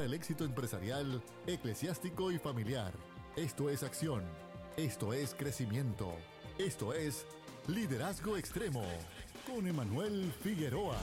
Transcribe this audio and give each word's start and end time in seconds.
el 0.00 0.14
éxito 0.14 0.46
empresarial, 0.46 1.22
eclesiástico 1.46 2.32
y 2.32 2.38
familiar. 2.38 2.94
Esto 3.36 3.68
es 3.68 3.82
acción. 3.82 4.24
Esto 4.78 5.12
es 5.12 5.34
crecimiento. 5.34 6.14
Esto 6.56 6.94
es 6.94 7.26
liderazgo 7.68 8.38
extremo 8.38 8.82
con 9.46 9.66
Emanuel 9.66 10.32
Figueroa. 10.40 10.96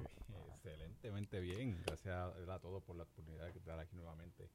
excelentemente 0.49 1.39
bien. 1.39 1.81
Gracias 1.85 2.15
a 2.15 2.59
todos 2.59 2.83
por 2.83 2.95
la 2.95 3.03
oportunidad 3.03 3.45
de 3.45 3.57
estar 3.57 3.79
aquí 3.79 3.95
nuevamente 3.95 4.49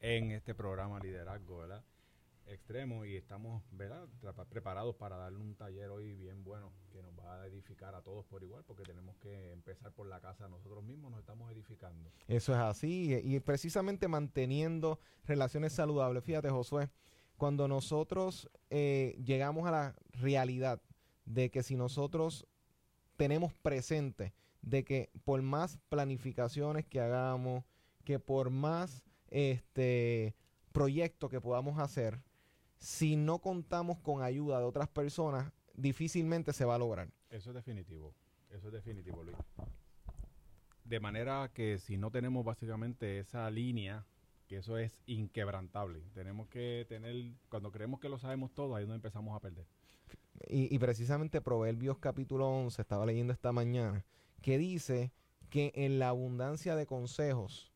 en 0.00 0.30
este 0.30 0.54
programa 0.54 1.00
Liderazgo, 1.00 1.58
¿verdad? 1.58 1.84
Extremo 2.50 3.04
y 3.04 3.16
estamos 3.16 3.62
preparados 4.48 4.96
para 4.96 5.16
darle 5.16 5.38
un 5.38 5.54
taller 5.54 5.90
hoy 5.90 6.14
bien 6.14 6.42
bueno 6.44 6.72
que 6.90 7.02
nos 7.02 7.12
va 7.18 7.42
a 7.42 7.46
edificar 7.46 7.94
a 7.94 8.02
todos 8.02 8.24
por 8.26 8.42
igual 8.42 8.64
porque 8.64 8.82
tenemos 8.82 9.16
que 9.18 9.52
empezar 9.52 9.92
por 9.92 10.06
la 10.06 10.20
casa 10.20 10.48
nosotros 10.48 10.82
mismos 10.82 11.10
nos 11.10 11.20
estamos 11.20 11.50
edificando. 11.52 12.10
Eso 12.26 12.52
es 12.52 12.58
así 12.58 13.14
y 13.22 13.40
precisamente 13.40 14.08
manteniendo 14.08 14.98
relaciones 15.24 15.72
saludables. 15.72 16.24
Fíjate 16.24 16.50
Josué 16.50 16.88
cuando 17.36 17.68
nosotros 17.68 18.50
eh, 18.70 19.16
llegamos 19.24 19.66
a 19.66 19.70
la 19.70 19.94
realidad 20.12 20.82
de 21.24 21.50
que 21.50 21.62
si 21.62 21.76
nosotros 21.76 22.46
tenemos 23.16 23.52
presente 23.54 24.34
de 24.62 24.84
que 24.84 25.10
por 25.24 25.40
más 25.42 25.78
planificaciones 25.88 26.86
que 26.86 27.00
hagamos 27.00 27.64
que 28.04 28.18
por 28.18 28.50
más 28.50 29.04
este 29.28 30.34
proyectos 30.72 31.30
que 31.30 31.40
podamos 31.40 31.78
hacer 31.78 32.20
si 32.78 33.16
no 33.16 33.40
contamos 33.40 33.98
con 33.98 34.22
ayuda 34.22 34.58
de 34.58 34.64
otras 34.64 34.88
personas, 34.88 35.52
difícilmente 35.74 36.52
se 36.52 36.64
va 36.64 36.76
a 36.76 36.78
lograr. 36.78 37.08
Eso 37.30 37.50
es 37.50 37.54
definitivo, 37.54 38.14
eso 38.50 38.68
es 38.68 38.72
definitivo, 38.72 39.22
Luis. 39.22 39.36
De 40.84 41.00
manera 41.00 41.50
que 41.52 41.78
si 41.78 41.98
no 41.98 42.10
tenemos 42.10 42.44
básicamente 42.44 43.18
esa 43.18 43.50
línea, 43.50 44.06
que 44.46 44.58
eso 44.58 44.78
es 44.78 45.02
inquebrantable, 45.06 46.02
tenemos 46.14 46.48
que 46.48 46.86
tener, 46.88 47.34
cuando 47.50 47.70
creemos 47.70 48.00
que 48.00 48.08
lo 48.08 48.18
sabemos 48.18 48.54
todo, 48.54 48.74
ahí 48.74 48.84
donde 48.84 48.96
empezamos 48.96 49.36
a 49.36 49.40
perder. 49.40 49.66
Y, 50.48 50.74
y 50.74 50.78
precisamente 50.78 51.42
Proverbios 51.42 51.98
capítulo 51.98 52.48
11, 52.48 52.80
estaba 52.80 53.04
leyendo 53.04 53.32
esta 53.32 53.52
mañana, 53.52 54.04
que 54.40 54.56
dice 54.56 55.12
que 55.50 55.72
en 55.74 55.98
la 55.98 56.08
abundancia 56.08 56.76
de 56.76 56.86
consejos, 56.86 57.72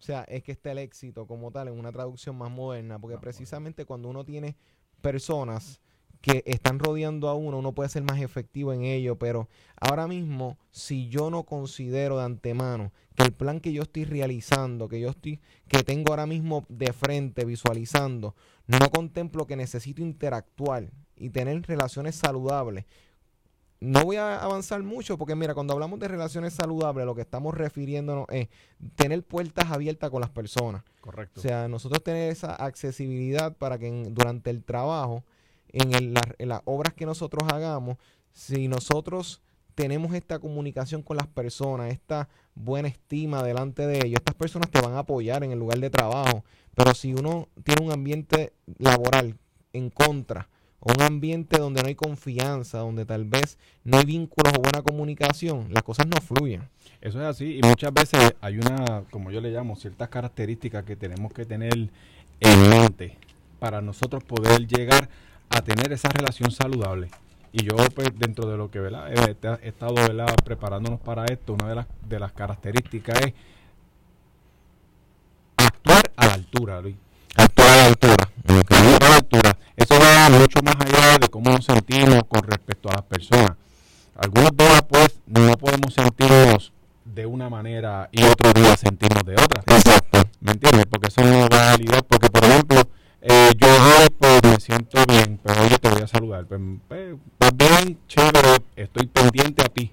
o 0.00 0.02
sea, 0.02 0.24
es 0.24 0.42
que 0.42 0.52
está 0.52 0.72
el 0.72 0.78
éxito 0.78 1.26
como 1.26 1.50
tal 1.50 1.68
en 1.68 1.78
una 1.78 1.92
traducción 1.92 2.34
más 2.36 2.50
moderna, 2.50 2.98
porque 2.98 3.18
precisamente 3.18 3.84
cuando 3.84 4.08
uno 4.08 4.24
tiene 4.24 4.56
personas 5.02 5.78
que 6.22 6.42
están 6.46 6.78
rodeando 6.78 7.28
a 7.28 7.34
uno, 7.34 7.58
uno 7.58 7.72
puede 7.72 7.90
ser 7.90 8.02
más 8.02 8.20
efectivo 8.20 8.72
en 8.72 8.82
ello, 8.82 9.18
pero 9.18 9.48
ahora 9.78 10.06
mismo, 10.06 10.58
si 10.70 11.08
yo 11.08 11.30
no 11.30 11.44
considero 11.44 12.16
de 12.16 12.24
antemano 12.24 12.92
que 13.14 13.24
el 13.24 13.32
plan 13.32 13.60
que 13.60 13.74
yo 13.74 13.82
estoy 13.82 14.04
realizando, 14.04 14.88
que 14.88 15.00
yo 15.00 15.10
estoy, 15.10 15.40
que 15.68 15.82
tengo 15.82 16.12
ahora 16.12 16.26
mismo 16.26 16.64
de 16.70 16.94
frente 16.94 17.44
visualizando, 17.44 18.34
no 18.66 18.90
contemplo 18.90 19.46
que 19.46 19.56
necesito 19.56 20.00
interactuar 20.00 20.90
y 21.14 21.28
tener 21.28 21.60
relaciones 21.62 22.14
saludables 22.14 22.86
no 23.80 24.04
voy 24.04 24.16
a 24.16 24.36
avanzar 24.36 24.82
mucho 24.82 25.16
porque 25.16 25.34
mira, 25.34 25.54
cuando 25.54 25.72
hablamos 25.72 25.98
de 25.98 26.08
relaciones 26.08 26.52
saludables, 26.52 27.06
lo 27.06 27.14
que 27.14 27.22
estamos 27.22 27.54
refiriéndonos 27.54 28.26
es 28.28 28.48
tener 28.94 29.22
puertas 29.24 29.70
abiertas 29.70 30.10
con 30.10 30.20
las 30.20 30.30
personas. 30.30 30.82
Correcto. 31.00 31.40
O 31.40 31.42
sea, 31.42 31.66
nosotros 31.66 32.02
tener 32.04 32.30
esa 32.30 32.54
accesibilidad 32.54 33.56
para 33.56 33.78
que 33.78 33.90
durante 34.10 34.50
el 34.50 34.62
trabajo, 34.64 35.24
en, 35.72 36.12
las 36.14 36.60
obras 36.66 36.92
que 36.92 37.06
nosotros 37.06 37.48
hagamos, 37.50 37.96
si 38.32 38.68
nosotros 38.68 39.40
tenemos 39.74 40.12
esta 40.14 40.38
comunicación 40.38 41.02
con 41.02 41.16
las 41.16 41.26
personas, 41.26 41.90
esta 41.90 42.28
buena 42.54 42.88
estima 42.88 43.42
delante 43.42 43.86
de 43.86 44.06
ellos, 44.06 44.18
estas 44.18 44.34
personas 44.34 44.70
te 44.70 44.80
van 44.82 44.92
a 44.92 45.00
apoyar 45.00 45.42
en 45.42 45.52
el 45.52 45.58
lugar 45.58 45.78
de 45.78 45.88
trabajo. 45.88 46.44
Pero 46.74 46.92
si 46.92 47.14
uno 47.14 47.48
tiene 47.64 47.86
un 47.86 47.92
ambiente 47.92 48.52
laboral 48.76 49.38
en 49.72 49.88
contra, 49.88 50.50
o 50.80 50.92
un 50.92 51.02
ambiente 51.02 51.58
donde 51.58 51.82
no 51.82 51.88
hay 51.88 51.94
confianza, 51.94 52.78
donde 52.78 53.04
tal 53.04 53.24
vez 53.24 53.58
no 53.84 53.98
hay 53.98 54.04
vínculos 54.04 54.52
o 54.58 54.62
buena 54.62 54.82
comunicación, 54.82 55.68
las 55.72 55.82
cosas 55.82 56.06
no 56.06 56.20
fluyen. 56.20 56.68
Eso 57.00 57.20
es 57.20 57.26
así 57.26 57.58
y 57.58 57.62
muchas 57.62 57.92
veces 57.92 58.34
hay 58.40 58.58
una, 58.58 59.04
como 59.10 59.30
yo 59.30 59.40
le 59.40 59.50
llamo, 59.50 59.76
ciertas 59.76 60.08
características 60.08 60.84
que 60.84 60.96
tenemos 60.96 61.32
que 61.32 61.44
tener 61.44 61.90
en 62.40 62.68
mente 62.68 63.16
para 63.58 63.80
nosotros 63.80 64.24
poder 64.24 64.66
llegar 64.66 65.08
a 65.50 65.60
tener 65.62 65.92
esa 65.92 66.08
relación 66.08 66.50
saludable. 66.50 67.10
Y 67.52 67.64
yo, 67.64 67.76
pues, 67.94 68.10
dentro 68.16 68.48
de 68.48 68.56
lo 68.56 68.70
que 68.70 68.78
¿verdad? 68.78 69.10
he, 69.12 69.68
estado 69.68 69.94
¿verdad? 69.94 70.34
preparándonos 70.44 71.00
para 71.00 71.24
esto, 71.26 71.54
una 71.54 71.68
de 71.68 71.74
las, 71.74 71.86
de 72.08 72.20
las 72.20 72.32
características 72.32 73.20
es 73.26 73.34
actuar 75.56 76.12
a 76.16 76.26
la 76.26 76.34
altura, 76.34 76.80
Luis. 76.80 76.96
Actuar 77.36 77.68
a 77.68 77.76
la 77.76 79.16
altura. 79.16 79.56
Eso 79.76 79.94
va 80.20 80.38
mucho 80.38 80.60
más 80.62 80.76
allá 80.76 81.18
de 81.18 81.28
cómo 81.28 81.50
nos 81.50 81.64
sentimos 81.64 82.22
con 82.28 82.42
respecto 82.42 82.88
a 82.90 82.92
las 82.92 83.02
personas. 83.02 83.52
Algunos 84.16 84.54
días, 84.56 84.82
pues, 84.88 85.20
no 85.26 85.52
podemos 85.54 85.94
sentirnos 85.94 86.72
de 87.04 87.26
una 87.26 87.48
manera 87.48 88.08
y 88.12 88.22
otro 88.22 88.52
día 88.52 88.76
sentirnos 88.76 89.24
de 89.24 89.32
otra. 89.32 89.62
Exacto. 89.66 90.22
¿Me 90.40 90.52
entiendes? 90.52 90.86
Porque 90.86 91.08
eso 91.08 91.22
no 91.22 91.48
va 91.48 91.68
a 91.68 91.70
validar. 91.72 92.04
Porque, 92.04 92.28
por 92.28 92.44
ejemplo, 92.44 92.82
eh, 93.22 93.50
yo 93.56 93.68
hoy 93.68 94.08
pues, 94.18 94.42
me 94.44 94.60
siento 94.60 95.02
bien, 95.08 95.40
pero 95.42 95.62
hoy 95.62 95.70
te 95.80 95.88
voy 95.88 96.02
a 96.02 96.06
saludar. 96.06 96.46
Pues, 96.46 96.60
pues, 96.86 97.16
pues 97.38 97.56
bien, 97.56 97.98
chévere, 98.06 98.62
estoy 98.76 99.06
pendiente 99.06 99.62
a 99.64 99.68
ti. 99.68 99.92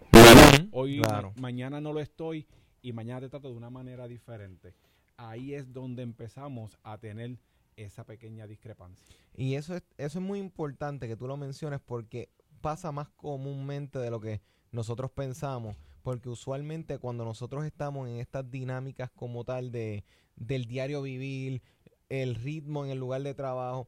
Hoy, 0.72 1.02
mañana 1.40 1.80
no 1.80 1.94
lo 1.94 2.02
estoy 2.02 2.46
y 2.82 2.92
mañana 2.92 3.22
te 3.22 3.30
trato 3.30 3.50
de 3.50 3.56
una 3.56 3.70
manera 3.70 4.08
diferente. 4.08 4.74
Ahí 5.16 5.54
es 5.54 5.74
donde 5.74 6.04
empezamos 6.04 6.78
a 6.84 6.98
tener 6.98 7.38
esa 7.78 8.04
pequeña 8.04 8.48
discrepancia. 8.48 9.06
Y 9.34 9.56
eso 9.56 9.76
es, 9.76 9.84
eso 9.98 10.20
es 10.20 10.26
muy 10.26 10.40
importante 10.40 11.08
que 11.08 11.16
tú 11.16 11.28
lo 11.28 11.38
menciones 11.38 11.80
porque 11.80 12.30
pasa 12.60 12.92
más 12.92 13.08
comúnmente 13.10 14.00
de 14.00 14.12
lo 14.12 14.20
que 14.20 14.42
nosotros 14.72 15.12
pensamos, 15.12 15.78
porque 16.02 16.30
usualmente 16.30 16.98
cuando 17.00 17.24
nosotros 17.24 17.64
estamos 17.66 18.10
en 18.10 18.18
estas 18.18 18.50
dinámicas 18.50 19.10
como 19.12 19.46
tal 19.46 19.72
de 19.72 20.04
del 20.38 20.66
diario 20.66 21.02
vivir, 21.02 21.62
el 22.10 22.36
ritmo 22.36 22.86
en 22.86 22.92
el 22.92 23.00
lugar 23.00 23.22
de 23.24 23.34
trabajo. 23.34 23.88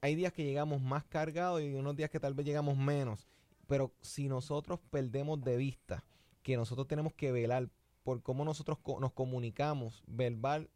Hay 0.00 0.14
días 0.16 0.32
que 0.32 0.44
llegamos 0.44 0.82
más 0.82 1.04
cargados 1.04 1.62
y 1.62 1.74
unos 1.74 1.96
días 1.96 2.10
que 2.10 2.20
tal 2.20 2.34
vez 2.34 2.44
llegamos 2.44 2.76
menos. 2.76 3.26
Pero 3.66 3.94
si 4.02 4.28
nosotros 4.28 4.80
perdemos 4.90 5.42
de 5.42 5.56
vista 5.56 6.04
que 6.42 6.56
nosotros 6.56 6.86
tenemos 6.86 7.14
que 7.14 7.32
velar 7.32 7.70
por 8.02 8.22
cómo 8.22 8.44
nosotros 8.44 8.78
nos 9.00 9.12
comunicamos 9.12 10.02
verbal 10.06 10.68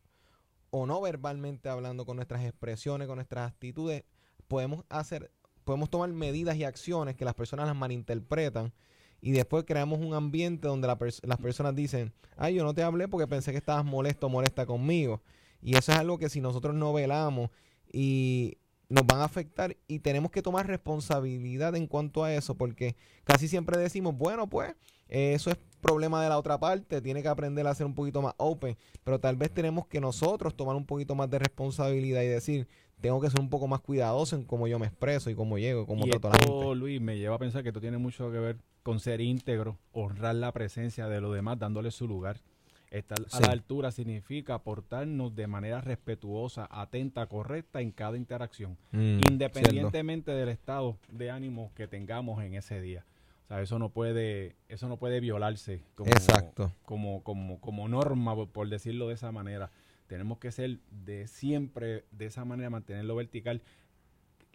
o 0.70 0.86
no 0.86 1.00
verbalmente 1.00 1.68
hablando 1.68 2.04
con 2.04 2.16
nuestras 2.16 2.44
expresiones, 2.44 3.08
con 3.08 3.16
nuestras 3.16 3.50
actitudes, 3.50 4.04
podemos 4.48 4.84
hacer, 4.88 5.30
podemos 5.64 5.90
tomar 5.90 6.10
medidas 6.10 6.56
y 6.56 6.64
acciones 6.64 7.16
que 7.16 7.24
las 7.24 7.34
personas 7.34 7.66
las 7.66 7.76
malinterpretan 7.76 8.72
y 9.20 9.32
después 9.32 9.64
creamos 9.64 9.98
un 9.98 10.14
ambiente 10.14 10.68
donde 10.68 10.86
las 10.86 11.38
personas 11.38 11.74
dicen, 11.74 12.12
ay, 12.36 12.54
yo 12.54 12.64
no 12.64 12.74
te 12.74 12.82
hablé 12.82 13.08
porque 13.08 13.26
pensé 13.26 13.50
que 13.50 13.58
estabas 13.58 13.84
molesto 13.84 14.26
o 14.26 14.30
molesta 14.30 14.64
conmigo. 14.64 15.22
Y 15.60 15.76
eso 15.76 15.90
es 15.90 15.98
algo 15.98 16.18
que 16.18 16.28
si 16.28 16.40
nosotros 16.40 16.74
no 16.74 16.92
velamos 16.92 17.50
y 17.92 18.58
nos 18.88 19.04
van 19.06 19.20
a 19.20 19.24
afectar 19.24 19.76
y 19.88 19.98
tenemos 19.98 20.30
que 20.30 20.40
tomar 20.40 20.66
responsabilidad 20.66 21.74
en 21.74 21.88
cuanto 21.88 22.22
a 22.22 22.32
eso, 22.32 22.54
porque 22.54 22.94
casi 23.24 23.48
siempre 23.48 23.76
decimos, 23.76 24.16
bueno, 24.16 24.48
pues 24.48 24.74
eso 25.08 25.50
es 25.50 25.58
problema 25.80 26.22
de 26.22 26.28
la 26.28 26.38
otra 26.38 26.58
parte, 26.58 27.00
tiene 27.00 27.22
que 27.22 27.28
aprender 27.28 27.66
a 27.66 27.74
ser 27.74 27.86
un 27.86 27.94
poquito 27.94 28.20
más 28.20 28.34
open, 28.36 28.76
pero 29.04 29.18
tal 29.20 29.36
vez 29.36 29.50
tenemos 29.50 29.86
que 29.86 30.00
nosotros 30.00 30.54
tomar 30.56 30.76
un 30.76 30.84
poquito 30.84 31.14
más 31.14 31.30
de 31.30 31.38
responsabilidad 31.38 32.22
y 32.22 32.26
decir, 32.26 32.68
tengo 33.00 33.20
que 33.20 33.30
ser 33.30 33.40
un 33.40 33.48
poco 33.48 33.68
más 33.68 33.80
cuidadoso 33.80 34.36
en 34.36 34.44
cómo 34.44 34.66
yo 34.66 34.78
me 34.78 34.86
expreso 34.86 35.30
y 35.30 35.34
cómo 35.34 35.58
llego, 35.58 35.86
cómo 35.86 36.04
trato 36.06 36.28
a 36.28 36.32
la 36.32 36.38
gente. 36.38 36.74
Luis, 36.74 37.00
me 37.00 37.16
lleva 37.16 37.36
a 37.36 37.38
pensar 37.38 37.62
que 37.62 37.68
esto 37.68 37.80
tiene 37.80 37.98
mucho 37.98 38.30
que 38.32 38.38
ver 38.38 38.58
con 38.82 39.00
ser 39.00 39.20
íntegro, 39.20 39.78
honrar 39.92 40.34
la 40.34 40.52
presencia 40.52 41.08
de 41.08 41.20
los 41.20 41.34
demás, 41.34 41.58
dándole 41.58 41.90
su 41.90 42.08
lugar. 42.08 42.40
Estar 42.90 43.18
a 43.32 43.40
la 43.40 43.52
altura 43.52 43.90
significa 43.90 44.62
portarnos 44.62 45.36
de 45.36 45.46
manera 45.46 45.82
respetuosa, 45.82 46.66
atenta, 46.70 47.26
correcta 47.26 47.82
en 47.82 47.90
cada 47.92 48.16
interacción, 48.16 48.78
mm, 48.92 49.20
independientemente 49.30 50.30
del 50.30 50.48
estado 50.48 50.96
de 51.12 51.30
ánimo 51.30 51.70
que 51.74 51.86
tengamos 51.86 52.42
en 52.42 52.54
ese 52.54 52.80
día. 52.80 53.04
O 53.48 53.54
sea, 53.54 53.62
eso 53.62 53.78
no 53.78 53.88
puede, 53.88 54.56
eso 54.68 54.88
no 54.88 54.98
puede 54.98 55.20
violarse 55.20 55.82
como, 55.94 56.10
Exacto. 56.10 56.70
como, 56.84 57.22
como, 57.22 57.60
como 57.60 57.88
norma, 57.88 58.36
por 58.46 58.68
decirlo 58.68 59.08
de 59.08 59.14
esa 59.14 59.32
manera. 59.32 59.70
Tenemos 60.06 60.38
que 60.38 60.52
ser 60.52 60.80
de 60.90 61.26
siempre 61.26 62.04
de 62.10 62.26
esa 62.26 62.44
manera, 62.44 62.68
mantenerlo 62.68 63.16
vertical 63.16 63.62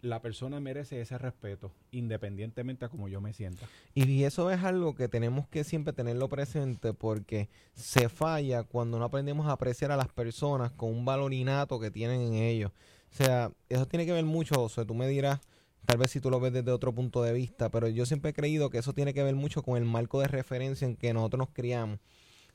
la 0.04 0.20
persona 0.20 0.60
merece 0.60 1.00
ese 1.00 1.16
respeto, 1.18 1.72
independientemente 1.90 2.84
a 2.84 2.88
cómo 2.88 3.08
yo 3.08 3.20
me 3.20 3.32
sienta. 3.32 3.66
Y 3.94 4.24
eso 4.24 4.50
es 4.50 4.62
algo 4.62 4.94
que 4.94 5.08
tenemos 5.08 5.48
que 5.48 5.64
siempre 5.64 5.92
tenerlo 5.92 6.28
presente 6.28 6.92
porque 6.92 7.48
se 7.72 8.08
falla 8.08 8.62
cuando 8.64 8.98
no 8.98 9.06
aprendemos 9.06 9.46
a 9.46 9.52
apreciar 9.52 9.90
a 9.90 9.96
las 9.96 10.08
personas 10.08 10.72
con 10.72 10.90
un 10.90 11.04
valor 11.04 11.32
innato 11.32 11.80
que 11.80 11.90
tienen 11.90 12.20
en 12.20 12.34
ellos. 12.34 12.70
O 13.12 13.16
sea, 13.16 13.50
eso 13.68 13.86
tiene 13.86 14.04
que 14.04 14.12
ver 14.12 14.24
mucho, 14.24 14.62
o 14.62 14.68
sea, 14.68 14.84
tú 14.84 14.94
me 14.94 15.08
dirás, 15.08 15.40
tal 15.86 15.98
vez 15.98 16.10
si 16.10 16.20
tú 16.20 16.30
lo 16.30 16.40
ves 16.40 16.52
desde 16.52 16.70
otro 16.70 16.94
punto 16.94 17.22
de 17.22 17.32
vista, 17.32 17.70
pero 17.70 17.88
yo 17.88 18.06
siempre 18.06 18.30
he 18.30 18.34
creído 18.34 18.70
que 18.70 18.78
eso 18.78 18.92
tiene 18.92 19.14
que 19.14 19.22
ver 19.22 19.34
mucho 19.34 19.62
con 19.62 19.76
el 19.76 19.84
marco 19.84 20.20
de 20.20 20.28
referencia 20.28 20.86
en 20.86 20.96
que 20.96 21.12
nosotros 21.12 21.38
nos 21.38 21.50
criamos. 21.50 21.98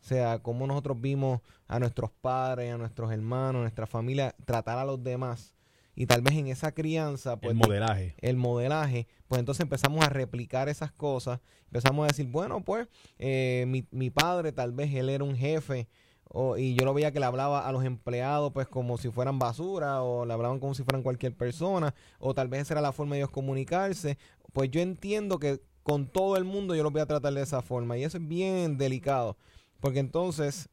O 0.02 0.08
sea, 0.08 0.40
cómo 0.40 0.66
nosotros 0.66 1.00
vimos 1.02 1.42
a 1.68 1.80
nuestros 1.80 2.12
padres, 2.12 2.74
a 2.74 2.78
nuestros 2.78 3.12
hermanos, 3.12 3.60
a 3.60 3.64
nuestra 3.64 3.86
familia 3.86 4.34
tratar 4.46 4.78
a 4.78 4.86
los 4.86 5.04
demás 5.04 5.54
y 6.00 6.06
tal 6.06 6.22
vez 6.22 6.36
en 6.36 6.48
esa 6.48 6.72
crianza, 6.72 7.36
pues... 7.42 7.52
El 7.52 7.58
modelaje. 7.58 8.16
El 8.20 8.38
modelaje, 8.38 9.06
pues 9.28 9.40
entonces 9.40 9.62
empezamos 9.62 10.02
a 10.06 10.08
replicar 10.08 10.70
esas 10.70 10.94
cosas, 10.94 11.42
empezamos 11.66 12.06
a 12.06 12.08
decir, 12.08 12.28
bueno, 12.28 12.64
pues 12.64 12.88
eh, 13.18 13.66
mi, 13.68 13.86
mi 13.92 14.10
padre 14.10 14.54
tal 14.54 14.72
vez 14.72 14.94
él 14.94 15.10
era 15.10 15.26
un 15.26 15.36
jefe 15.36 15.90
o, 16.30 16.58
y 16.58 16.76
yo 16.76 16.86
lo 16.86 16.94
veía 16.94 17.12
que 17.12 17.20
le 17.20 17.26
hablaba 17.26 17.68
a 17.68 17.72
los 17.72 17.84
empleados 17.84 18.54
pues 18.54 18.68
como 18.68 18.98
si 18.98 19.10
fueran 19.10 19.40
basura 19.40 20.02
o 20.04 20.26
le 20.26 20.34
hablaban 20.34 20.60
como 20.60 20.76
si 20.76 20.84
fueran 20.84 21.04
cualquier 21.04 21.36
persona 21.36 21.94
o 22.20 22.34
tal 22.34 22.48
vez 22.48 22.62
esa 22.62 22.76
era 22.76 22.82
la 22.82 22.92
forma 22.92 23.16
de 23.16 23.22
ellos 23.22 23.32
comunicarse, 23.32 24.18
pues 24.54 24.70
yo 24.72 24.82
entiendo 24.82 25.40
que 25.40 25.60
con 25.84 26.08
todo 26.08 26.38
el 26.38 26.44
mundo 26.44 26.76
yo 26.76 26.84
los 26.84 26.92
voy 26.94 27.02
a 27.02 27.08
tratar 27.08 27.34
de 27.34 27.42
esa 27.42 27.62
forma 27.62 27.98
y 27.98 28.04
eso 28.04 28.18
es 28.18 28.28
bien 28.28 28.78
delicado 28.78 29.38
porque 29.80 30.00
entonces 30.00 30.70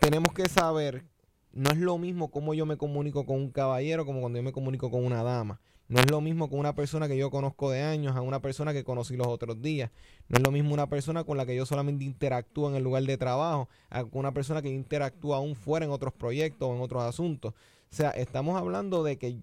tenemos 0.00 0.32
que 0.32 0.48
saber 0.48 1.04
no 1.52 1.70
es 1.70 1.78
lo 1.78 1.98
mismo 1.98 2.30
como 2.30 2.54
yo 2.54 2.66
me 2.66 2.76
comunico 2.76 3.26
con 3.26 3.36
un 3.36 3.50
caballero 3.50 4.06
como 4.06 4.20
cuando 4.20 4.38
yo 4.38 4.42
me 4.42 4.52
comunico 4.52 4.90
con 4.90 5.04
una 5.04 5.22
dama. 5.22 5.60
No 5.88 6.00
es 6.00 6.10
lo 6.10 6.20
mismo 6.20 6.50
con 6.50 6.58
una 6.58 6.74
persona 6.74 7.08
que 7.08 7.16
yo 7.16 7.30
conozco 7.30 7.70
de 7.70 7.82
años 7.82 8.14
a 8.14 8.20
una 8.20 8.42
persona 8.42 8.74
que 8.74 8.84
conocí 8.84 9.16
los 9.16 9.26
otros 9.26 9.62
días. 9.62 9.90
No 10.28 10.36
es 10.36 10.44
lo 10.44 10.50
mismo 10.50 10.74
una 10.74 10.88
persona 10.88 11.24
con 11.24 11.38
la 11.38 11.46
que 11.46 11.56
yo 11.56 11.64
solamente 11.64 12.04
interactúo 12.04 12.68
en 12.68 12.76
el 12.76 12.84
lugar 12.84 13.04
de 13.04 13.16
trabajo 13.16 13.70
a 13.88 14.04
una 14.12 14.32
persona 14.32 14.60
que 14.60 14.68
interactúa 14.68 15.38
aún 15.38 15.54
fuera 15.54 15.86
en 15.86 15.92
otros 15.92 16.12
proyectos 16.12 16.68
o 16.68 16.74
en 16.74 16.82
otros 16.82 17.02
asuntos. 17.02 17.54
O 17.54 17.96
sea, 17.96 18.10
estamos 18.10 18.60
hablando 18.60 19.02
de 19.02 19.16
que 19.16 19.40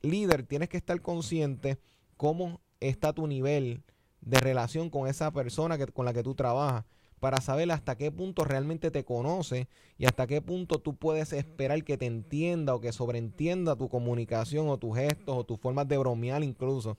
líder 0.00 0.44
tienes 0.44 0.70
que 0.70 0.78
estar 0.78 0.98
consciente 1.02 1.78
cómo 2.16 2.62
está 2.80 3.12
tu 3.12 3.26
nivel 3.26 3.82
de 4.22 4.40
relación 4.40 4.88
con 4.88 5.08
esa 5.08 5.30
persona 5.30 5.76
que, 5.76 5.86
con 5.88 6.06
la 6.06 6.14
que 6.14 6.22
tú 6.22 6.34
trabajas 6.34 6.84
para 7.22 7.40
saber 7.40 7.70
hasta 7.70 7.94
qué 7.94 8.10
punto 8.10 8.42
realmente 8.42 8.90
te 8.90 9.04
conoce 9.04 9.68
y 9.96 10.06
hasta 10.06 10.26
qué 10.26 10.42
punto 10.42 10.80
tú 10.80 10.96
puedes 10.96 11.32
esperar 11.32 11.84
que 11.84 11.96
te 11.96 12.06
entienda 12.06 12.74
o 12.74 12.80
que 12.80 12.90
sobreentienda 12.90 13.76
tu 13.76 13.88
comunicación 13.88 14.68
o 14.68 14.76
tus 14.76 14.96
gestos 14.96 15.36
o 15.36 15.44
tus 15.44 15.60
formas 15.60 15.86
de 15.86 15.98
bromear 15.98 16.42
incluso. 16.42 16.90
O 16.90 16.98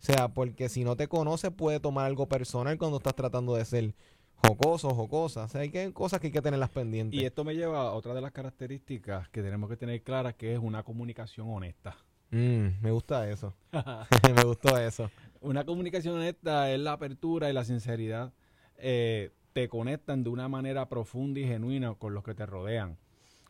sea, 0.00 0.28
porque 0.28 0.68
si 0.68 0.84
no 0.84 0.96
te 0.96 1.08
conoce 1.08 1.50
puede 1.50 1.80
tomar 1.80 2.04
algo 2.04 2.28
personal 2.28 2.76
cuando 2.76 2.98
estás 2.98 3.14
tratando 3.14 3.54
de 3.54 3.64
ser 3.64 3.94
jocoso 4.34 4.88
o 4.88 4.94
jocosa. 4.94 5.44
O 5.44 5.48
sea, 5.48 5.62
hay 5.62 5.70
que, 5.70 5.94
cosas 5.94 6.20
que 6.20 6.26
hay 6.26 6.32
que 6.34 6.42
tenerlas 6.42 6.68
pendientes. 6.68 7.18
Y 7.18 7.24
esto 7.24 7.42
me 7.42 7.54
lleva 7.54 7.88
a 7.88 7.92
otra 7.92 8.12
de 8.12 8.20
las 8.20 8.32
características 8.32 9.30
que 9.30 9.40
tenemos 9.40 9.70
que 9.70 9.78
tener 9.78 10.02
claras, 10.02 10.34
que 10.34 10.52
es 10.52 10.58
una 10.58 10.82
comunicación 10.82 11.48
honesta. 11.48 11.96
Mm, 12.32 12.82
me 12.82 12.90
gusta 12.90 13.30
eso. 13.30 13.54
me 14.36 14.42
gustó 14.44 14.76
eso. 14.76 15.10
Una 15.40 15.64
comunicación 15.64 16.16
honesta 16.16 16.70
es 16.70 16.78
la 16.80 16.92
apertura 16.92 17.48
y 17.48 17.54
la 17.54 17.64
sinceridad. 17.64 18.34
Eh, 18.76 19.30
te 19.54 19.68
conectan 19.68 20.24
de 20.24 20.30
una 20.30 20.48
manera 20.48 20.88
profunda 20.88 21.40
y 21.40 21.46
genuina 21.46 21.94
con 21.94 22.12
los 22.12 22.24
que 22.24 22.34
te 22.34 22.44
rodean. 22.44 22.98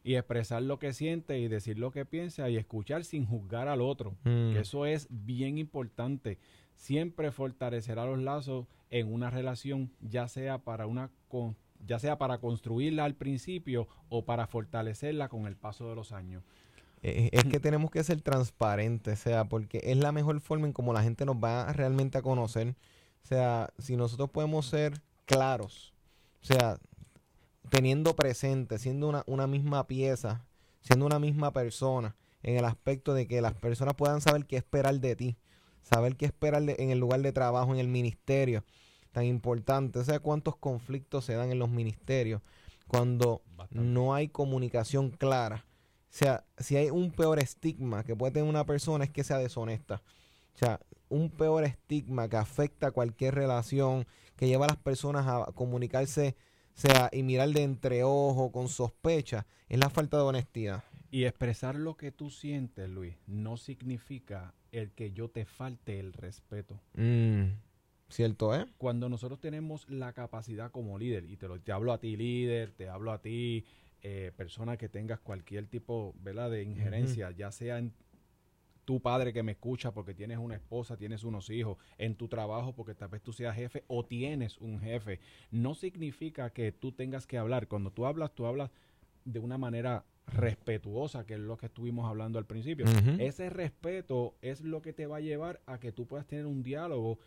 Y 0.05 0.17
expresar 0.17 0.63
lo 0.63 0.79
que 0.79 0.93
sientes 0.93 1.41
y 1.41 1.49
decir 1.49 1.79
lo 1.79 1.91
que 1.91 2.05
piensas 2.05 2.51
y 2.51 2.59
escuchar 2.59 3.05
sin 3.05 3.27
juzgar 3.27 3.69
al 3.69 3.81
otro. 3.81 4.15
Mm. 4.25 4.57
eso 4.57 4.85
es 4.85 5.09
bien 5.11 5.57
importante. 5.57 6.39
Siempre 6.77 7.33
fortalecerá 7.33 8.05
los 8.05 8.19
lazos 8.19 8.67
en 8.91 9.13
una 9.13 9.31
relación, 9.31 9.91
ya 10.01 10.29
sea 10.29 10.59
para 10.59 10.87
una 10.87 11.11
ya 11.87 11.99
sea 11.99 12.19
para 12.19 12.39
construirla 12.39 13.05
al 13.05 13.15
principio 13.15 13.89
o 14.09 14.25
para 14.25 14.47
fortalecerla 14.47 15.29
con 15.29 15.47
el 15.47 15.57
paso 15.57 15.89
de 15.89 15.97
los 15.97 16.13
años. 16.13 16.45
Eh, 17.03 17.31
es 17.33 17.45
que 17.45 17.61
tenemos 17.61 17.91
que 17.91 18.05
ser 18.05 18.21
transparentes, 18.21 19.21
o 19.21 19.23
sea, 19.23 19.45
porque 19.47 19.81
es 19.85 19.97
la 19.97 20.13
mejor 20.13 20.41
forma 20.41 20.67
en 20.67 20.73
cómo 20.73 20.93
la 20.93 21.03
gente 21.03 21.25
nos 21.25 21.37
va 21.37 21.73
realmente 21.73 22.19
a 22.19 22.23
conocer. 22.23 22.77
O 23.23 23.27
sea, 23.27 23.71
si 23.79 23.97
nosotros 23.97 24.31
podemos 24.31 24.67
ser 24.67 25.01
claros 25.25 25.94
o 26.45 26.47
sea, 26.47 26.79
teniendo 27.71 28.15
presente, 28.15 28.79
siendo 28.79 29.09
una, 29.09 29.25
una 29.27 29.47
misma 29.47 29.87
pieza, 29.87 30.45
siendo 30.83 31.07
una 31.07 31.19
misma 31.19 31.53
persona, 31.53 32.15
en 32.43 32.59
el 32.59 32.67
aspecto 32.67 33.15
de 33.15 33.27
que 33.27 33.41
las 33.41 33.55
personas 33.55 33.95
puedan 33.95 34.21
saber 34.21 34.45
qué 34.45 34.57
esperar 34.57 35.01
de 35.01 35.17
ti, 35.17 35.37
saber 35.83 36.17
qué 36.17 36.27
esperar 36.27 36.63
en 36.69 36.91
el 36.91 36.99
lugar 36.99 37.23
de 37.23 37.33
trabajo, 37.33 37.73
en 37.73 37.81
el 37.81 37.89
ministerio, 37.89 38.63
tan 39.13 39.25
importante. 39.25 39.99
O 39.99 40.05
sea, 40.05 40.21
cuántos 40.21 40.57
conflictos 40.57 41.25
se 41.25 41.35
dan 41.35 41.51
en 41.51 41.59
los 41.59 41.71
ministerios 41.71 42.43
cuando 42.87 43.41
no 43.71 44.15
hay 44.15 44.29
comunicación 44.29 45.11
clara. 45.11 45.65
O 45.67 46.17
sea, 46.17 46.45
si 46.59 46.77
hay 46.77 46.91
un 46.91 47.11
peor 47.11 47.39
estigma 47.39 48.05
que 48.05 48.15
puede 48.15 48.33
tener 48.33 48.49
una 48.49 48.67
persona 48.67 49.05
es 49.05 49.11
que 49.11 49.25
sea 49.25 49.39
deshonesta. 49.39 50.03
O 50.55 50.59
sea, 50.59 50.81
un 51.09 51.31
peor 51.31 51.65
estigma 51.65 52.29
que 52.29 52.37
afecta 52.37 52.89
a 52.89 52.91
cualquier 52.93 53.35
relación, 53.35 54.07
que 54.37 54.47
lleva 54.47 54.67
a 54.67 54.69
las 54.69 54.79
personas 54.79 55.27
a 55.27 55.53
comunicarse 55.53 56.37
sea, 56.75 57.09
y 57.13 57.23
mirar 57.23 57.51
de 57.51 57.63
entre 57.63 58.03
ojos 58.03 58.51
con 58.53 58.69
sospecha, 58.69 59.47
es 59.69 59.79
la 59.79 59.91
falta 59.91 60.17
de 60.17 60.25
honestidad. 60.25 60.85
Y 61.11 61.25
expresar 61.25 61.77
lo 61.77 61.97
que 61.97 62.11
tú 62.11 62.31
sientes, 62.31 62.89
Luis, 62.89 63.17
no 63.27 63.57
significa 63.57 64.55
el 64.73 64.91
que 64.91 65.13
yo 65.13 65.31
te 65.31 65.45
falte 65.45 66.01
el 66.01 66.13
respeto. 66.13 66.81
Mm, 66.95 67.45
¿Cierto, 68.09 68.55
eh? 68.55 68.67
Cuando 68.79 69.09
nosotros 69.09 69.41
tenemos 69.41 69.89
la 69.89 70.13
capacidad 70.13 70.73
como 70.73 70.99
líder, 70.99 71.25
y 71.31 71.37
te, 71.37 71.47
lo, 71.47 71.61
te 71.61 71.71
hablo 71.71 71.93
a 71.93 71.99
ti 71.99 72.17
líder, 72.17 72.73
te 72.73 72.89
hablo 72.89 73.13
a 73.13 73.23
ti 73.23 73.65
eh, 74.03 74.33
persona 74.37 74.77
que 74.77 74.89
tengas 74.89 75.21
cualquier 75.21 75.67
tipo 75.67 76.15
¿verdad? 76.21 76.51
de 76.51 76.63
injerencia, 76.63 77.31
ya 77.31 77.53
sea 77.53 77.79
en 77.79 77.93
tu 78.85 79.01
padre 79.01 79.33
que 79.33 79.43
me 79.43 79.53
escucha 79.53 79.93
porque 79.93 80.15
tienes 80.15 80.39
una 80.39 80.55
esposa, 80.55 80.97
tienes 80.97 81.25
unos 81.25 81.51
hijos, 81.51 81.79
en 81.99 82.15
tu 82.15 82.29
trabajo 82.29 82.75
porque 82.75 82.95
tal 82.95 83.09
vez 83.09 83.23
tú 83.23 83.33
seas 83.33 83.57
jefe 83.57 83.85
o 83.87 84.05
tienes 84.05 84.59
un 84.59 84.81
jefe, 84.81 85.21
no 85.51 85.75
significa 85.75 86.51
que 86.51 86.73
tú 86.73 86.93
tengas 86.93 87.27
que 87.27 87.39
hablar. 87.39 87.69
Cuando 87.69 87.91
tú 87.91 88.07
hablas, 88.07 88.35
tú 88.35 88.47
hablas 88.47 88.71
de 89.25 89.39
una 89.39 89.59
manera 89.59 90.05
respetuosa, 90.27 91.27
que 91.27 91.35
es 91.35 91.41
lo 91.41 91.57
que 91.57 91.67
estuvimos 91.67 92.09
hablando 92.09 92.39
al 92.39 92.47
principio. 92.47 92.87
Ese 93.19 93.51
respeto 93.51 94.35
es 94.43 94.63
lo 94.63 94.83
que 94.83 94.93
te 94.93 95.07
va 95.07 95.19
a 95.19 95.21
llevar 95.21 95.61
a 95.67 95.79
que 95.79 95.93
tú 95.93 96.07
puedas 96.07 96.27
tener 96.27 96.47
un 96.47 96.63
diálogo 96.63 97.19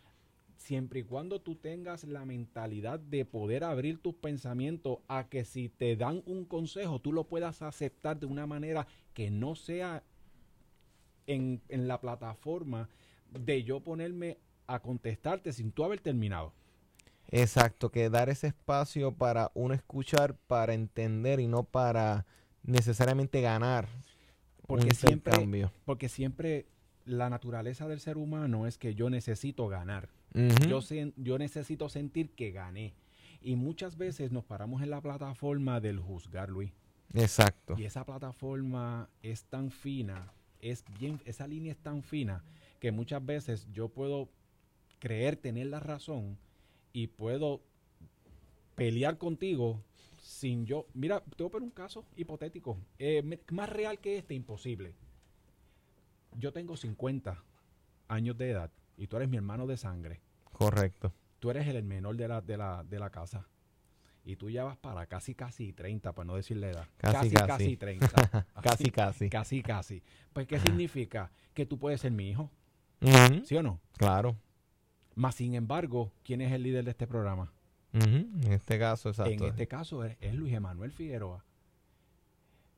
siempre 0.56 1.00
y 1.00 1.02
cuando 1.04 1.40
tú 1.40 1.54
tengas 1.54 2.04
la 2.04 2.24
mentalidad 2.24 2.98
de 2.98 3.24
poder 3.24 3.64
abrir 3.64 3.98
tus 3.98 4.14
pensamientos 4.14 4.98
a 5.06 5.28
que 5.28 5.44
si 5.44 5.68
te 5.68 5.96
dan 5.96 6.22
un 6.26 6.44
consejo, 6.44 7.00
tú 7.00 7.12
lo 7.12 7.24
puedas 7.24 7.62
aceptar 7.62 8.18
de 8.18 8.26
una 8.26 8.46
manera 8.46 8.86
que 9.14 9.30
no 9.30 9.54
sea 9.54 10.02
en, 11.28 11.60
la 11.68 12.00
plataforma 12.00 12.88
de 13.30 13.62
yo 13.62 13.80
ponerme 13.80 14.38
a 14.66 14.80
contestarte 14.80 15.52
sin 15.52 15.70
tú 15.70 15.84
haber 15.84 16.00
terminado. 16.00 16.52
Exacto, 17.30 17.90
que 17.90 18.08
dar 18.08 18.30
ese 18.30 18.48
espacio 18.48 19.12
para 19.12 19.50
uno 19.54 19.74
escuchar, 19.74 20.34
para 20.46 20.72
entender 20.72 21.40
y 21.40 21.46
no 21.46 21.62
para 21.62 22.26
necesariamente 22.62 23.40
ganar. 23.42 23.86
Porque 24.66 24.94
siempre, 24.94 25.70
porque 25.84 26.08
siempre 26.08 26.66
la 27.04 27.30
naturaleza 27.30 27.86
del 27.88 28.00
ser 28.00 28.16
humano 28.16 28.66
es 28.66 28.78
que 28.78 28.94
yo 28.94 29.10
necesito 29.10 29.68
ganar. 29.68 30.08
yo, 30.68 30.80
yo 31.16 31.38
necesito 31.38 31.88
sentir 31.88 32.30
que 32.30 32.50
gané. 32.50 32.94
Y 33.40 33.56
muchas 33.56 33.96
veces 33.96 34.32
nos 34.32 34.44
paramos 34.44 34.82
en 34.82 34.90
la 34.90 35.00
plataforma 35.00 35.80
del 35.80 36.00
juzgar, 36.00 36.48
Luis. 36.48 36.72
Exacto. 37.14 37.76
Y 37.78 37.84
esa 37.84 38.04
plataforma 38.04 39.08
es 39.22 39.44
tan 39.44 39.70
fina 39.70 40.32
es 40.60 40.84
bien, 40.98 41.20
esa 41.24 41.46
línea 41.46 41.72
es 41.72 41.78
tan 41.78 42.02
fina 42.02 42.42
que 42.80 42.92
muchas 42.92 43.24
veces 43.24 43.66
yo 43.72 43.88
puedo 43.88 44.28
creer 44.98 45.36
tener 45.36 45.66
la 45.66 45.80
razón 45.80 46.38
y 46.92 47.08
puedo 47.08 47.60
pelear 48.74 49.18
contigo 49.18 49.82
sin 50.18 50.66
yo. 50.66 50.86
Mira, 50.94 51.20
te 51.20 51.42
voy 51.42 51.48
a 51.48 51.52
poner 51.52 51.64
un 51.64 51.74
caso 51.74 52.04
hipotético, 52.16 52.78
eh, 52.98 53.22
más 53.50 53.68
real 53.68 53.98
que 53.98 54.18
este, 54.18 54.34
imposible. 54.34 54.94
Yo 56.36 56.52
tengo 56.52 56.76
50 56.76 57.42
años 58.08 58.36
de 58.36 58.50
edad 58.50 58.70
y 58.96 59.06
tú 59.06 59.16
eres 59.16 59.28
mi 59.28 59.36
hermano 59.36 59.66
de 59.66 59.76
sangre. 59.76 60.20
Correcto. 60.52 61.12
Tú 61.38 61.50
eres 61.50 61.66
el 61.68 61.82
menor 61.82 62.16
de 62.16 62.28
la, 62.28 62.40
de 62.40 62.56
la, 62.56 62.84
de 62.84 62.98
la 62.98 63.10
casa 63.10 63.48
y 64.24 64.36
tú 64.36 64.50
ya 64.50 64.64
vas 64.64 64.76
para 64.76 65.06
casi 65.06 65.34
casi 65.34 65.72
30, 65.72 66.12
para 66.12 66.26
no 66.26 66.36
decir 66.36 66.56
la 66.58 66.70
edad. 66.70 66.86
Casi 66.98 67.30
casi, 67.30 67.46
casi 67.46 67.76
30. 67.76 68.46
casi 68.62 68.90
casi. 68.90 69.30
Casi 69.30 69.62
casi. 69.62 70.02
Pues 70.32 70.46
¿qué 70.46 70.58
significa? 70.58 71.30
Que 71.54 71.66
tú 71.66 71.78
puedes 71.78 72.00
ser 72.00 72.12
mi 72.12 72.30
hijo. 72.30 72.50
¿Sí 73.44 73.56
o 73.56 73.62
no? 73.62 73.80
Claro. 73.96 74.36
Más 75.14 75.34
sin 75.34 75.54
embargo, 75.54 76.12
¿quién 76.22 76.40
es 76.40 76.52
el 76.52 76.62
líder 76.62 76.84
de 76.84 76.90
este 76.90 77.06
programa? 77.06 77.52
En 77.92 78.52
este 78.52 78.78
caso, 78.78 79.08
exacto. 79.08 79.32
En 79.32 79.42
este 79.44 79.66
caso 79.66 80.04
es, 80.04 80.16
es 80.20 80.34
Luis 80.34 80.52
Emanuel 80.52 80.92
Figueroa. 80.92 81.44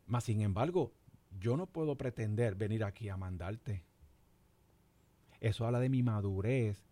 Más 0.06 0.24
sin 0.24 0.40
embargo, 0.40 0.92
yo 1.38 1.56
no 1.56 1.66
puedo 1.66 1.96
pretender 1.96 2.54
venir 2.54 2.84
aquí 2.84 3.08
a 3.08 3.16
mandarte. 3.16 3.84
Eso 5.40 5.66
habla 5.66 5.80
de 5.80 5.88
mi 5.88 6.02
madurez 6.02 6.89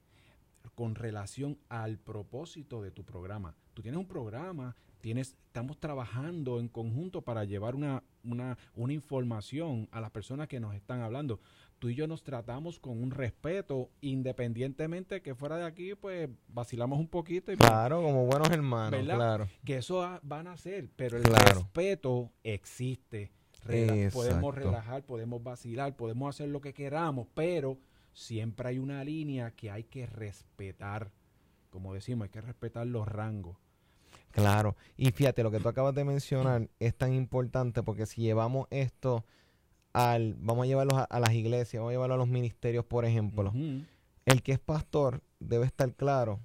con 0.71 0.95
relación 0.95 1.59
al 1.69 1.99
propósito 1.99 2.83
de 2.83 2.91
tu 2.91 3.05
programa 3.05 3.55
tú 3.79 3.83
tienes 3.83 4.01
un 4.01 4.09
programa, 4.09 4.75
tienes, 5.01 5.37
estamos 5.47 5.79
trabajando 5.79 6.59
en 6.59 6.67
conjunto 6.67 7.23
para 7.23 7.45
llevar 7.45 7.77
una, 7.77 8.03
una, 8.25 8.59
una 8.75 8.93
información 8.93 9.89
a 9.93 10.01
las 10.01 10.11
personas 10.11 10.49
que 10.49 10.59
nos 10.59 10.75
están 10.75 11.01
hablando. 11.01 11.39
Tú 11.79 11.89
y 11.89 11.95
yo 11.95 12.09
nos 12.09 12.25
tratamos 12.25 12.81
con 12.81 13.01
un 13.01 13.13
respeto, 13.13 13.89
independientemente 14.01 15.23
que 15.23 15.37
fuera 15.37 15.59
de 15.59 15.65
aquí, 15.65 15.95
pues 15.95 16.29
vacilamos 16.49 16.99
un 16.99 17.07
poquito. 17.07 17.53
Y 17.53 17.57
pues, 17.57 17.71
claro, 17.71 18.03
como 18.03 18.27
buenos 18.27 18.51
hermanos, 18.51 19.01
claro. 19.05 19.47
Que 19.65 19.77
eso 19.77 20.19
van 20.23 20.49
a 20.49 20.57
ser, 20.57 20.91
pero 20.97 21.17
el 21.17 21.23
respeto 21.23 22.33
existe. 22.43 23.31
podemos 24.13 24.57
relajar, 24.57 25.05
podemos 25.05 25.41
vacilar, 25.41 25.95
podemos 25.95 26.35
hacer 26.35 26.49
lo 26.49 26.61
que 26.61 26.75
queramos, 26.75 27.29
pero 27.33 27.79
siempre 28.13 28.69
hay 28.69 28.79
una 28.79 29.05
línea 29.05 29.51
que 29.53 29.71
hay 29.71 29.85
que 29.85 30.07
respetar. 30.07 31.11
Como 31.71 31.95
decimos, 31.95 32.25
hay 32.25 32.31
que 32.31 32.41
respetar 32.41 32.87
los 32.87 33.07
rangos. 33.07 33.57
Claro, 34.31 34.77
y 34.97 35.11
fíjate, 35.11 35.43
lo 35.43 35.51
que 35.51 35.59
tú 35.59 35.69
acabas 35.69 35.95
de 35.95 36.05
mencionar 36.05 36.69
es 36.79 36.95
tan 36.95 37.13
importante 37.13 37.83
porque 37.83 38.07
si 38.07 38.23
llevamos 38.23 38.69
esto 38.71 39.25
al, 39.93 40.35
vamos 40.39 40.65
a 40.65 40.67
llevarlo 40.67 41.07
a, 41.09 41.21
las 41.21 41.33
iglesias, 41.33 41.81
vamos 41.81 41.91
a 41.91 41.95
llevarlo 41.95 42.15
a 42.15 42.19
los 42.19 42.29
ministerios, 42.29 42.85
por 42.85 43.05
ejemplo, 43.05 43.53
el 44.27 44.43
que 44.43 44.53
es 44.53 44.59
pastor 44.59 45.23
debe 45.41 45.67
estar 45.67 45.93
claro 45.95 46.41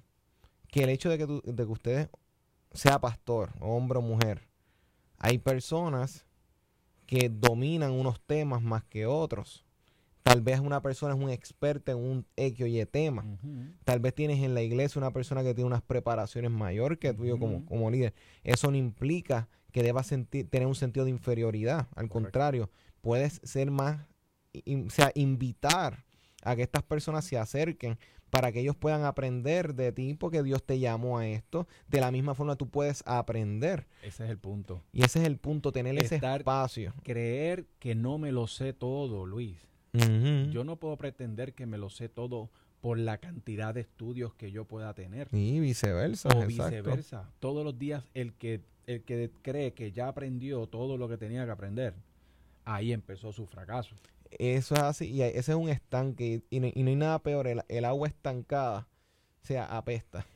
que 0.68 0.82
el 0.82 0.90
hecho 0.90 1.08
de 1.08 1.18
que, 1.18 1.26
de 1.26 1.66
que 1.66 1.72
usted 1.72 2.10
sea 2.72 3.00
pastor, 3.00 3.50
hombre 3.60 3.98
o 3.98 4.02
mujer, 4.02 4.48
hay 5.18 5.38
personas 5.38 6.26
que 7.06 7.28
dominan 7.28 7.92
unos 7.92 8.20
temas 8.20 8.62
más 8.62 8.84
que 8.84 9.06
otros. 9.06 9.63
Tal 10.24 10.40
vez 10.40 10.58
una 10.58 10.80
persona 10.80 11.14
es 11.14 11.20
un 11.20 11.28
experto 11.28 11.92
en 11.92 11.98
un 11.98 12.26
X 12.34 12.66
y 12.66 12.84
tema. 12.86 13.26
Tal 13.84 14.00
vez 14.00 14.14
tienes 14.14 14.42
en 14.42 14.54
la 14.54 14.62
iglesia 14.62 14.98
una 14.98 15.12
persona 15.12 15.42
que 15.42 15.52
tiene 15.52 15.66
unas 15.66 15.82
preparaciones 15.82 16.50
mayor 16.50 16.98
que 16.98 17.12
tú 17.12 17.38
como, 17.38 17.66
como 17.66 17.90
líder. 17.90 18.14
Eso 18.42 18.70
no 18.70 18.78
implica 18.78 19.48
que 19.70 19.82
debas 19.82 20.06
sentir, 20.06 20.48
tener 20.48 20.66
un 20.66 20.74
sentido 20.74 21.04
de 21.04 21.10
inferioridad. 21.10 21.88
Al 21.94 22.08
contrario, 22.08 22.70
puedes 23.02 23.42
ser 23.44 23.70
más, 23.70 24.00
o 24.54 24.90
sea, 24.90 25.12
invitar 25.14 26.06
a 26.42 26.56
que 26.56 26.62
estas 26.62 26.84
personas 26.84 27.26
se 27.26 27.36
acerquen 27.36 27.98
para 28.30 28.50
que 28.50 28.60
ellos 28.60 28.76
puedan 28.76 29.04
aprender 29.04 29.74
de 29.74 29.92
ti, 29.92 30.14
porque 30.14 30.42
Dios 30.42 30.64
te 30.64 30.78
llamó 30.78 31.18
a 31.18 31.26
esto. 31.28 31.68
De 31.88 32.00
la 32.00 32.10
misma 32.10 32.34
forma 32.34 32.56
tú 32.56 32.70
puedes 32.70 33.02
aprender. 33.04 33.86
Ese 34.02 34.24
es 34.24 34.30
el 34.30 34.38
punto. 34.38 34.82
Y 34.90 35.04
ese 35.04 35.20
es 35.20 35.26
el 35.26 35.36
punto, 35.36 35.70
tener 35.70 36.02
ese 36.02 36.16
espacio. 36.16 36.94
Creer 37.02 37.66
que 37.78 37.94
no 37.94 38.16
me 38.16 38.32
lo 38.32 38.46
sé 38.46 38.72
todo, 38.72 39.26
Luis. 39.26 39.68
Yo 40.50 40.64
no 40.64 40.76
puedo 40.76 40.96
pretender 40.96 41.54
que 41.54 41.66
me 41.66 41.78
lo 41.78 41.88
sé 41.88 42.08
todo 42.08 42.50
por 42.80 42.98
la 42.98 43.18
cantidad 43.18 43.72
de 43.72 43.80
estudios 43.80 44.34
que 44.34 44.50
yo 44.50 44.66
pueda 44.66 44.92
tener. 44.92 45.28
Y 45.32 45.60
viceversa. 45.60 46.28
O 46.36 46.46
viceversa. 46.46 47.30
Todos 47.40 47.64
los 47.64 47.78
días 47.78 48.04
el 48.12 48.34
que, 48.34 48.60
el 48.86 49.04
que 49.04 49.30
cree 49.40 49.72
que 49.72 49.92
ya 49.92 50.08
aprendió 50.08 50.66
todo 50.66 50.98
lo 50.98 51.08
que 51.08 51.16
tenía 51.16 51.44
que 51.44 51.50
aprender, 51.50 51.94
ahí 52.64 52.92
empezó 52.92 53.32
su 53.32 53.46
fracaso. 53.46 53.94
Eso 54.38 54.74
es 54.74 54.80
así, 54.80 55.10
y 55.10 55.22
ese 55.22 55.52
es 55.52 55.56
un 55.56 55.68
estanque, 55.68 56.42
y 56.50 56.60
no, 56.60 56.66
hay 56.66 56.96
nada 56.96 57.20
peor, 57.20 57.46
el, 57.46 57.84
agua 57.84 58.08
estancada, 58.08 58.88
o 59.42 59.46
sea, 59.46 59.64
apesta. 59.64 60.26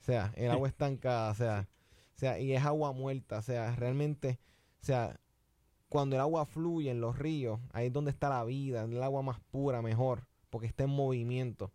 O 0.00 0.04
sea, 0.04 0.32
el 0.36 0.50
agua 0.50 0.68
estancada, 0.68 1.30
o 1.30 1.34
sea, 1.34 1.68
o 2.16 2.18
sea, 2.18 2.40
y 2.40 2.54
es 2.54 2.64
agua 2.64 2.92
muerta, 2.92 3.38
o 3.38 3.42
sea, 3.42 3.76
realmente, 3.76 4.38
o 4.82 4.84
sea, 4.84 5.20
cuando 5.88 6.16
el 6.16 6.20
agua 6.20 6.44
fluye 6.44 6.90
en 6.90 7.00
los 7.00 7.18
ríos, 7.18 7.60
ahí 7.72 7.86
es 7.86 7.92
donde 7.92 8.10
está 8.10 8.28
la 8.28 8.44
vida, 8.44 8.84
el 8.84 9.02
agua 9.02 9.22
más 9.22 9.40
pura, 9.40 9.82
mejor, 9.82 10.26
porque 10.50 10.66
está 10.66 10.84
en 10.84 10.90
movimiento. 10.90 11.72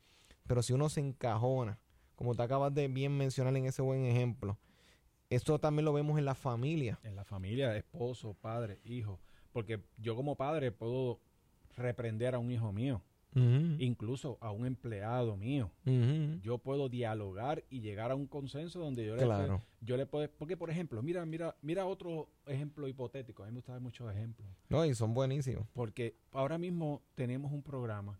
Pero 0.47 0.61
si 0.61 0.73
uno 0.73 0.89
se 0.89 0.99
encajona, 0.99 1.79
como 2.15 2.35
te 2.35 2.43
acabas 2.43 2.73
de 2.73 2.87
bien 2.87 3.17
mencionar 3.17 3.55
en 3.57 3.65
ese 3.65 3.81
buen 3.81 4.05
ejemplo, 4.05 4.57
esto 5.29 5.59
también 5.59 5.85
lo 5.85 5.93
vemos 5.93 6.19
en 6.19 6.25
la 6.25 6.35
familia. 6.35 6.99
En 7.03 7.15
la 7.15 7.23
familia, 7.23 7.75
esposo, 7.75 8.35
padre, 8.39 8.79
hijo. 8.83 9.19
Porque 9.51 9.83
yo 9.97 10.15
como 10.15 10.35
padre 10.35 10.71
puedo 10.71 11.19
reprender 11.75 12.35
a 12.35 12.39
un 12.39 12.51
hijo 12.51 12.71
mío. 12.71 13.01
Incluso 13.35 14.37
a 14.41 14.51
un 14.51 14.65
empleado 14.65 15.35
mío. 15.35 15.71
Yo 16.41 16.57
puedo 16.57 16.89
dialogar 16.89 17.63
y 17.69 17.81
llegar 17.81 18.11
a 18.11 18.15
un 18.15 18.27
consenso 18.27 18.79
donde 18.79 19.05
yo 19.05 19.15
le, 19.15 19.59
yo 19.81 19.97
le 19.97 20.05
puedo... 20.05 20.29
Porque, 20.37 20.57
por 20.57 20.69
ejemplo, 20.69 21.01
mira, 21.01 21.25
mira, 21.25 21.55
mira 21.61 21.85
otro 21.85 22.29
ejemplo 22.45 22.87
hipotético. 22.87 23.43
A 23.43 23.47
mí 23.47 23.51
me 23.51 23.57
gustan 23.57 23.81
muchos 23.81 24.11
ejemplos. 24.11 24.47
No, 24.69 24.85
y 24.85 24.93
son 24.93 25.13
buenísimos. 25.13 25.67
Porque 25.73 26.15
ahora 26.31 26.57
mismo 26.57 27.01
tenemos 27.15 27.51
un 27.51 27.63
programa. 27.63 28.19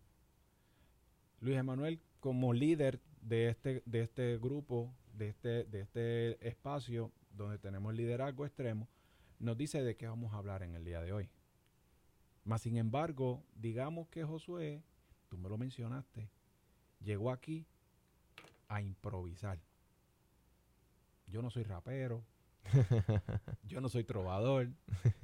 Luis 1.40 1.58
Emanuel, 1.58 2.00
como 2.20 2.54
líder 2.54 3.02
de 3.22 3.50
este, 3.50 3.84
de 3.86 4.02
este 4.02 4.38
grupo, 4.38 4.94
de 5.14 5.30
este, 5.30 5.64
de 5.66 5.82
este 5.82 6.48
espacio 6.48 7.12
donde 7.36 7.58
tenemos 7.58 7.94
liderazgo 7.94 8.46
extremo, 8.46 8.88
nos 9.40 9.58
dice 9.58 9.84
de 9.84 9.96
qué 9.96 10.08
vamos 10.08 10.34
a 10.34 10.38
hablar 10.38 10.64
en 10.64 10.76
el 10.76 10.86
día 10.86 11.02
de 11.02 11.12
hoy. 11.12 11.30
Más 12.46 12.62
sin 12.62 12.78
embargo, 12.78 13.44
digamos 13.56 14.08
que 14.10 14.24
Josué, 14.24 14.84
tú 15.34 15.40
me 15.40 15.50
lo 15.50 15.58
mencionaste, 15.58 16.30
llegó 17.00 17.32
aquí 17.32 17.66
a 18.68 18.84
improvisar. 18.84 19.60
Yo 21.26 21.42
no 21.42 21.50
soy 21.50 21.64
rapero, 21.64 22.24
yo 23.64 23.82
no 23.82 23.90
soy 23.90 24.04
trovador, 24.04 24.70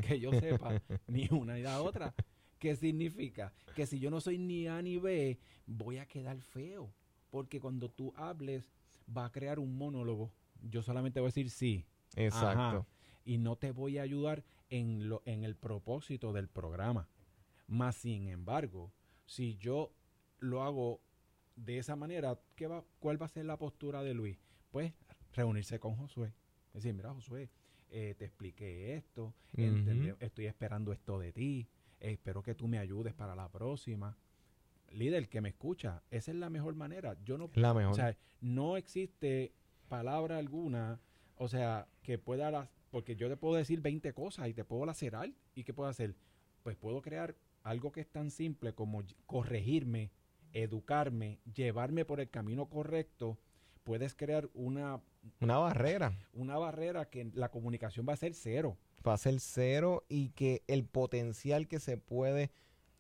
que 0.02 0.20
yo 0.20 0.32
sepa, 0.32 0.82
ni 1.08 1.28
una 1.30 1.54
ni 1.54 1.62
la 1.62 1.80
otra. 1.84 2.16
¿Qué 2.58 2.76
significa? 2.76 3.54
Que 3.76 3.86
si 3.86 4.00
yo 4.00 4.10
no 4.10 4.20
soy 4.20 4.40
ni 4.40 4.68
A 4.68 4.82
ni 4.82 4.98
B, 4.98 5.38
voy 5.68 6.00
a 6.00 6.08
quedar 6.08 6.42
feo. 6.42 6.92
Porque 7.30 7.60
cuando 7.60 7.88
tú 7.92 8.12
hables, 8.18 8.74
va 9.16 9.26
a 9.26 9.32
crear 9.32 9.60
un 9.60 9.78
monólogo. 9.78 10.32
Yo 10.64 10.82
solamente 10.82 11.20
voy 11.20 11.28
a 11.28 11.30
decir 11.30 11.52
sí. 11.52 11.86
Exacto. 12.16 12.60
Ajá. 12.60 12.86
Y 13.26 13.38
no 13.38 13.58
te 13.58 13.72
voy 13.72 14.00
a 14.00 14.02
ayudar 14.02 14.44
en, 14.72 15.08
lo, 15.08 15.22
en 15.26 15.44
el 15.44 15.56
propósito 15.56 16.34
del 16.34 16.48
programa. 16.50 17.08
Más 17.68 17.96
sin 17.96 18.28
embargo, 18.28 18.92
si 19.28 19.56
yo 19.58 19.94
lo 20.40 20.64
hago 20.64 21.02
de 21.56 21.78
esa 21.78 21.96
manera, 21.96 22.40
¿qué 22.56 22.68
va, 22.68 22.84
¿cuál 23.00 23.22
va 23.22 23.26
a 23.26 23.30
ser 23.30 23.46
la 23.46 23.58
postura 23.58 24.02
de 24.04 24.14
Luis? 24.14 24.38
Pues 24.72 24.94
reunirse 25.34 25.80
con 25.80 25.96
Josué. 25.96 26.34
Decir, 26.74 26.94
mira 26.94 27.14
Josué, 27.14 27.50
eh, 27.90 28.16
te 28.18 28.26
expliqué 28.26 28.96
esto, 28.96 29.34
estoy 30.20 30.46
esperando 30.46 30.94
esto 30.94 31.20
de 31.20 31.34
ti, 31.34 31.68
eh, 32.00 32.12
espero 32.12 32.42
que 32.44 32.56
tú 32.56 32.68
me 32.68 32.78
ayudes 32.80 33.14
para 33.14 33.36
la 33.36 33.50
próxima. 33.50 34.16
Líder 34.92 35.28
que 35.30 35.42
me 35.42 35.50
escucha, 35.50 36.02
esa 36.10 36.32
es 36.32 36.38
la 36.38 36.50
mejor 36.50 36.76
manera. 36.76 37.16
Yo 37.24 37.38
no 37.38 37.50
La 37.56 37.74
mejor. 37.74 37.92
o 37.94 37.96
sea, 37.96 38.16
no 38.42 38.78
existe 38.78 39.54
palabra 39.88 40.38
alguna, 40.38 41.00
o 41.36 41.48
sea, 41.48 41.88
que 42.02 42.18
pueda, 42.18 42.50
las- 42.52 42.70
porque 42.90 43.16
yo 43.16 43.28
te 43.30 43.38
puedo 43.38 43.56
decir 43.56 43.82
20 43.82 44.14
cosas 44.14 44.48
y 44.48 44.54
te 44.54 44.64
puedo 44.64 44.86
lacerar. 44.86 45.32
¿Y 45.54 45.64
qué 45.64 45.74
puedo 45.74 45.90
hacer? 45.90 46.16
Pues 46.64 46.76
puedo 46.76 47.02
crear 47.02 47.36
algo 47.64 47.92
que 47.92 48.02
es 48.02 48.08
tan 48.10 48.32
simple 48.32 48.74
como 48.74 49.04
corregirme, 49.28 50.12
educarme, 50.54 51.40
llevarme 51.54 52.06
por 52.06 52.20
el 52.20 52.30
camino 52.30 52.68
correcto. 52.68 53.38
Puedes 53.84 54.14
crear 54.14 54.50
una, 54.54 55.02
Una 55.40 55.58
barrera 55.58 56.14
una 56.34 56.58
barrera 56.58 57.10
que 57.10 57.32
la 57.34 57.50
comunicación 57.50 58.06
va 58.08 58.14
a 58.14 58.18
ser 58.18 58.34
cero. 58.34 58.78
va 59.08 59.14
a 59.14 59.18
ser 59.18 59.40
cero 59.40 60.06
y 60.10 60.30
que 60.30 60.64
el 60.68 60.86
potencial 60.86 61.68
que 61.68 61.80
se 61.80 61.98
puede 61.98 62.52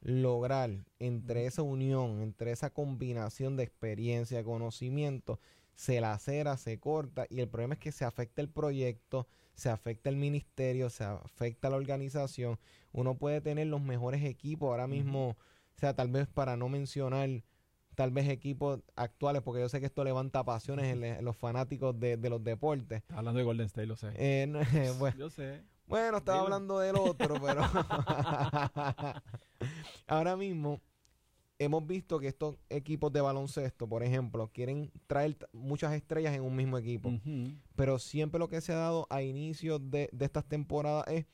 lograr 0.01 0.85
entre 0.99 1.45
esa 1.45 1.61
unión, 1.61 2.21
entre 2.21 2.51
esa 2.51 2.69
combinación 2.71 3.57
de 3.57 3.63
experiencia, 3.63 4.43
conocimiento, 4.43 5.39
se 5.75 6.01
lacera, 6.01 6.57
se 6.57 6.79
corta 6.79 7.25
y 7.29 7.39
el 7.39 7.49
problema 7.49 7.75
es 7.75 7.79
que 7.79 7.91
se 7.91 8.05
afecta 8.05 8.41
el 8.41 8.49
proyecto, 8.49 9.27
se 9.55 9.69
afecta 9.69 10.09
el 10.09 10.15
ministerio, 10.15 10.89
se 10.89 11.03
afecta 11.03 11.69
la 11.69 11.77
organización. 11.77 12.57
Uno 12.91 13.15
puede 13.15 13.41
tener 13.41 13.67
los 13.67 13.81
mejores 13.81 14.23
equipos 14.23 14.69
ahora 14.69 14.87
mismo, 14.87 15.37
o 15.79 15.81
sea, 15.81 15.93
tal 15.93 16.09
vez 16.09 16.27
para 16.27 16.57
no 16.57 16.67
mencionar 16.67 17.29
tal 17.95 18.11
vez 18.11 18.27
equipos 18.27 18.81
actuales, 18.97 19.41
porque 19.41 19.61
yo 19.61 19.69
sé 19.69 19.79
que 19.79 19.85
esto 19.85 20.03
levanta 20.03 20.43
pasiones 20.43 20.93
en, 20.93 21.05
en 21.05 21.23
los 21.23 21.37
fanáticos 21.37 21.97
de, 21.97 22.17
de 22.17 22.29
los 22.29 22.43
deportes. 22.43 23.01
Hablando 23.07 23.37
de 23.37 23.45
Golden 23.45 23.65
State, 23.67 23.87
lo 23.87 23.95
sé. 23.95 24.09
Eh, 24.15 24.45
no, 24.45 24.59
bueno, 24.99 25.17
Yo 25.17 25.29
sé. 25.29 25.63
bueno, 25.87 26.17
estaba 26.17 26.39
Dilo. 26.39 26.43
hablando 26.47 26.79
del 26.79 26.97
otro, 26.97 27.35
pero 27.41 27.61
ahora 30.07 30.35
mismo 30.35 30.81
hemos 31.59 31.87
visto 31.87 32.19
que 32.19 32.27
estos 32.27 32.57
equipos 32.69 33.13
de 33.13 33.21
baloncesto, 33.21 33.87
por 33.87 34.03
ejemplo, 34.03 34.49
quieren 34.53 34.91
traer 35.07 35.37
muchas 35.53 35.93
estrellas 35.93 36.35
en 36.35 36.41
un 36.43 36.57
mismo 36.57 36.77
equipo, 36.77 37.13
pero 37.77 37.99
siempre 37.99 38.37
lo 38.37 38.49
que 38.49 38.59
se 38.59 38.73
ha 38.73 38.77
dado 38.77 39.07
a 39.09 39.21
inicio 39.21 39.79
de, 39.79 40.09
de 40.11 40.25
estas 40.25 40.43
temporadas 40.45 41.05
es 41.07 41.25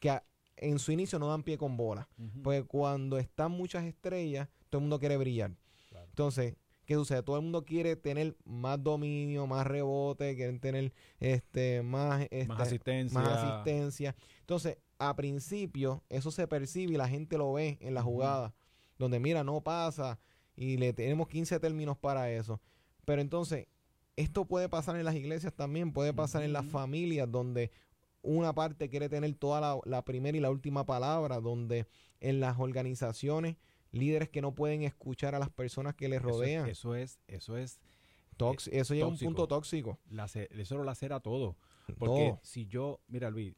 que 0.00 0.10
a- 0.10 0.24
en 0.56 0.78
su 0.78 0.92
inicio 0.92 1.18
no 1.18 1.28
dan 1.28 1.42
pie 1.42 1.58
con 1.58 1.76
bola, 1.76 2.08
porque 2.42 2.64
cuando 2.64 3.18
están 3.18 3.52
muchas 3.52 3.84
estrellas, 3.84 4.48
todo 4.70 4.80
el 4.80 4.82
mundo 4.82 4.98
quiere 4.98 5.16
brillar. 5.16 5.52
Claro. 5.88 6.06
Entonces, 6.08 6.56
¿qué 6.84 6.94
sucede? 6.94 7.22
Todo 7.22 7.36
el 7.36 7.42
mundo 7.42 7.64
quiere 7.64 7.96
tener 7.96 8.36
más 8.44 8.82
dominio, 8.82 9.46
más 9.46 9.66
rebote, 9.66 10.34
quieren 10.36 10.60
tener 10.60 10.92
este 11.20 11.82
más, 11.82 12.22
este, 12.22 12.46
más 12.46 12.60
asistencia. 12.60 13.20
más 13.20 13.28
asistencia. 13.28 14.16
Entonces, 14.40 14.78
a 14.98 15.14
principio, 15.14 16.02
eso 16.08 16.30
se 16.30 16.46
percibe 16.48 16.94
y 16.94 16.96
la 16.96 17.08
gente 17.08 17.36
lo 17.36 17.52
ve 17.52 17.76
en 17.80 17.94
la 17.94 18.02
jugada, 18.02 18.54
donde 18.98 19.20
mira, 19.20 19.44
no 19.44 19.60
pasa 19.60 20.18
y 20.56 20.78
le 20.78 20.92
tenemos 20.92 21.28
15 21.28 21.60
términos 21.60 21.98
para 21.98 22.30
eso. 22.30 22.60
Pero 23.04 23.20
entonces, 23.20 23.66
esto 24.16 24.46
puede 24.46 24.68
pasar 24.68 24.96
en 24.96 25.04
las 25.04 25.14
iglesias 25.14 25.52
también, 25.54 25.92
puede 25.92 26.14
pasar 26.14 26.42
en 26.42 26.52
las 26.52 26.64
familias, 26.64 27.30
donde 27.30 27.70
una 28.26 28.52
parte 28.54 28.88
quiere 28.88 29.08
tener 29.08 29.32
toda 29.34 29.60
la, 29.60 29.78
la 29.84 30.04
primera 30.04 30.36
y 30.36 30.40
la 30.40 30.50
última 30.50 30.84
palabra, 30.84 31.40
donde 31.40 31.86
en 32.20 32.40
las 32.40 32.58
organizaciones, 32.58 33.56
líderes 33.92 34.28
que 34.28 34.42
no 34.42 34.54
pueden 34.54 34.82
escuchar 34.82 35.34
a 35.34 35.38
las 35.38 35.50
personas 35.50 35.94
que 35.94 36.08
les 36.08 36.18
Eso 36.20 36.28
es- 36.28 36.34
rodean. 36.34 36.68
Eso 36.68 36.94
es, 36.94 37.18
eso 37.28 37.56
es, 37.56 37.80
Tóx- 38.36 38.68
eso 38.72 38.94
llega 38.94 39.06
a 39.06 39.08
un 39.08 39.18
punto 39.18 39.46
tóxico. 39.48 39.98
eso 40.50 40.76
lo 40.76 40.84
lacera 40.84 41.20
todo. 41.20 41.56
Porque 41.98 42.36
si 42.42 42.66
yo, 42.66 43.00
mira 43.08 43.30
Luis, 43.30 43.54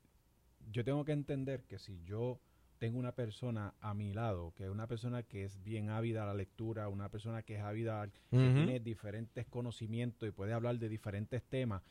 yo 0.70 0.84
tengo 0.84 1.04
que 1.04 1.12
entender 1.12 1.64
que 1.64 1.78
si 1.78 2.02
yo 2.04 2.38
tengo 2.78 2.98
una 2.98 3.12
persona 3.12 3.74
a 3.80 3.94
mi 3.94 4.12
lado, 4.12 4.52
que 4.54 4.64
es 4.64 4.70
una 4.70 4.86
persona 4.86 5.22
que 5.24 5.44
es 5.44 5.62
bien 5.64 5.88
ávida 5.90 6.22
a 6.22 6.26
la 6.26 6.34
lectura, 6.34 6.88
una 6.88 7.08
persona 7.08 7.42
que 7.42 7.56
es 7.56 7.62
ávida, 7.62 8.06
que 8.06 8.36
tiene 8.54 8.78
diferentes 8.78 9.46
conocimientos 9.46 10.28
y 10.28 10.32
puede 10.32 10.52
hablar 10.52 10.78
de 10.78 10.88
diferentes 10.88 11.42
temas 11.42 11.82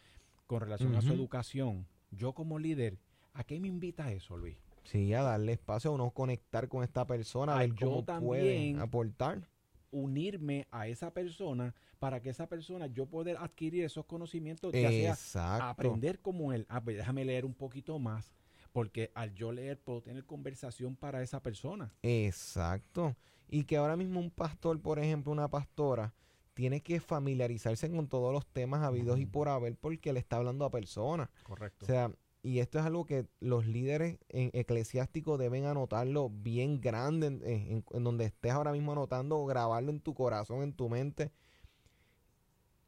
con 0.45 0.61
relación 0.61 0.95
a 0.95 1.01
su 1.01 1.11
educación, 1.11 1.85
yo 2.11 2.33
como 2.33 2.59
líder, 2.59 2.97
¿a 3.33 3.43
qué 3.43 3.59
me 3.59 3.67
invita 3.67 4.11
eso, 4.11 4.37
Luis? 4.37 4.57
Sí, 4.83 5.13
a 5.13 5.21
darle 5.21 5.53
espacio 5.53 5.91
a 5.91 5.93
uno 5.93 6.11
conectar 6.11 6.67
con 6.69 6.83
esta 6.83 7.05
persona, 7.05 7.53
a 7.53 7.55
Ah, 7.57 7.59
ver 7.59 7.73
yo 7.75 7.87
cómo 7.89 8.05
puede 8.05 8.43
también. 8.55 8.79
aportar. 8.79 9.47
Unirme 9.91 10.67
a 10.71 10.87
esa 10.87 11.13
persona 11.13 11.73
para 11.99 12.21
que 12.21 12.29
esa 12.29 12.47
persona 12.47 12.87
yo 12.87 13.05
poder 13.05 13.37
adquirir 13.37 13.83
esos 13.83 14.05
conocimientos, 14.05 14.73
ya 14.73 15.15
sea 15.15 15.69
aprender 15.69 16.19
como 16.19 16.53
él. 16.53 16.65
Ah, 16.69 16.81
pues 16.81 16.97
déjame 16.97 17.25
leer 17.25 17.45
un 17.45 17.53
poquito 17.53 17.97
más, 17.99 18.33
porque 18.71 19.11
al 19.15 19.33
yo 19.33 19.51
leer 19.51 19.79
puedo 19.79 20.01
tener 20.01 20.25
conversación 20.25 20.95
para 20.95 21.21
esa 21.21 21.41
persona. 21.41 21.91
Exacto. 22.03 23.15
Y 23.49 23.63
que 23.63 23.77
ahora 23.77 23.95
mismo 23.95 24.19
un 24.19 24.29
pastor, 24.29 24.79
por 24.81 24.99
ejemplo, 24.99 25.31
una 25.31 25.47
pastora, 25.47 26.13
tiene 26.57 26.81
que 26.81 26.99
familiarizarse 26.99 27.89
con 27.91 28.07
todos 28.07 28.33
los 28.33 28.47
temas 28.47 28.81
habidos 28.81 29.19
y 29.19 29.25
por 29.27 29.47
haber 29.47 29.75
porque 29.75 30.11
le 30.11 30.19
está 30.19 30.37
hablando 30.37 30.65
a 30.65 30.71
personas. 30.71 31.29
Correcto. 31.43 31.85
O 31.85 31.87
sea, 31.87 32.11
y 32.41 32.59
esto 32.59 32.79
es 32.79 32.85
algo 32.85 33.05
que 33.05 33.27
los 33.39 33.67
líderes 33.67 34.17
en- 34.29 34.49
eclesiásticos 34.53 35.37
deben 35.37 35.65
anotarlo 35.65 36.31
bien 36.31 36.81
grande 36.81 37.27
en, 37.27 37.41
en- 37.45 37.85
en 37.91 38.03
donde 38.03 38.25
estés 38.25 38.51
ahora 38.53 38.71
mismo 38.71 38.91
anotando 38.93 39.37
o 39.37 39.45
grabarlo 39.45 39.91
en 39.91 39.99
tu 39.99 40.15
corazón, 40.15 40.63
en 40.63 40.73
tu 40.73 40.89
mente. 40.89 41.31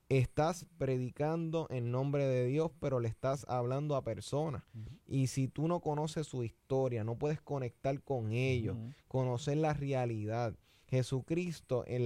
Estás 0.10 0.66
predicando 0.80 1.68
en 1.70 1.92
nombre 1.92 2.26
de 2.26 2.48
Dios, 2.48 2.72
pero 2.80 3.00
le 3.00 3.08
estás 3.08 3.46
hablando 3.48 3.96
a 3.96 4.04
personas. 4.04 4.64
Y 5.06 5.28
si 5.28 5.48
tú 5.48 5.68
no 5.68 5.82
conoces 5.82 6.26
su 6.26 6.44
historia, 6.44 7.04
no 7.04 7.16
puedes 7.20 7.40
conectar 7.40 8.02
con 8.02 8.32
ellos, 8.32 8.76
conocer 9.08 9.58
la 9.58 9.74
realidad. 9.76 10.56
Jesucristo 10.90 11.84
en, 11.88 12.06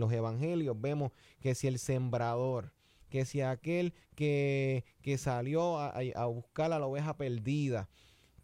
los 0.00 0.12
evangelios 0.12 0.80
vemos 0.80 1.12
que 1.40 1.54
si 1.54 1.66
el 1.66 1.78
sembrador, 1.78 2.72
que 3.08 3.24
si 3.24 3.40
aquel 3.40 3.94
que, 4.14 4.84
que 5.02 5.18
salió 5.18 5.78
a, 5.78 6.26
buscar 6.26 6.72
a 6.72 6.78
la 6.78 6.86
oveja 6.86 7.16
perdida, 7.16 7.88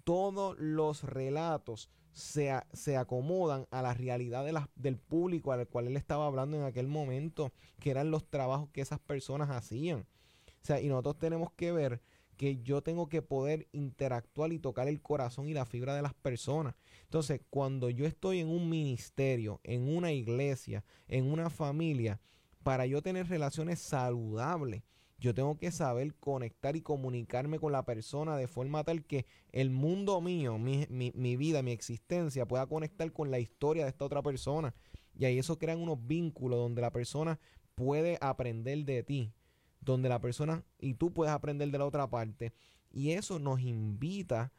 todos 0.05 0.59
los 0.59 1.05
relatos 1.05 1.91
se, 2.13 2.53
se 2.73 2.97
acomodan 2.97 3.67
a 3.71 3.83
la 3.83 3.95
realidad 3.95 4.69
del 4.75 4.99
público 4.99 5.53
al 5.53 5.69
cual 5.69 5.87
él 5.87 5.97
estaba 5.97 6.27
hablando 6.27 6.57
en 6.57 6.65
aquel 6.65 6.89
momento, 6.89 7.53
que 7.79 7.91
eran 7.91 8.11
los 8.11 8.29
trabajos 8.29 8.71
que 8.71 8.81
esas 8.81 8.99
personas 8.99 9.51
hacían. 9.51 10.01
O 10.01 10.67
sea, 10.67 10.81
y 10.81 10.89
nosotros 10.89 11.19
tenemos 11.19 11.53
que 11.53 11.71
ver 11.71 12.01
que 12.37 12.63
yo 12.63 12.83
tengo 12.83 13.09
que 13.09 13.23
poder 13.23 13.69
interactuar 13.73 14.53
y 14.53 14.59
tocar 14.59 14.89
el 14.89 15.01
corazón 15.01 15.49
y 15.49 15.55
la 15.55 15.65
fibra 15.67 15.95
de 15.95 16.03
las 16.03 16.15
personas. 16.15 16.75
Entonces, 17.07 17.41
cuando 17.51 17.89
yo 17.89 18.05
estoy 18.05 18.41
en 18.41 18.49
un 18.49 18.69
ministerio, 18.69 19.61
en 19.65 19.89
una 19.89 20.13
iglesia, 20.13 20.85
en 21.09 21.31
una 21.31 21.51
familia, 21.51 22.21
para 22.63 22.85
yo 22.87 23.01
tener 23.01 23.29
relaciones 23.29 23.79
saludables, 23.81 24.83
yo 25.19 25.33
tengo 25.33 25.57
que 25.57 25.71
saber 25.71 26.15
conectar 26.17 26.77
y 26.77 26.83
comunicarme 26.83 27.59
con 27.59 27.73
la 27.73 27.85
persona 27.87 28.37
de 28.37 28.49
forma 28.49 28.85
tal 28.85 29.05
que 29.05 29.25
el 29.53 29.71
mundo 29.71 30.21
mío, 30.21 30.59
mi, 30.59 30.85
mi- 30.91 31.13
mi 31.15 31.37
vida, 31.37 31.63
mi 31.63 31.71
existencia 31.71 32.47
pueda 32.47 32.67
conectar 32.67 33.11
con 33.13 33.31
la 33.31 33.39
historia 33.39 33.85
de 33.85 33.91
esta 33.91 34.05
otra 34.05 34.21
persona. 34.23 34.75
Y 35.19 35.25
ahí 35.25 35.39
eso 35.39 35.59
crean 35.59 35.81
unos 35.81 36.07
vínculos 36.07 36.59
donde 36.59 36.83
la 36.83 36.91
persona 36.93 37.39
puede 37.75 38.19
aprender 38.21 38.85
de 38.85 39.03
ti, 39.05 39.33
donde 39.81 40.09
la 40.09 40.21
persona 40.21 40.65
y 40.79 40.95
tú 40.95 41.13
puedes 41.15 41.33
aprender 41.33 41.71
de 41.71 41.79
la 41.79 41.87
otra 41.87 42.11
parte. 42.11 42.53
Y 42.91 43.13
eso 43.13 43.39
nos 43.39 43.61
invita 43.61 44.41
a 44.43 44.53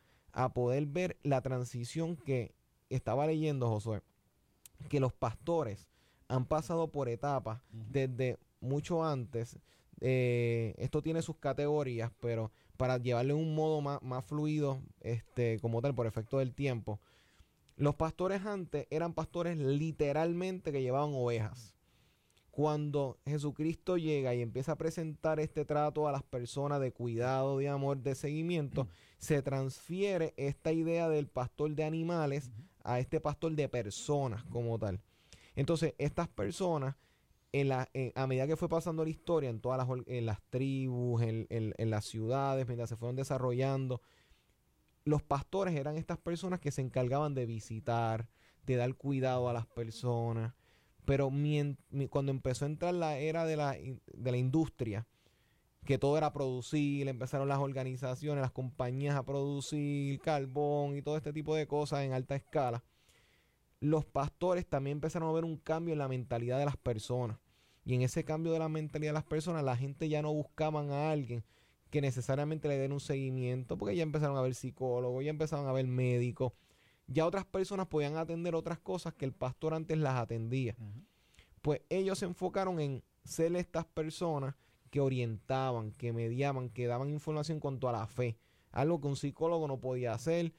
poder 0.53 0.85
ver 0.85 1.17
la 1.23 1.41
transición 1.41 2.15
que 2.15 2.53
estaba 2.89 3.27
leyendo 3.27 3.69
Josué, 3.69 4.01
que 4.89 4.99
los 4.99 5.13
pastores 5.13 5.87
han 6.27 6.45
pasado 6.45 6.89
por 6.89 7.09
etapas 7.09 7.61
desde 7.71 8.37
mucho 8.61 9.03
antes. 9.03 9.57
Eh, 9.99 10.75
esto 10.77 11.01
tiene 11.01 11.21
sus 11.21 11.37
categorías, 11.37 12.11
pero 12.19 12.51
para 12.77 12.97
llevarle 12.97 13.33
un 13.33 13.55
modo 13.55 13.81
más, 13.81 14.01
más 14.03 14.23
fluido, 14.25 14.79
este, 15.01 15.59
como 15.59 15.81
tal, 15.81 15.95
por 15.95 16.05
efecto 16.05 16.37
del 16.39 16.53
tiempo. 16.53 16.99
Los 17.75 17.95
pastores 17.95 18.45
antes 18.45 18.87
eran 18.89 19.13
pastores 19.13 19.57
literalmente 19.57 20.71
que 20.71 20.81
llevaban 20.81 21.11
ovejas. 21.13 21.76
Cuando 22.57 23.19
Jesucristo 23.23 23.97
llega 23.97 24.33
y 24.33 24.41
empieza 24.41 24.71
a 24.71 24.77
presentar 24.79 25.39
este 25.39 25.63
trato 25.63 26.07
a 26.07 26.11
las 26.11 26.23
personas 26.23 26.81
de 26.81 26.91
cuidado, 26.91 27.59
de 27.59 27.69
amor, 27.69 27.99
de 27.99 28.15
seguimiento, 28.15 28.87
se 29.19 29.43
transfiere 29.43 30.33
esta 30.37 30.71
idea 30.71 31.07
del 31.07 31.27
pastor 31.27 31.75
de 31.75 31.83
animales 31.83 32.49
a 32.83 32.99
este 32.99 33.21
pastor 33.21 33.51
de 33.51 33.69
personas 33.69 34.43
como 34.45 34.79
tal. 34.79 34.99
Entonces, 35.55 35.93
estas 35.99 36.29
personas, 36.29 36.95
en 37.51 37.67
la, 37.67 37.91
a 38.15 38.25
medida 38.25 38.47
que 38.47 38.57
fue 38.57 38.69
pasando 38.69 39.03
la 39.03 39.11
historia, 39.11 39.51
en 39.51 39.59
todas 39.59 39.77
las, 39.77 39.87
en 40.07 40.25
las 40.25 40.41
tribus, 40.49 41.21
en, 41.21 41.45
en 41.51 41.89
las 41.91 42.05
ciudades, 42.05 42.65
mientras 42.65 42.89
se 42.89 42.95
fueron 42.95 43.15
desarrollando, 43.15 44.01
los 45.05 45.21
pastores 45.21 45.75
eran 45.75 45.95
estas 45.95 46.17
personas 46.17 46.59
que 46.59 46.71
se 46.71 46.81
encargaban 46.81 47.35
de 47.35 47.45
visitar, 47.45 48.27
de 48.65 48.77
dar 48.77 48.95
cuidado 48.95 49.47
a 49.47 49.53
las 49.53 49.67
personas. 49.67 50.55
Pero 51.07 51.31
cuando 52.09 52.31
empezó 52.33 52.65
a 52.65 52.67
entrar 52.67 52.93
la 52.93 53.17
era 53.17 53.45
de 53.45 53.55
la, 53.55 53.71
de 53.71 54.31
la 54.31 54.35
industria, 54.35 55.07
que 55.85 55.97
todo 55.97 56.17
era 56.17 56.33
producir, 56.33 57.07
empezaron 57.07 57.47
las 57.47 57.59
organizaciones, 57.59 58.41
las 58.41 58.51
compañías 58.51 59.15
a 59.15 59.23
producir 59.23 60.19
carbón 60.19 60.97
y 60.97 61.01
todo 61.01 61.15
este 61.15 61.31
tipo 61.31 61.55
de 61.55 61.65
cosas 61.65 62.03
en 62.03 62.11
alta 62.11 62.35
escala, 62.35 62.83
los 63.79 64.03
pastores 64.03 64.67
también 64.67 64.97
empezaron 64.97 65.29
a 65.29 65.31
ver 65.31 65.45
un 65.45 65.55
cambio 65.55 65.93
en 65.93 65.99
la 65.99 66.09
mentalidad 66.09 66.59
de 66.59 66.65
las 66.65 66.75
personas. 66.75 67.37
Y 67.85 67.95
en 67.95 68.01
ese 68.01 68.25
cambio 68.25 68.51
de 68.51 68.59
la 68.59 68.67
mentalidad 68.67 69.11
de 69.11 69.19
las 69.19 69.23
personas, 69.23 69.63
la 69.63 69.77
gente 69.77 70.09
ya 70.09 70.21
no 70.21 70.33
buscaban 70.33 70.91
a 70.91 71.09
alguien 71.09 71.45
que 71.89 72.01
necesariamente 72.01 72.67
le 72.67 72.77
den 72.77 72.91
un 72.91 72.99
seguimiento, 72.99 73.77
porque 73.77 73.95
ya 73.95 74.03
empezaron 74.03 74.35
a 74.35 74.41
ver 74.41 74.55
psicólogos, 74.55 75.23
ya 75.23 75.29
empezaron 75.29 75.67
a 75.67 75.71
ver 75.71 75.87
médicos, 75.87 76.51
ya 77.07 77.25
otras 77.25 77.45
personas 77.45 77.87
podían 77.87 78.17
atender 78.17 78.53
otras 78.53 78.79
cosas 78.79 79.13
que 79.13 79.25
el 79.25 79.33
pastor 79.33 79.73
antes 79.73 79.97
las 79.97 80.15
atendía. 80.15 80.75
Pues 81.61 81.81
ellos 81.89 82.19
se 82.19 82.25
enfocaron 82.25 82.79
en 82.79 83.03
ser 83.23 83.55
estas 83.55 83.85
personas 83.85 84.55
que 84.89 85.01
orientaban, 85.01 85.91
que 85.91 86.13
mediaban, 86.13 86.69
que 86.69 86.87
daban 86.87 87.09
información 87.09 87.57
en 87.57 87.61
cuanto 87.61 87.89
a 87.89 87.93
la 87.93 88.07
fe, 88.07 88.37
algo 88.71 89.01
que 89.01 89.07
un 89.07 89.15
psicólogo 89.15 89.67
no 89.67 89.79
podía 89.79 90.13
hacer, 90.13 90.53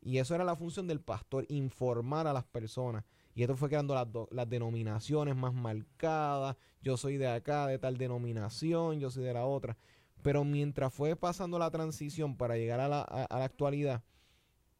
y 0.00 0.18
eso 0.18 0.34
era 0.34 0.44
la 0.44 0.56
función 0.56 0.86
del 0.86 1.00
pastor, 1.00 1.46
informar 1.48 2.26
a 2.26 2.32
las 2.34 2.44
personas. 2.44 3.04
Y 3.34 3.42
esto 3.42 3.56
fue 3.56 3.68
creando 3.68 3.94
las, 3.94 4.06
las 4.30 4.48
denominaciones 4.48 5.34
más 5.34 5.54
marcadas. 5.54 6.56
Yo 6.82 6.96
soy 6.96 7.16
de 7.16 7.26
acá, 7.26 7.66
de 7.66 7.78
tal 7.78 7.96
denominación, 7.96 9.00
yo 9.00 9.10
soy 9.10 9.24
de 9.24 9.32
la 9.32 9.46
otra. 9.46 9.76
Pero 10.22 10.44
mientras 10.44 10.92
fue 10.92 11.16
pasando 11.16 11.58
la 11.58 11.70
transición 11.70 12.36
para 12.36 12.56
llegar 12.56 12.80
a 12.80 12.88
la, 12.88 13.00
a 13.02 13.38
la 13.38 13.44
actualidad, 13.44 14.02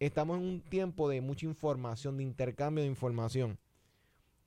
estamos 0.07 0.39
en 0.39 0.45
un 0.45 0.61
tiempo 0.61 1.09
de 1.09 1.21
mucha 1.21 1.47
información, 1.47 2.17
de 2.17 2.23
intercambio 2.23 2.83
de 2.83 2.91
información. 2.91 3.59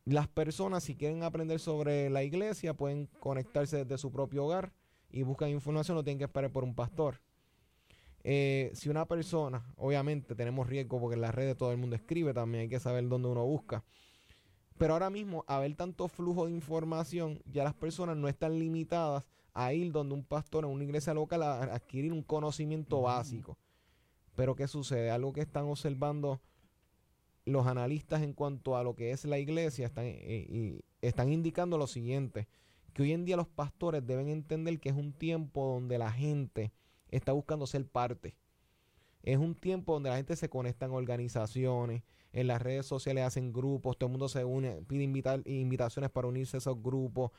Las 0.06 0.28
personas, 0.28 0.84
si 0.84 0.96
quieren 0.96 1.24
aprender 1.24 1.60
sobre 1.60 2.10
la 2.10 2.24
iglesia, 2.24 2.74
pueden 2.74 3.08
conectarse 3.20 3.84
desde 3.84 3.98
su 3.98 4.12
propio 4.12 4.46
hogar 4.46 4.72
y 5.10 5.24
buscan 5.24 5.50
información, 5.50 5.96
no 5.96 6.04
tienen 6.04 6.20
que 6.20 6.26
esperar 6.26 6.52
por 6.52 6.64
un 6.64 6.76
pastor. 6.76 7.20
Eh, 8.24 8.72
si 8.74 8.90
una 8.90 9.06
persona, 9.06 9.66
obviamente 9.78 10.36
tenemos 10.36 10.68
riesgo 10.68 11.00
porque 11.00 11.16
en 11.16 11.22
las 11.22 11.36
redes 11.36 11.58
todo 11.58 11.72
el 11.72 11.78
mundo 11.78 11.96
escribe, 11.96 12.34
también 12.34 12.64
hay 12.64 12.70
que 12.70 12.80
saber 12.80 13.08
dónde 13.08 13.28
uno 13.28 13.46
busca. 13.46 13.84
Pero 14.78 14.94
ahora 14.94 15.10
mismo, 15.10 15.44
a 15.48 15.60
ver 15.60 15.76
tanto 15.76 16.08
flujo 16.08 16.46
de 16.46 16.52
información, 16.52 17.42
ya 17.46 17.64
las 17.64 17.74
personas 17.74 18.16
no 18.16 18.28
están 18.28 18.60
limitadas 18.60 19.24
a 19.54 19.74
ir 19.74 19.92
donde 19.92 20.14
un 20.14 20.24
pastor 20.24 20.66
en 20.66 20.72
una 20.72 20.84
iglesia 20.84 21.14
local 21.14 21.42
a 21.42 21.64
adquirir 21.64 22.14
un 22.14 22.22
conocimiento 22.22 23.02
básico. 23.02 23.58
Pero 24.38 24.56
¿qué 24.56 24.68
sucede? 24.68 25.10
Algo 25.10 25.34
que 25.34 25.42
están 25.42 25.66
observando 25.66 26.40
los 27.46 27.66
analistas 27.66 28.22
en 28.22 28.34
cuanto 28.34 28.78
a 28.78 28.84
lo 28.84 28.96
que 28.96 29.10
es 29.10 29.26
la 29.26 29.40
iglesia 29.40 29.88
están, 29.88 30.06
eh, 30.06 30.46
y 30.48 30.86
están 31.02 31.32
indicando 31.34 31.80
lo 31.80 31.88
siguiente, 31.88 32.48
que 32.94 33.02
hoy 33.02 33.14
en 33.14 33.26
día 33.26 33.36
los 33.36 33.48
pastores 33.48 34.06
deben 34.06 34.28
entender 34.28 34.80
que 34.80 34.90
es 34.90 34.96
un 34.96 35.12
tiempo 35.12 35.66
donde 35.66 35.98
la 35.98 36.12
gente 36.12 36.72
está 37.10 37.32
buscando 37.32 37.66
ser 37.66 37.88
parte. 37.88 38.36
Es 39.24 39.40
un 39.40 39.56
tiempo 39.56 39.94
donde 39.94 40.12
la 40.12 40.18
gente 40.18 40.36
se 40.36 40.50
conecta 40.50 40.86
en 40.86 40.92
organizaciones, 40.92 42.04
en 42.32 42.46
las 42.46 42.62
redes 42.62 42.86
sociales 42.86 43.24
hacen 43.24 43.52
grupos, 43.52 43.98
todo 43.98 44.08
el 44.08 44.12
mundo 44.12 44.30
se 44.30 44.46
une, 44.46 44.84
pide 44.84 45.04
invitaciones 45.46 46.12
para 46.12 46.28
unirse 46.28 46.58
a 46.58 46.60
esos 46.60 46.80
grupos, 46.80 47.32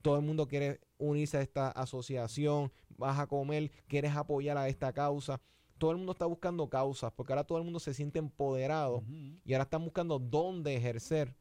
todo 0.00 0.16
el 0.16 0.22
mundo 0.22 0.48
quiere 0.48 0.80
unirse 0.96 1.36
a 1.36 1.42
esta 1.42 1.68
asociación, 1.68 2.72
vas 2.96 3.18
a 3.18 3.26
comer, 3.26 3.70
quieres 3.88 4.16
apoyar 4.16 4.56
a 4.56 4.70
esta 4.70 4.94
causa 4.94 5.38
todo 5.78 5.90
el 5.90 5.96
mundo 5.98 6.12
está 6.12 6.26
buscando 6.26 6.68
causas, 6.68 7.12
porque 7.12 7.32
ahora 7.32 7.44
todo 7.44 7.58
el 7.58 7.64
mundo 7.64 7.80
se 7.80 7.94
siente 7.94 8.18
empoderado 8.18 9.04
y 9.44 9.52
ahora 9.52 9.64
están 9.64 9.84
buscando 9.84 10.18
dónde 10.18 10.74
ejercer 10.76 11.36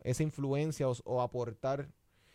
esa 0.00 0.22
influencia 0.22 0.88
o, 0.88 1.22
aportar. 1.22 1.90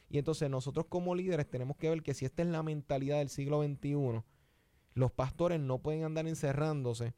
Y 0.09 0.17
entonces 0.17 0.49
nosotros 0.49 0.85
como 0.87 1.15
líderes 1.15 1.49
tenemos 1.49 1.77
que 1.77 1.89
ver 1.89 2.01
que 2.01 2.13
si 2.13 2.25
esta 2.25 2.41
es 2.41 2.49
la 2.49 2.63
mentalidad 2.63 3.19
del 3.19 3.29
siglo 3.29 3.63
XXI, 3.63 4.23
los 4.93 5.11
pastores 5.11 5.59
no 5.59 5.79
pueden 5.79 6.03
andar 6.03 6.27
encerrándose 6.27 7.13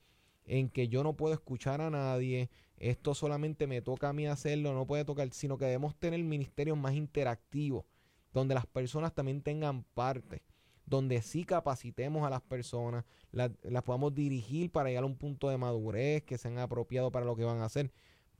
en 0.46 0.70
que 0.70 0.88
yo 0.88 1.04
no 1.04 1.16
puedo 1.16 1.34
escuchar 1.34 1.82
a 1.82 1.90
nadie, 1.90 2.50
esto 2.78 3.14
solamente 3.14 3.68
me 3.68 3.82
toca 3.82 4.10
a 4.10 4.14
mí 4.14 4.28
hacerlo, 4.28 4.74
no 4.74 4.88
puede 4.88 5.06
tocar, 5.06 5.32
sino 5.32 5.58
que 5.58 5.66
debemos 5.66 5.96
tener 5.96 6.22
ministerios 6.24 6.78
más 6.78 6.96
interactivos, 6.96 7.86
donde 8.34 8.56
las 8.56 8.66
personas 8.66 9.14
también 9.14 9.42
tengan 9.42 9.84
parte 9.84 10.42
donde 10.92 11.22
sí 11.22 11.46
capacitemos 11.46 12.28
a 12.28 12.30
las 12.30 12.42
personas, 12.42 13.06
las, 13.32 13.50
podamos 13.86 14.14
dirigir 14.14 14.70
para 14.70 14.90
llegar 14.90 15.06
a 15.06 15.08
un 15.08 15.16
punto 15.16 15.50
de 15.50 15.58
madurez, 15.58 16.24
que 16.24 16.38
sean 16.38 16.60
apropiados 16.60 17.12
para 17.14 17.26
lo 17.26 17.36
que 17.36 17.46
van 17.46 17.62
a 17.62 17.66
hacer 17.66 17.92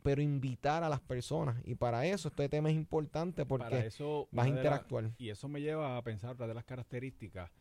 pero 0.04 0.20
invitar 0.20 0.84
a 0.84 0.90
las 0.90 1.00
personas. 1.00 1.62
Y 1.64 1.76
para 1.76 2.08
eso 2.08 2.30
este 2.30 2.50
tema 2.50 2.72
es 2.72 2.76
importante 2.76 3.46
porque 3.46 3.86
eso, 3.86 4.28
vas 4.32 4.48
a 4.48 4.50
interactuar. 4.50 5.12
y 5.20 5.30
eso 5.30 5.48
me 5.48 5.62
lleva 5.62 5.96
a 5.96 6.02
pensar 6.02 6.32
otra 6.32 6.48
de 6.48 6.56
las 6.56 6.66
características 6.66 7.52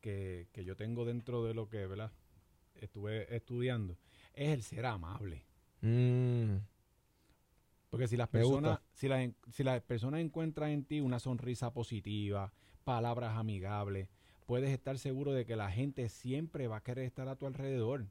que, 0.00 0.48
yo 0.66 0.74
tengo 0.74 1.04
dentro 1.04 1.44
de 1.44 1.54
lo 1.54 1.68
que 1.68 1.86
¿verdad? 1.86 2.10
estuve 2.74 3.32
estudiando, 3.34 3.96
es 4.34 4.50
el 4.50 4.62
ser 4.64 4.86
amable. 4.86 5.44
Mm. 5.82 6.56
Porque 7.90 8.08
si 8.08 8.16
las 8.16 8.28
personas, 8.28 8.80
si 8.92 9.06
las, 9.06 9.30
si 9.52 9.62
las 9.62 9.80
personas 9.82 10.20
encuentran 10.20 10.70
en 10.70 10.84
ti 10.84 11.00
una 11.00 11.20
sonrisa 11.20 11.72
positiva, 11.72 12.52
palabras 12.82 13.36
amigables, 13.36 14.08
puedes 14.46 14.70
estar 14.70 14.98
seguro 14.98 15.32
de 15.32 15.46
que 15.46 15.56
la 15.56 15.70
gente 15.70 16.08
siempre 16.08 16.68
va 16.68 16.78
a 16.78 16.82
querer 16.82 17.04
estar 17.04 17.28
a 17.28 17.36
tu 17.36 17.46
alrededor. 17.46 18.06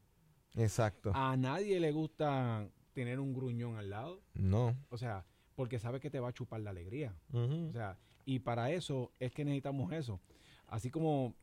Exacto. 0.55 1.11
A 1.15 1.35
nadie 1.37 1.79
le 1.79 1.91
gusta 1.91 2.67
tener 2.93 3.19
un 3.19 3.33
gruñón 3.33 3.77
al 3.77 3.89
lado. 3.89 4.21
No. 4.33 4.75
O 4.89 4.97
sea, 4.97 5.25
porque 5.55 5.79
sabe 5.79 5.99
que 5.99 6.09
te 6.09 6.19
va 6.19 6.29
a 6.29 6.33
chupar 6.33 6.61
la 6.61 6.71
alegría. 6.71 7.15
O 7.31 7.71
sea, 7.71 7.97
y 8.25 8.39
para 8.39 8.71
eso 8.71 9.11
es 9.19 9.31
que 9.31 9.45
necesitamos 9.45 9.91
eso. 9.91 10.19
Así 10.67 10.89
como 10.89 11.35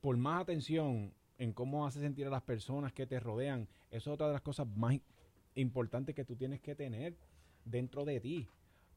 por 0.00 0.16
más 0.16 0.42
atención 0.42 1.12
en 1.38 1.52
cómo 1.52 1.86
hace 1.86 2.00
sentir 2.00 2.26
a 2.26 2.30
las 2.30 2.42
personas 2.42 2.92
que 2.92 3.06
te 3.06 3.20
rodean, 3.20 3.68
eso 3.90 4.10
es 4.10 4.14
otra 4.14 4.28
de 4.28 4.32
las 4.34 4.42
cosas 4.42 4.66
más 4.66 4.98
importantes 5.54 6.14
que 6.14 6.24
tú 6.24 6.36
tienes 6.36 6.60
que 6.60 6.74
tener 6.74 7.16
dentro 7.64 8.04
de 8.04 8.20
ti. 8.20 8.46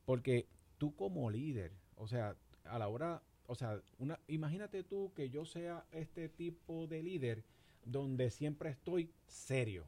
Porque 0.05 0.47
tú 0.77 0.95
como 0.95 1.29
líder, 1.29 1.73
o 1.95 2.07
sea, 2.07 2.35
a 2.65 2.77
la 2.77 2.87
hora 2.87 3.21
o 3.47 3.55
sea, 3.55 3.81
una, 3.99 4.19
imagínate 4.27 4.83
tú 4.83 5.11
que 5.15 5.29
yo 5.29 5.45
sea 5.45 5.85
este 5.91 6.29
tipo 6.29 6.87
de 6.87 7.03
líder 7.03 7.43
donde 7.85 8.29
siempre 8.29 8.69
estoy 8.69 9.11
serio. 9.25 9.85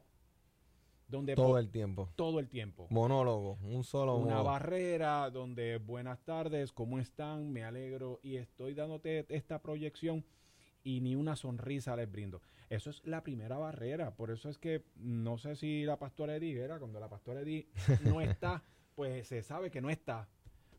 Donde 1.08 1.36
todo 1.36 1.58
el 1.58 1.70
tiempo. 1.70 2.08
Todo 2.16 2.40
el 2.40 2.48
tiempo. 2.48 2.88
Monólogo, 2.90 3.58
un 3.62 3.84
solo 3.84 4.16
Una 4.16 4.42
barrera 4.42 5.30
donde 5.30 5.78
buenas 5.78 6.20
tardes, 6.24 6.72
¿cómo 6.72 6.98
están? 6.98 7.52
Me 7.52 7.62
alegro 7.62 8.18
y 8.24 8.36
estoy 8.36 8.74
dándote 8.74 9.24
esta 9.28 9.62
proyección 9.62 10.24
y 10.82 11.00
ni 11.00 11.14
una 11.14 11.36
sonrisa 11.36 11.94
les 11.94 12.10
brindo. 12.10 12.42
Eso 12.70 12.90
es 12.90 13.04
la 13.04 13.22
primera 13.22 13.56
barrera. 13.56 14.16
Por 14.16 14.32
eso 14.32 14.48
es 14.48 14.58
que 14.58 14.84
no 14.96 15.38
sé 15.38 15.54
si 15.54 15.84
la 15.84 15.98
pastora 15.98 16.36
Edith 16.36 16.58
era, 16.58 16.78
cuando 16.80 16.98
la 16.98 17.08
pastora 17.08 17.40
Edith 17.40 17.68
no 18.02 18.20
está, 18.20 18.64
pues 18.96 19.28
se 19.28 19.42
sabe 19.42 19.70
que 19.70 19.80
no 19.80 19.90
está. 19.90 20.28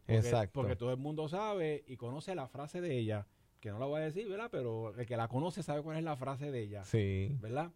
Exacto. 0.07 0.51
Porque 0.53 0.75
todo 0.75 0.91
el 0.91 0.97
mundo 0.97 1.27
sabe 1.27 1.83
y 1.87 1.97
conoce 1.97 2.33
la 2.35 2.47
frase 2.47 2.81
de 2.81 2.97
ella, 2.97 3.27
que 3.59 3.69
no 3.69 3.79
la 3.79 3.85
voy 3.85 4.01
a 4.01 4.05
decir, 4.05 4.27
¿verdad? 4.27 4.49
Pero 4.51 4.93
el 4.97 5.05
que 5.05 5.17
la 5.17 5.27
conoce 5.27 5.63
sabe 5.63 5.81
cuál 5.81 5.97
es 5.97 6.03
la 6.03 6.15
frase 6.15 6.51
de 6.51 6.61
ella. 6.61 6.83
Sí. 6.85 7.35
¿Verdad? 7.41 7.71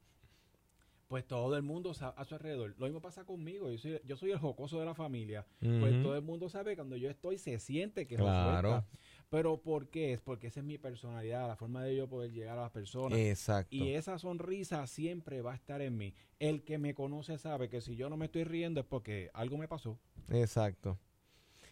pues 1.07 1.27
todo 1.27 1.57
el 1.57 1.61
mundo 1.61 1.93
sa- 1.93 2.11
a 2.11 2.23
su 2.23 2.35
alrededor. 2.35 2.73
Lo 2.77 2.85
mismo 2.85 3.01
pasa 3.01 3.25
conmigo. 3.25 3.69
Yo 3.69 3.77
soy, 3.77 3.99
yo 4.05 4.15
soy 4.15 4.31
el 4.31 4.37
jocoso 4.39 4.79
de 4.79 4.85
la 4.85 4.93
familia. 4.95 5.45
Pues 5.59 6.01
todo 6.01 6.15
el 6.15 6.21
mundo 6.21 6.47
sabe 6.47 6.73
cuando 6.77 6.95
yo 6.95 7.09
estoy, 7.09 7.37
se 7.37 7.59
siente 7.59 8.07
que 8.07 8.15
Claro. 8.15 8.69
josuelta. 8.69 8.87
Pero 9.29 9.57
¿por 9.61 9.89
qué? 9.89 10.13
Es 10.13 10.21
porque 10.21 10.47
esa 10.47 10.61
es 10.61 10.65
mi 10.65 10.77
personalidad, 10.77 11.49
la 11.49 11.57
forma 11.57 11.83
de 11.83 11.97
yo 11.97 12.07
poder 12.07 12.31
llegar 12.31 12.57
a 12.57 12.61
las 12.61 12.71
personas. 12.71 13.19
Exacto. 13.19 13.75
Y 13.75 13.89
esa 13.89 14.17
sonrisa 14.19 14.87
siempre 14.87 15.41
va 15.41 15.51
a 15.51 15.55
estar 15.55 15.81
en 15.81 15.97
mí. 15.97 16.13
El 16.39 16.63
que 16.63 16.77
me 16.77 16.93
conoce 16.93 17.37
sabe 17.37 17.67
que 17.67 17.81
si 17.81 17.97
yo 17.97 18.09
no 18.09 18.15
me 18.15 18.27
estoy 18.27 18.45
riendo 18.45 18.79
es 18.79 18.85
porque 18.85 19.29
algo 19.33 19.57
me 19.57 19.67
pasó. 19.67 19.99
Exacto. 20.29 20.97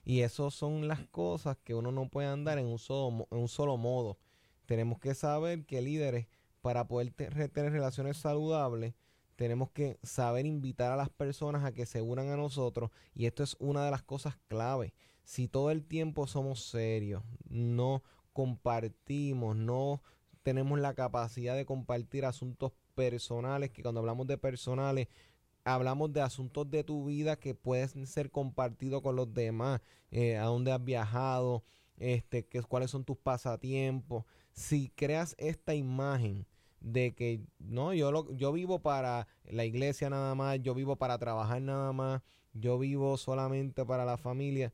Y 0.03 0.21
eso 0.21 0.51
son 0.51 0.87
las 0.87 1.05
cosas 1.07 1.57
que 1.63 1.75
uno 1.75 1.91
no 1.91 2.09
puede 2.09 2.27
andar 2.27 2.57
en 2.57 2.65
un 2.65 2.79
solo, 2.79 3.27
en 3.31 3.37
un 3.37 3.47
solo 3.47 3.77
modo. 3.77 4.17
Tenemos 4.65 4.99
que 4.99 5.13
saber 5.15 5.65
que 5.65 5.81
líderes, 5.81 6.27
para 6.61 6.87
poder 6.87 7.11
tener 7.11 7.71
relaciones 7.71 8.17
saludables, 8.17 8.93
tenemos 9.35 9.69
que 9.71 9.97
saber 10.03 10.45
invitar 10.45 10.91
a 10.91 10.97
las 10.97 11.09
personas 11.09 11.63
a 11.63 11.71
que 11.71 11.85
se 11.85 12.01
unan 12.01 12.29
a 12.29 12.35
nosotros. 12.35 12.91
Y 13.13 13.25
esto 13.25 13.43
es 13.43 13.55
una 13.59 13.85
de 13.85 13.91
las 13.91 14.03
cosas 14.03 14.37
clave. 14.47 14.93
Si 15.23 15.47
todo 15.47 15.71
el 15.71 15.85
tiempo 15.85 16.27
somos 16.27 16.61
serios, 16.61 17.23
no 17.47 18.03
compartimos, 18.33 19.55
no 19.55 20.01
tenemos 20.43 20.79
la 20.79 20.93
capacidad 20.93 21.55
de 21.55 21.65
compartir 21.65 22.25
asuntos 22.25 22.73
personales, 22.95 23.71
que 23.71 23.81
cuando 23.81 24.01
hablamos 24.01 24.27
de 24.27 24.37
personales, 24.37 25.07
hablamos 25.63 26.11
de 26.13 26.21
asuntos 26.21 26.69
de 26.69 26.83
tu 26.83 27.05
vida 27.05 27.37
que 27.37 27.55
pueden 27.55 28.07
ser 28.07 28.31
compartidos 28.31 29.01
con 29.01 29.15
los 29.15 29.33
demás, 29.33 29.81
eh, 30.11 30.37
a 30.37 30.45
dónde 30.45 30.71
has 30.71 30.83
viajado, 30.83 31.63
este, 31.97 32.45
que, 32.45 32.61
cuáles 32.63 32.91
son 32.91 33.03
tus 33.03 33.17
pasatiempos. 33.17 34.25
Si 34.53 34.89
creas 34.89 35.35
esta 35.37 35.75
imagen 35.75 36.45
de 36.79 37.13
que 37.13 37.41
no, 37.59 37.93
yo 37.93 38.11
lo, 38.11 38.31
yo 38.35 38.51
vivo 38.51 38.79
para 38.79 39.27
la 39.45 39.65
iglesia 39.65 40.09
nada 40.09 40.33
más, 40.35 40.61
yo 40.61 40.73
vivo 40.73 40.95
para 40.95 41.17
trabajar 41.17 41.61
nada 41.61 41.91
más, 41.91 42.21
yo 42.53 42.79
vivo 42.79 43.17
solamente 43.17 43.85
para 43.85 44.05
la 44.05 44.17
familia. 44.17 44.73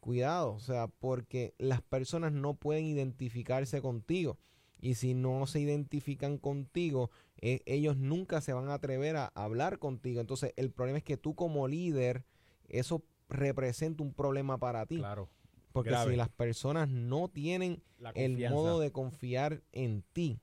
Cuidado, 0.00 0.54
o 0.54 0.60
sea, 0.60 0.88
porque 0.88 1.54
las 1.58 1.80
personas 1.80 2.32
no 2.32 2.54
pueden 2.54 2.86
identificarse 2.86 3.80
contigo. 3.80 4.38
Y 4.80 4.94
si 4.96 5.14
no 5.14 5.46
se 5.46 5.60
identifican 5.60 6.38
contigo, 6.38 7.10
eh, 7.42 7.60
ellos 7.66 7.96
nunca 7.98 8.40
se 8.40 8.52
van 8.54 8.68
a 8.70 8.74
atrever 8.74 9.16
a 9.16 9.26
hablar 9.34 9.78
contigo. 9.78 10.20
Entonces, 10.20 10.52
el 10.56 10.70
problema 10.70 10.98
es 10.98 11.04
que 11.04 11.16
tú 11.18 11.34
como 11.34 11.68
líder, 11.68 12.24
eso 12.68 13.02
representa 13.28 14.02
un 14.02 14.14
problema 14.14 14.58
para 14.58 14.86
ti. 14.86 14.96
Claro. 14.98 15.28
porque 15.72 15.88
grave. 15.90 16.10
si 16.12 16.16
las 16.16 16.28
personas 16.28 16.88
no 16.88 17.28
tienen 17.28 17.82
el 18.14 18.36
modo 18.50 18.78
de 18.80 18.92
confiar 18.92 19.62
en 19.72 20.02
ti, 20.12 20.38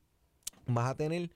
vas 0.66 0.90
a 0.90 0.96
tener 0.96 1.30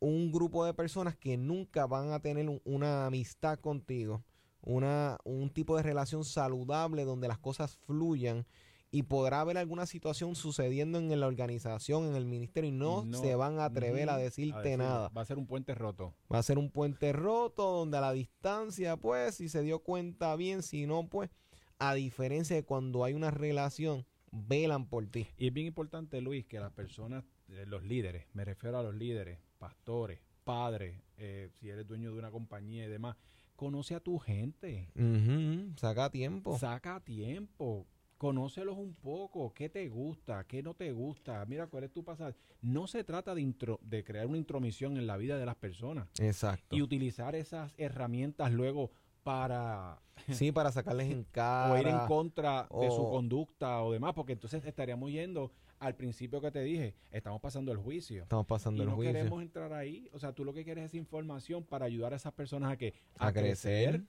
un 0.00 0.30
grupo 0.30 0.64
de 0.66 0.74
personas 0.74 1.16
que 1.16 1.38
nunca 1.38 1.86
van 1.86 2.12
a 2.12 2.20
tener 2.20 2.46
un- 2.48 2.60
una 2.64 3.06
amistad 3.06 3.58
contigo, 3.58 4.22
una, 4.60 5.16
un 5.24 5.48
tipo 5.48 5.76
de 5.78 5.82
relación 5.82 6.24
saludable 6.24 7.04
donde 7.04 7.26
las 7.28 7.38
cosas 7.38 7.76
fluyan 7.86 8.44
y 8.90 9.02
podrá 9.02 9.40
haber 9.40 9.58
alguna 9.58 9.84
situación 9.86 10.34
sucediendo 10.36 10.98
en 10.98 11.20
la 11.20 11.26
organización, 11.26 12.06
en 12.06 12.14
el 12.16 12.24
ministerio 12.24 12.68
y 12.68 12.72
no, 12.72 13.04
No, 13.04 13.18
se 13.18 13.34
van 13.34 13.58
a 13.58 13.66
atrever 13.66 14.08
a 14.08 14.16
decirte 14.16 14.56
decirlo. 14.62 14.84
nada. 14.84 15.08
Va 15.10 15.22
a 15.22 15.24
ser 15.26 15.38
un 15.38 15.46
puente 15.46 15.74
roto. 15.74 16.14
Va 16.32 16.38
a 16.38 16.42
ser 16.42 16.56
un 16.58 16.70
puente 16.70 17.12
roto 17.12 17.64
donde 17.72 17.98
a 17.98 18.00
la 18.00 18.12
distancia, 18.12 18.96
pues, 18.96 19.34
si 19.34 19.48
se 19.48 19.62
dio 19.62 19.80
cuenta 19.80 20.34
bien, 20.36 20.62
si 20.62 20.86
no, 20.86 21.08
pues, 21.08 21.30
a 21.78 21.94
diferencia 21.94 22.56
de 22.56 22.64
cuando 22.64 23.04
hay 23.04 23.12
una 23.14 23.30
relación, 23.30 24.06
velan 24.30 24.86
por 24.88 25.06
ti. 25.08 25.26
Y 25.36 25.48
es 25.48 25.52
bien 25.52 25.66
importante, 25.66 26.20
Luis, 26.20 26.46
que 26.46 26.58
las 26.60 26.72
personas, 26.72 27.24
eh, 27.48 27.64
los 27.66 27.82
líderes, 27.82 28.26
me 28.34 28.44
refiero 28.44 28.78
a 28.78 28.82
los 28.82 28.94
líderes, 28.94 29.38
pastores, 29.58 30.20
padres, 30.44 31.02
eh, 31.18 31.50
si 31.58 31.68
eres 31.68 31.86
dueño 31.86 32.12
de 32.12 32.18
una 32.18 32.30
compañía 32.30 32.84
y 32.84 32.88
demás, 32.88 33.16
conoce 33.56 33.94
a 33.94 34.00
tu 34.00 34.18
gente. 34.18 34.88
Ujú, 34.94 35.72
Saca 35.76 36.08
tiempo. 36.10 36.58
Saca 36.58 37.00
tiempo. 37.00 37.86
Conócelos 38.18 38.78
un 38.78 38.94
poco, 38.94 39.52
qué 39.52 39.68
te 39.68 39.88
gusta, 39.88 40.44
qué 40.44 40.62
no 40.62 40.72
te 40.72 40.90
gusta, 40.92 41.44
mira 41.44 41.66
cuál 41.66 41.84
es 41.84 41.92
tu 41.92 42.02
pasado. 42.02 42.34
No 42.62 42.86
se 42.86 43.04
trata 43.04 43.34
de, 43.34 43.42
intro- 43.42 43.78
de 43.82 44.04
crear 44.04 44.26
una 44.26 44.38
intromisión 44.38 44.96
en 44.96 45.06
la 45.06 45.18
vida 45.18 45.36
de 45.36 45.44
las 45.44 45.56
personas 45.56 46.08
Exacto. 46.18 46.74
y 46.74 46.80
utilizar 46.80 47.34
esas 47.34 47.74
herramientas 47.76 48.50
luego 48.52 48.90
para 49.22 50.00
Sí, 50.32 50.50
para 50.50 50.72
sacarles 50.72 51.10
en 51.12 51.24
cara. 51.24 51.72
o 51.74 51.78
ir 51.78 51.88
en 51.88 51.98
contra 52.06 52.62
de 52.80 52.90
su 52.90 53.02
o- 53.02 53.10
conducta 53.10 53.82
o 53.82 53.92
demás, 53.92 54.14
porque 54.14 54.32
entonces 54.32 54.64
estaríamos 54.64 55.10
yendo 55.10 55.50
al 55.78 55.94
principio 55.94 56.40
que 56.40 56.50
te 56.50 56.62
dije, 56.62 56.94
estamos 57.12 57.38
pasando 57.42 57.70
el 57.70 57.76
juicio. 57.76 58.22
Estamos 58.22 58.46
pasando 58.46 58.78
Y 58.78 58.84
el 58.84 58.88
no 58.88 58.96
juicio. 58.96 59.12
queremos 59.12 59.42
entrar 59.42 59.74
ahí. 59.74 60.08
O 60.14 60.18
sea, 60.18 60.32
tú 60.32 60.42
lo 60.42 60.54
que 60.54 60.64
quieres 60.64 60.86
es 60.86 60.94
información 60.94 61.64
para 61.64 61.84
ayudar 61.84 62.14
a 62.14 62.16
esas 62.16 62.32
personas 62.32 62.72
a 62.72 62.78
que 62.78 62.94
A 63.18 63.30
crecer. 63.30 64.02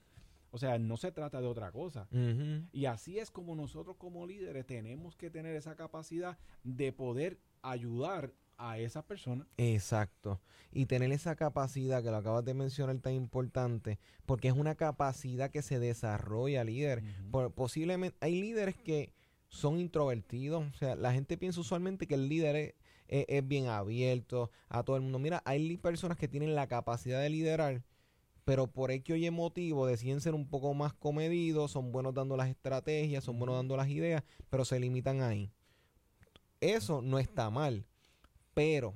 O 0.57 0.59
sea, 0.59 0.79
no 0.79 0.97
se 0.97 1.11
trata 1.11 1.39
de 1.39 1.45
otra 1.47 1.71
cosa. 1.71 2.07
Y 2.71 2.85
así 2.85 3.19
es 3.19 3.29
como 3.29 3.53
nosotros 3.55 3.95
como 3.97 4.25
líderes 4.25 4.65
tenemos 4.65 5.15
que 5.15 5.29
tener 5.29 5.55
esa 5.55 5.75
capacidad 5.75 6.35
de 6.63 6.91
poder 6.91 7.37
ayudar 7.61 8.33
a 8.57 8.79
esas 8.79 9.03
personas. 9.03 9.45
Exacto. 9.57 10.41
Y 10.71 10.87
tener 10.87 11.11
esa 11.11 11.35
capacidad 11.35 12.01
que 12.01 12.09
lo 12.09 12.17
acabas 12.17 12.43
de 12.43 12.55
mencionar 12.55 12.97
tan 12.97 13.13
importante, 13.13 13.99
porque 14.25 14.47
es 14.47 14.55
una 14.55 14.73
capacidad 14.73 15.51
que 15.51 15.61
se 15.61 15.77
desarrolla, 15.79 16.63
líder. 16.63 17.03
Por- 17.29 17.51
posiblemente 17.53 18.17
hay 18.19 18.41
líderes 18.41 18.75
que 18.75 19.13
son 19.49 19.79
introvertidos, 19.79 20.65
o 20.73 20.73
sea, 20.77 20.95
la 20.95 21.13
gente 21.13 21.37
piensa 21.37 21.61
usualmente 21.61 22.07
que 22.07 22.15
el 22.15 22.27
líder 22.27 22.55
es, 22.55 22.73
es- 23.07 23.25
es 23.29 23.47
bien 23.47 23.67
abierto 23.67 24.49
a 24.69 24.81
todo 24.83 24.95
el 24.97 25.03
mundo. 25.03 25.19
Mira, 25.19 25.41
hay 25.45 25.77
personas 25.77 26.17
que 26.17 26.27
tienen 26.27 26.55
la 26.55 26.65
capacidad 26.67 27.21
de 27.21 27.29
liderar, 27.29 27.83
pero 28.47 28.65
por 28.65 28.91
X 28.91 29.13
o 29.13 29.17
Y 29.17 29.29
motivo 29.29 29.85
deciden 29.85 30.21
ser 30.21 30.33
un 30.33 30.47
poco 30.47 30.73
más 30.73 30.93
comedidos, 30.93 31.71
son 31.71 31.91
buenos 31.91 32.13
dando 32.13 32.37
las 32.37 32.47
estrategias, 32.47 33.25
son 33.25 33.37
buenos 33.37 33.57
dando 33.57 33.75
las 33.75 33.89
ideas, 33.89 34.23
pero 34.49 34.63
se 34.63 34.79
limitan 34.79 35.21
ahí. 35.21 35.51
Eso 36.61 37.01
no 37.01 37.19
está 37.19 37.49
mal, 37.49 37.85
pero 38.53 38.95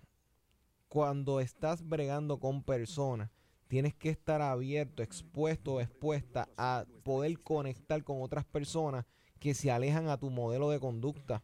cuando 0.87 1.41
estás 1.41 1.85
bregando 1.85 2.39
con 2.39 2.63
personas, 2.63 3.29
tienes 3.67 3.93
que 3.93 4.07
estar 4.07 4.41
abierto, 4.41 5.03
expuesto 5.03 5.73
o 5.73 5.81
expuesta 5.81 6.47
a 6.55 6.85
poder 7.03 7.37
conectar 7.41 8.05
con 8.05 8.21
otras 8.21 8.45
personas 8.45 9.05
que 9.37 9.53
se 9.53 9.69
alejan 9.69 10.07
a 10.07 10.17
tu 10.17 10.29
modelo 10.29 10.69
de 10.69 10.79
conducta. 10.79 11.43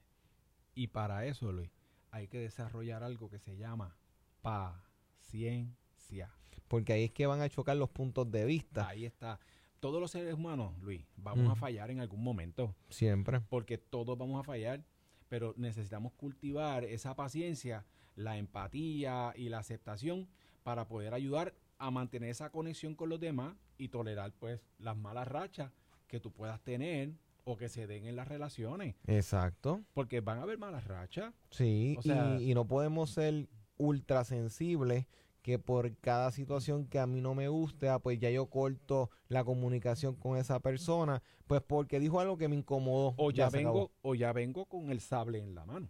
Y 0.74 0.88
para 0.88 1.26
eso, 1.26 1.52
Luis, 1.52 1.72
hay 2.12 2.30
que 2.30 2.40
desarrollar 2.40 3.04
algo 3.04 3.30
que 3.30 3.40
se 3.40 3.58
llama 3.58 3.98
paciencia. 4.42 6.37
Porque 6.68 6.94
ahí 6.94 7.04
es 7.06 7.12
que 7.12 7.26
van 7.28 7.42
a 7.42 7.50
chocar 7.50 7.78
los 7.78 7.90
puntos 7.90 8.30
de 8.32 8.46
vista. 8.46 8.88
Ahí 8.90 9.06
está. 9.06 9.40
Todos 9.80 10.02
los 10.02 10.12
seres 10.12 10.34
humanos, 10.34 10.74
Luis, 10.82 11.06
vamos 11.18 11.46
Mm. 11.48 11.52
a 11.52 11.56
fallar 11.56 11.92
en 11.92 12.00
algún 12.00 12.24
momento, 12.24 12.74
Siempre. 12.90 13.42
porque 13.42 13.78
todos 13.78 14.18
vamos 14.18 14.40
a 14.40 14.44
fallar, 14.44 14.84
pero 15.30 15.54
necesitamos 15.58 16.14
cultivar 16.14 16.84
esa 16.84 17.16
paciencia, 17.16 17.86
la 18.16 18.38
empatía 18.38 19.34
y 19.36 19.50
la 19.50 19.60
aceptación 19.60 20.28
para 20.64 20.88
poder 20.88 21.14
ayudar 21.14 21.54
a 21.78 21.92
mantener 21.92 22.30
esa 22.32 22.50
conexión 22.50 22.96
con 22.96 23.10
los 23.10 23.20
demás 23.20 23.56
y 23.78 23.90
tolerar 23.90 24.34
pues 24.40 24.60
las 24.80 24.98
malas 24.98 25.28
rachas 25.28 25.72
que 26.08 26.20
tú 26.20 26.32
puedas 26.32 26.60
tener 26.62 27.12
o 27.44 27.56
que 27.56 27.70
se 27.70 27.86
den 27.86 28.06
en 28.08 28.16
las 28.16 28.28
relaciones, 28.28 28.96
Exacto. 29.06 29.84
porque 29.94 30.20
van 30.22 30.40
a 30.40 30.42
haber 30.42 30.58
malas 30.58 30.86
rachas. 30.86 31.34
Sí, 31.52 31.96
O 32.00 32.02
sea- 32.02 32.40
y, 32.42 32.52
y 32.52 32.56
no 32.56 32.66
podemos 32.66 33.12
ser 33.12 33.48
ultra 33.78 34.24
sensibles 34.24 35.06
que 35.48 35.60
por 35.60 35.96
cada 36.00 36.30
situación 36.34 36.88
que 36.88 37.00
a 37.00 37.08
mí 37.08 37.22
no 37.22 37.34
me 37.34 37.48
guste, 37.48 37.88
ah, 37.88 38.00
pues 38.00 38.20
ya 38.20 38.30
yo 38.30 38.48
corto 38.48 39.10
la 39.30 39.46
comunicación 39.46 40.14
con 40.14 40.38
esa 40.38 40.60
persona, 40.60 41.24
pues 41.48 41.62
porque 41.66 42.02
dijo 42.02 42.20
algo 42.20 42.38
que 42.38 42.50
me 42.50 42.58
incomodó. 42.58 43.14
O 43.16 43.32
ya, 43.32 43.50
vengo 43.50 43.92
o 44.02 44.14
ya 44.14 44.34
vengo 44.34 44.66
con 44.66 44.92
el 44.92 45.00
sable 45.00 45.40
en 45.40 45.56
la 45.56 45.64
mano. 45.64 45.88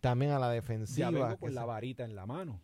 También 0.00 0.30
a 0.30 0.38
la 0.38 0.46
Ya 0.46 0.52
defensiva. 0.52 1.10
vengo 1.10 1.28
que 1.30 1.36
con 1.38 1.56
la 1.56 1.64
varita 1.64 2.04
en 2.04 2.14
la 2.14 2.24
mano. 2.24 2.60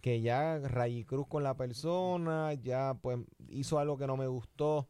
que 0.00 0.22
ya 0.22 0.58
rayé 0.60 1.04
cruz 1.04 1.26
con 1.28 1.42
la 1.42 1.54
persona, 1.58 2.54
ya 2.54 2.96
pues 3.02 3.18
hizo 3.50 3.78
algo 3.78 3.98
que 3.98 4.06
no 4.06 4.16
me 4.16 4.26
gustó, 4.26 4.88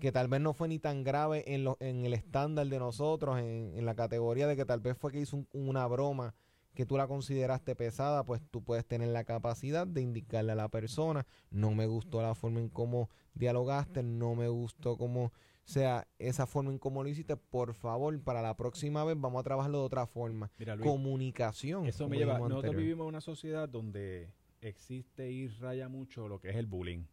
que 0.00 0.10
tal 0.10 0.26
vez 0.26 0.40
no 0.40 0.54
fue 0.54 0.66
ni 0.66 0.80
tan 0.80 1.04
grave 1.04 1.44
en, 1.54 1.62
lo- 1.62 1.76
en 1.78 2.04
el 2.04 2.14
estándar 2.14 2.66
de 2.66 2.80
nosotros, 2.80 3.38
en, 3.38 3.74
en 3.76 3.86
la 3.86 3.94
categoría 3.94 4.48
de 4.48 4.56
que 4.56 4.64
tal 4.64 4.80
vez 4.80 4.98
fue 4.98 5.12
que 5.12 5.20
hizo 5.20 5.36
un- 5.36 5.48
una 5.52 5.86
broma 5.86 6.34
que 6.74 6.86
tú 6.86 6.96
la 6.96 7.08
consideraste 7.08 7.74
pesada, 7.74 8.24
pues 8.24 8.40
tú 8.50 8.62
puedes 8.62 8.86
tener 8.86 9.08
la 9.08 9.24
capacidad 9.24 9.86
de 9.86 10.00
indicarle 10.00 10.52
a 10.52 10.54
la 10.54 10.68
persona, 10.68 11.26
no 11.50 11.74
me 11.74 11.86
gustó 11.86 12.22
la 12.22 12.34
forma 12.34 12.60
en 12.60 12.68
cómo 12.68 13.10
dialogaste, 13.34 14.02
no 14.02 14.34
me 14.34 14.48
gustó 14.48 14.96
cómo, 14.96 15.24
o 15.24 15.32
sea, 15.64 16.06
esa 16.18 16.46
forma 16.46 16.70
en 16.70 16.78
cómo 16.78 17.02
lo 17.02 17.08
hiciste, 17.08 17.36
por 17.36 17.74
favor, 17.74 18.20
para 18.22 18.42
la 18.42 18.56
próxima 18.56 19.04
vez 19.04 19.20
vamos 19.20 19.40
a 19.40 19.44
trabajarlo 19.44 19.78
de 19.78 19.84
otra 19.84 20.06
forma. 20.06 20.50
Mira, 20.58 20.76
Luis, 20.76 20.88
Comunicación. 20.88 21.86
Eso 21.86 22.08
me 22.08 22.16
lleva. 22.16 22.34
Nosotros 22.34 22.64
anterior. 22.64 22.82
vivimos 22.82 23.04
en 23.04 23.08
una 23.08 23.20
sociedad 23.20 23.68
donde 23.68 24.30
existe 24.60 25.30
y 25.30 25.48
raya 25.48 25.88
mucho 25.88 26.28
lo 26.28 26.40
que 26.40 26.50
es 26.50 26.56
el 26.56 26.66
bullying. 26.66 27.04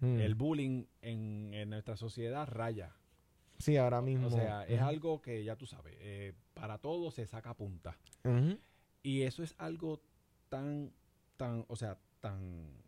Mm. 0.00 0.18
El 0.20 0.34
bullying 0.34 0.84
en, 1.02 1.54
en 1.54 1.70
nuestra 1.70 1.96
sociedad 1.96 2.48
raya. 2.48 2.94
Sí, 3.60 3.76
ahora 3.76 4.00
mismo. 4.00 4.28
O 4.28 4.30
sea, 4.30 4.64
es 4.64 4.80
algo 4.80 5.20
que 5.20 5.44
ya 5.44 5.54
tú 5.54 5.66
sabes, 5.66 5.94
eh, 5.98 6.32
para 6.54 6.78
todo 6.78 7.10
se 7.10 7.26
saca 7.26 7.54
punta. 7.54 7.96
Y 9.02 9.22
eso 9.22 9.42
es 9.42 9.54
algo 9.58 10.02
tan, 10.48 10.92
tan, 11.36 11.64
o 11.68 11.76
sea, 11.76 11.98
tan 12.20 12.80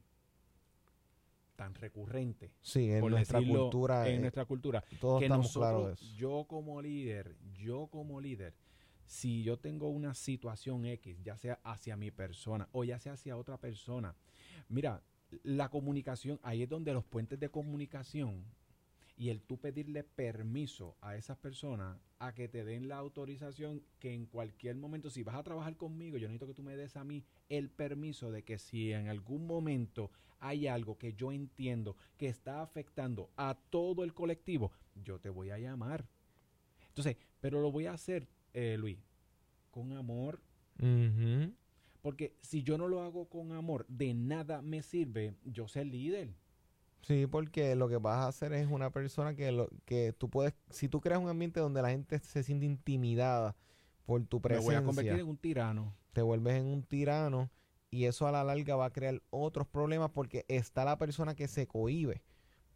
tan 1.56 1.74
recurrente. 1.74 2.50
Sí, 2.60 2.90
en 2.90 3.06
nuestra 3.06 3.38
decirlo, 3.38 3.62
cultura. 3.62 4.08
En 4.08 4.16
eh, 4.16 4.20
nuestra 4.20 4.44
cultura. 4.44 4.82
todos 5.00 5.20
que 5.20 5.26
estamos 5.26 5.52
claros 5.52 5.82
de 5.84 5.90
nosotros, 5.90 6.02
eso. 6.02 6.16
yo 6.16 6.46
como 6.48 6.82
líder, 6.82 7.36
yo 7.52 7.86
como 7.86 8.20
líder, 8.20 8.54
si 9.04 9.42
yo 9.42 9.58
tengo 9.58 9.88
una 9.88 10.14
situación 10.14 10.86
X, 10.86 11.22
ya 11.22 11.36
sea 11.36 11.60
hacia 11.62 11.96
mi 11.96 12.10
persona 12.10 12.68
o 12.72 12.84
ya 12.84 12.98
sea 12.98 13.12
hacia 13.12 13.36
otra 13.36 13.58
persona, 13.58 14.16
mira, 14.68 15.02
la 15.42 15.68
comunicación, 15.68 16.40
ahí 16.42 16.62
es 16.62 16.68
donde 16.68 16.92
los 16.92 17.04
puentes 17.04 17.38
de 17.38 17.48
comunicación 17.48 18.44
y 19.22 19.30
el 19.30 19.40
tú 19.40 19.56
pedirle 19.56 20.02
permiso 20.02 20.96
a 21.00 21.14
esas 21.14 21.36
personas 21.38 21.96
a 22.18 22.34
que 22.34 22.48
te 22.48 22.64
den 22.64 22.88
la 22.88 22.98
autorización 22.98 23.84
que 24.00 24.12
en 24.12 24.26
cualquier 24.26 24.74
momento, 24.74 25.10
si 25.10 25.22
vas 25.22 25.36
a 25.36 25.44
trabajar 25.44 25.76
conmigo, 25.76 26.18
yo 26.18 26.26
necesito 26.26 26.48
que 26.48 26.54
tú 26.54 26.64
me 26.64 26.76
des 26.76 26.96
a 26.96 27.04
mí 27.04 27.24
el 27.48 27.70
permiso 27.70 28.32
de 28.32 28.42
que 28.42 28.58
si 28.58 28.90
en 28.90 29.06
algún 29.06 29.46
momento 29.46 30.10
hay 30.40 30.66
algo 30.66 30.98
que 30.98 31.12
yo 31.12 31.30
entiendo 31.30 31.94
que 32.16 32.26
está 32.26 32.62
afectando 32.62 33.30
a 33.36 33.56
todo 33.70 34.02
el 34.02 34.12
colectivo, 34.12 34.72
yo 34.96 35.20
te 35.20 35.28
voy 35.28 35.50
a 35.50 35.58
llamar. 35.60 36.04
Entonces, 36.88 37.16
pero 37.40 37.62
lo 37.62 37.70
voy 37.70 37.86
a 37.86 37.92
hacer, 37.92 38.26
eh, 38.54 38.76
Luis, 38.76 38.98
con 39.70 39.92
amor, 39.92 40.42
porque 42.00 42.34
si 42.40 42.64
yo 42.64 42.76
no 42.76 42.88
lo 42.88 43.02
hago 43.02 43.28
con 43.28 43.52
amor, 43.52 43.86
de 43.86 44.14
nada 44.14 44.62
me 44.62 44.82
sirve 44.82 45.36
yo 45.44 45.68
ser 45.68 45.86
líder. 45.86 46.34
Sí, 47.02 47.26
porque 47.26 47.74
lo 47.74 47.88
que 47.88 47.96
vas 47.96 48.24
a 48.24 48.28
hacer 48.28 48.52
es 48.52 48.68
una 48.70 48.90
persona 48.90 49.34
que 49.34 49.50
lo 49.50 49.68
que 49.84 50.14
tú 50.16 50.30
puedes, 50.30 50.54
si 50.70 50.88
tú 50.88 51.00
creas 51.00 51.20
un 51.20 51.28
ambiente 51.28 51.58
donde 51.58 51.82
la 51.82 51.90
gente 51.90 52.18
se 52.20 52.42
siente 52.44 52.64
intimidada 52.64 53.56
por 54.06 54.24
tu 54.24 54.40
presencia, 54.40 54.80
voy 54.80 54.82
a 54.82 54.86
convertir 54.86 55.20
en 55.20 55.28
un 55.28 55.36
tirano. 55.36 55.94
te 56.12 56.22
vuelves 56.22 56.54
en 56.54 56.66
un 56.66 56.84
tirano 56.84 57.50
y 57.90 58.04
eso 58.04 58.26
a 58.26 58.32
la 58.32 58.44
larga 58.44 58.76
va 58.76 58.86
a 58.86 58.92
crear 58.92 59.20
otros 59.30 59.66
problemas 59.66 60.10
porque 60.10 60.44
está 60.48 60.84
la 60.84 60.96
persona 60.96 61.34
que 61.34 61.48
se 61.48 61.66
cohíbe, 61.66 62.22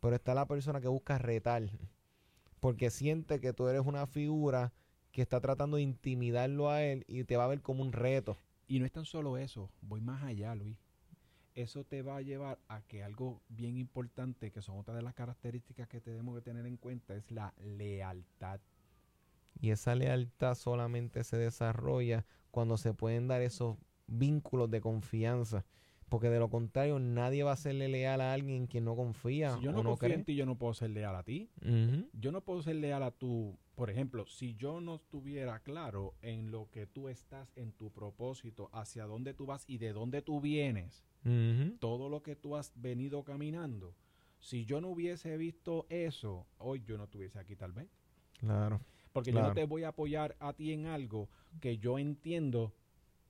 pero 0.01 0.17
está 0.17 0.35
la 0.35 0.47
persona 0.47 0.81
que 0.81 0.89
busca 0.89 1.19
retar, 1.19 1.71
porque 2.59 2.91
siente 2.91 3.41
que 3.41 3.53
tú 3.53 3.69
eres 3.69 3.83
una 3.87 4.09
figura 4.09 4.73
que 5.13 5.23
está 5.23 5.41
tratando 5.41 5.77
de 5.77 5.85
intimidarlo 5.85 6.69
a 6.69 6.83
él 6.83 7.05
y 7.07 7.23
te 7.25 7.37
va 7.37 7.45
a 7.45 7.49
ver 7.49 7.63
como 7.63 7.83
un 7.83 7.93
reto. 7.93 8.37
Y 8.67 8.81
no 8.81 8.87
es 8.87 8.93
tan 8.93 9.05
solo 9.05 9.39
eso, 9.39 9.71
voy 9.81 10.01
más 10.01 10.25
allá, 10.25 10.55
Luis. 10.57 10.77
Eso 11.57 11.85
te 11.85 12.03
va 12.03 12.19
a 12.19 12.21
llevar 12.21 12.59
a 12.69 12.83
que 12.83 13.03
algo 13.03 13.41
bien 13.49 13.79
importante, 13.79 14.51
que 14.53 14.61
son 14.61 14.79
otras 14.79 14.95
de 14.95 15.03
las 15.03 15.15
características 15.15 15.89
que 15.89 16.03
tenemos 16.03 16.35
que 16.37 16.43
tener 16.43 16.67
en 16.67 16.77
cuenta, 16.77 17.17
es 17.17 17.31
la 17.31 17.55
lealtad. 17.65 18.61
Y 19.59 19.71
esa 19.71 19.95
lealtad 19.95 20.55
solamente 20.55 21.25
se 21.25 21.39
desarrolla 21.39 22.27
cuando 22.51 22.77
se 22.77 22.93
pueden 22.93 23.27
dar 23.27 23.41
esos 23.41 23.79
vínculos 24.07 24.71
de 24.71 24.83
confianza. 24.83 25.65
Porque 26.11 26.29
de 26.29 26.39
lo 26.39 26.51
contrario, 26.51 26.99
nadie 27.01 27.43
va 27.43 27.53
a 27.53 27.57
serle 27.57 27.89
leal 27.89 28.21
a 28.21 28.35
alguien 28.35 28.57
en 28.59 28.67
quien 28.67 28.85
no 28.85 28.95
confía 28.95 29.57
Si 29.57 29.63
yo 29.63 29.71
o 29.71 29.73
no, 29.73 29.83
confío 29.83 29.97
cree. 29.97 30.15
en 30.15 30.25
ti, 30.25 30.37
yo 30.37 30.45
no 30.45 30.57
puedo 30.57 30.75
ser 30.75 30.91
leal 30.91 31.17
a 31.17 31.23
ti. 31.23 31.51
Yo 32.13 32.33
no 32.33 32.43
puedo 32.43 32.63
ser 32.63 32.77
leal 32.77 33.03
a 33.03 33.11
tu, 33.11 33.59
por 33.77 33.91
ejemplo, 33.91 34.27
si 34.27 34.55
yo 34.57 34.81
no 34.81 34.97
estuviera 34.97 35.61
claro 35.61 36.15
en 36.23 36.51
lo 36.51 36.69
que 36.71 36.87
tú 36.87 37.09
estás, 37.09 37.53
en 37.57 37.73
tu 37.73 37.93
propósito, 37.93 38.71
hacia 38.73 39.05
dónde 39.05 39.35
tú 39.35 39.47
vas 39.47 39.65
y 39.69 39.77
de 39.79 39.93
dónde 39.93 40.23
tú 40.23 40.41
vienes, 40.41 41.05
todo 41.81 42.09
lo 42.09 42.23
que 42.23 42.37
tú 42.37 42.57
has 42.57 42.73
venido 42.81 43.23
caminando, 43.23 43.95
si 44.39 44.65
yo 44.65 44.81
no 44.81 44.89
hubiese 44.89 45.37
visto 45.37 45.87
eso, 45.91 46.47
hoy 46.59 46.83
yo 46.85 46.97
no 46.97 47.05
estuviese 47.05 47.39
aquí 47.39 47.55
tal 47.57 47.73
vez. 47.73 47.89
Claro. 48.39 48.81
Porque 49.13 49.33
yo 49.33 49.41
no 49.43 49.53
te 49.53 49.65
voy 49.65 49.85
a 49.85 49.89
apoyar 49.89 50.37
a 50.41 50.53
ti 50.53 50.73
en 50.73 50.87
algo 50.87 51.29
que 51.61 51.79
yo 51.79 51.99
entiendo 51.99 52.73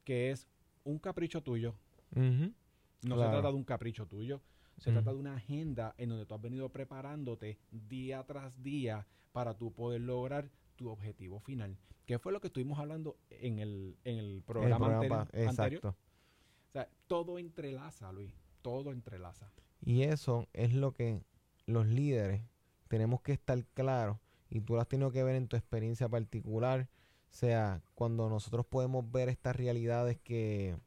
que 0.04 0.30
es 0.30 0.46
un 0.84 0.98
capricho 0.98 1.42
tuyo. 1.42 1.74
No 2.12 2.52
Claro. 3.00 3.22
se 3.22 3.28
trata 3.30 3.48
de 3.48 3.54
un 3.54 3.64
capricho 3.64 4.06
tuyo. 4.06 4.40
Se 4.78 4.92
trata 4.92 5.12
de 5.12 5.18
una 5.18 5.36
agenda 5.36 5.94
en 5.96 6.10
donde 6.10 6.26
tú 6.26 6.34
has 6.34 6.40
venido 6.42 6.68
preparándote 6.68 7.58
día 7.70 8.22
tras 8.24 8.62
día 8.62 9.06
para 9.36 9.52
tú 9.52 9.70
poder 9.70 10.00
lograr 10.00 10.48
tu 10.76 10.88
objetivo 10.88 11.40
final. 11.40 11.76
Que 12.06 12.18
fue 12.18 12.32
lo 12.32 12.40
que 12.40 12.46
estuvimos 12.46 12.78
hablando 12.78 13.18
en 13.28 13.58
el, 13.58 13.98
en 14.04 14.16
el 14.16 14.36
El 14.36 14.42
programa, 14.42 14.86
anteri- 14.98 15.12
anterior. 15.12 15.50
Exacto. 15.50 15.88
O 15.90 16.72
sea, 16.72 16.88
todo 17.06 17.38
entrelaza, 17.38 18.10
Luis. 18.12 18.32
Todo 18.62 18.92
entrelaza. 18.92 19.52
Y 19.84 20.04
eso 20.04 20.48
es 20.54 20.72
lo 20.72 20.92
que 20.92 21.20
los 21.66 21.86
líderes 21.86 22.40
tenemos 22.88 23.20
que 23.20 23.32
estar 23.32 23.62
claros. 23.74 24.16
Y 24.48 24.62
tú 24.62 24.74
lo 24.74 24.80
has 24.80 24.88
tenido 24.88 25.10
que 25.10 25.22
ver 25.22 25.34
en 25.36 25.48
tu 25.48 25.56
experiencia 25.56 26.08
particular. 26.08 26.88
O 27.30 27.34
sea, 27.34 27.82
cuando 27.94 28.30
nosotros 28.30 28.64
podemos 28.64 29.10
ver 29.12 29.28
estas 29.28 29.54
realidades 29.54 30.16
que 30.16 30.78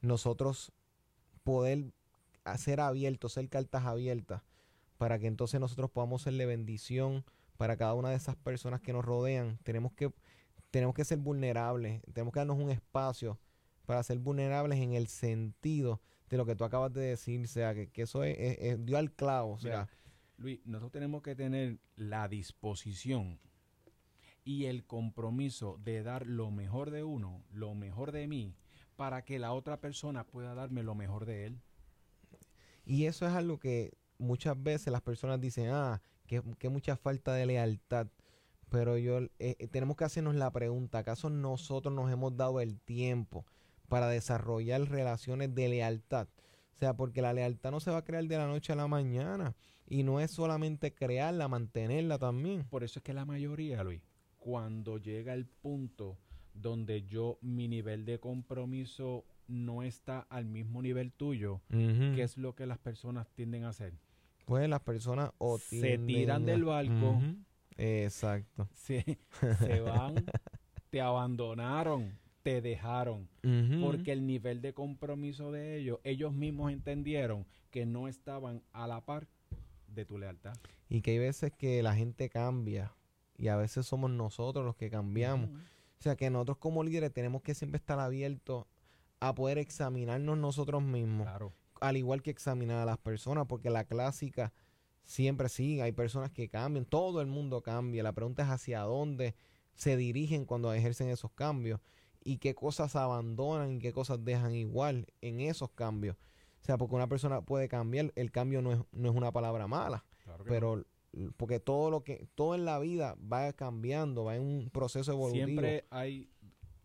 nosotros 0.00 0.72
poder 1.44 1.92
ser 2.56 2.80
abiertos, 2.80 3.34
ser 3.34 3.50
cartas 3.50 3.84
abiertas, 3.84 4.40
para 4.96 5.18
que 5.18 5.26
entonces 5.26 5.60
nosotros 5.60 5.90
podamos 5.90 6.22
serle 6.22 6.46
bendición 6.46 7.22
para 7.62 7.76
cada 7.76 7.94
una 7.94 8.10
de 8.10 8.16
esas 8.16 8.34
personas 8.34 8.80
que 8.80 8.92
nos 8.92 9.04
rodean. 9.04 9.56
Tenemos 9.62 9.92
que, 9.92 10.12
tenemos 10.72 10.96
que 10.96 11.04
ser 11.04 11.18
vulnerables, 11.18 12.02
tenemos 12.12 12.32
que 12.34 12.40
darnos 12.40 12.58
un 12.58 12.72
espacio 12.72 13.38
para 13.86 14.02
ser 14.02 14.18
vulnerables 14.18 14.80
en 14.80 14.94
el 14.94 15.06
sentido 15.06 16.00
de 16.28 16.38
lo 16.38 16.44
que 16.44 16.56
tú 16.56 16.64
acabas 16.64 16.92
de 16.92 17.02
decir, 17.02 17.40
o 17.44 17.46
sea, 17.46 17.72
que, 17.72 17.86
que 17.88 18.02
eso 18.02 18.24
es, 18.24 18.36
es- 18.36 18.58
es- 18.58 18.84
dio 18.84 18.98
al 18.98 19.12
clavo, 19.12 19.52
o 19.52 19.58
sea, 19.58 19.82
Mira, 19.82 19.88
Luis, 20.38 20.60
nosotros 20.64 20.90
tenemos 20.90 21.22
que 21.22 21.36
tener 21.36 21.78
la 21.94 22.26
disposición 22.26 23.38
y 24.42 24.64
el 24.64 24.84
compromiso 24.84 25.78
de 25.84 26.02
dar 26.02 26.26
lo 26.26 26.50
mejor 26.50 26.90
de 26.90 27.04
uno, 27.04 27.44
lo 27.52 27.76
mejor 27.76 28.10
de 28.10 28.26
mí, 28.26 28.56
para 28.96 29.22
que 29.24 29.38
la 29.38 29.52
otra 29.52 29.80
persona 29.80 30.24
pueda 30.26 30.54
darme 30.56 30.82
lo 30.82 30.96
mejor 30.96 31.26
de 31.26 31.46
él. 31.46 31.60
y 32.84 33.04
eso 33.04 33.24
es 33.24 33.32
algo 33.34 33.60
que 33.60 33.92
muchas 34.22 34.60
veces 34.62 34.92
las 34.92 35.02
personas 35.02 35.40
dicen, 35.40 35.68
ah, 35.70 36.00
que, 36.26 36.42
que 36.58 36.68
mucha 36.68 36.96
falta 36.96 37.34
de 37.34 37.46
lealtad, 37.46 38.06
pero 38.70 38.96
yo, 38.96 39.18
eh, 39.18 39.30
eh, 39.38 39.68
tenemos 39.68 39.96
que 39.96 40.04
hacernos 40.04 40.34
la 40.34 40.50
pregunta, 40.50 40.98
¿acaso 40.98 41.28
nosotros 41.28 41.94
nos 41.94 42.10
hemos 42.10 42.36
dado 42.36 42.60
el 42.60 42.80
tiempo 42.80 43.44
para 43.88 44.08
desarrollar 44.08 44.80
relaciones 44.88 45.54
de 45.54 45.68
lealtad? 45.68 46.28
O 46.74 46.78
sea, 46.78 46.96
porque 46.96 47.20
la 47.20 47.34
lealtad 47.34 47.70
no 47.70 47.80
se 47.80 47.90
va 47.90 47.98
a 47.98 48.04
crear 48.04 48.24
de 48.24 48.38
la 48.38 48.46
noche 48.46 48.72
a 48.72 48.76
la 48.76 48.88
mañana 48.88 49.54
y 49.86 50.04
no 50.04 50.20
es 50.20 50.30
solamente 50.30 50.94
crearla, 50.94 51.48
mantenerla 51.48 52.18
también. 52.18 52.64
Por 52.64 52.82
eso 52.82 52.98
es 52.98 53.02
que 53.02 53.12
la 53.12 53.26
mayoría, 53.26 53.84
Luis, 53.84 54.00
cuando 54.38 54.96
llega 54.96 55.34
el 55.34 55.46
punto 55.46 56.16
donde 56.54 57.02
yo, 57.02 57.38
mi 57.42 57.68
nivel 57.68 58.04
de 58.04 58.18
compromiso 58.18 59.24
no 59.48 59.82
está 59.82 60.20
al 60.30 60.46
mismo 60.46 60.80
nivel 60.80 61.12
tuyo, 61.12 61.60
Ujú. 61.70 62.14
¿qué 62.14 62.22
es 62.22 62.38
lo 62.38 62.54
que 62.54 62.66
las 62.66 62.78
personas 62.78 63.28
tienden 63.34 63.64
a 63.64 63.70
hacer? 63.70 63.92
Pues 64.44 64.68
las 64.68 64.80
personas 64.80 65.30
o 65.38 65.58
Se 65.58 65.98
tiran 65.98 66.44
del 66.44 66.64
barco. 66.64 67.20
Exacto. 67.76 68.68
Se, 68.74 69.18
se 69.58 69.80
van, 69.80 70.24
te 70.90 71.00
abandonaron, 71.00 72.18
te 72.42 72.60
dejaron. 72.60 73.28
Porque 73.80 74.12
el 74.12 74.26
nivel 74.26 74.60
de 74.60 74.72
compromiso 74.74 75.52
de 75.52 75.76
ellos, 75.78 75.98
ellos 76.04 76.32
mismos 76.32 76.72
entendieron 76.72 77.46
que 77.70 77.86
no 77.86 78.08
estaban 78.08 78.62
a 78.72 78.86
la 78.86 79.00
par 79.04 79.26
de 79.88 80.04
tu 80.04 80.18
lealtad. 80.18 80.54
Y 80.88 81.00
que 81.00 81.12
hay 81.12 81.18
veces 81.18 81.52
que 81.52 81.82
la 81.82 81.94
gente 81.94 82.28
cambia 82.28 82.92
y 83.36 83.48
a 83.48 83.56
veces 83.56 83.86
somos 83.86 84.10
nosotros 84.10 84.64
los 84.64 84.76
que 84.76 84.90
cambiamos. 84.90 85.48
O 85.50 86.02
sea 86.02 86.16
que 86.16 86.30
nosotros 86.30 86.58
como 86.58 86.82
líderes 86.82 87.12
tenemos 87.12 87.42
que 87.42 87.54
siempre 87.54 87.76
estar 87.76 87.98
abiertos 87.98 88.66
a 89.20 89.34
poder 89.34 89.58
examinarnos 89.58 90.36
nosotros 90.36 90.82
mismos, 90.82 91.26
Claro. 91.26 91.52
Al 91.82 91.96
igual 91.96 92.22
que 92.22 92.30
examinar 92.30 92.78
a 92.78 92.84
las 92.84 92.98
personas, 92.98 93.46
porque 93.46 93.70
la 93.70 93.84
clásica 93.84 94.52
siempre 95.04 95.48
sí, 95.48 95.80
hay 95.80 95.92
personas 95.92 96.30
que 96.30 96.48
cambian, 96.48 96.84
todo 96.84 97.20
el 97.20 97.26
mundo 97.26 97.62
cambia. 97.62 98.02
La 98.02 98.12
pregunta 98.12 98.42
es 98.42 98.48
hacia 98.48 98.80
dónde 98.80 99.34
se 99.74 99.96
dirigen 99.96 100.44
cuando 100.44 100.72
ejercen 100.72 101.08
esos 101.08 101.32
cambios 101.32 101.80
y 102.24 102.38
qué 102.38 102.54
cosas 102.54 102.94
abandonan 102.94 103.72
y 103.72 103.78
qué 103.78 103.92
cosas 103.92 104.24
dejan 104.24 104.54
igual 104.54 105.06
en 105.20 105.40
esos 105.40 105.70
cambios. 105.70 106.16
O 106.62 106.64
sea, 106.64 106.78
porque 106.78 106.94
una 106.94 107.08
persona 107.08 107.42
puede 107.42 107.68
cambiar, 107.68 108.12
el 108.14 108.30
cambio 108.30 108.62
no 108.62 108.72
es, 108.72 108.78
no 108.92 109.10
es 109.10 109.16
una 109.16 109.32
palabra 109.32 109.66
mala, 109.66 110.04
claro 110.24 110.44
pero 110.44 110.84
porque 111.36 111.60
todo 111.60 111.90
lo 111.90 112.04
que 112.04 112.26
todo 112.34 112.54
en 112.54 112.64
la 112.64 112.78
vida 112.78 113.16
va 113.20 113.52
cambiando, 113.52 114.24
va 114.24 114.36
en 114.36 114.42
un 114.42 114.70
proceso 114.70 115.12
evolutivo. 115.12 115.46
siempre 115.46 115.84
hay, 115.90 116.30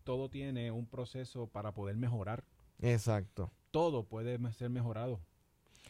todo 0.04 0.28
tiene 0.28 0.70
un 0.70 0.86
proceso 0.86 1.46
para 1.46 1.72
poder 1.72 1.96
mejorar. 1.96 2.44
Exacto. 2.80 3.50
Todo 3.70 4.04
puede 4.04 4.38
ser 4.52 4.70
mejorado. 4.70 5.20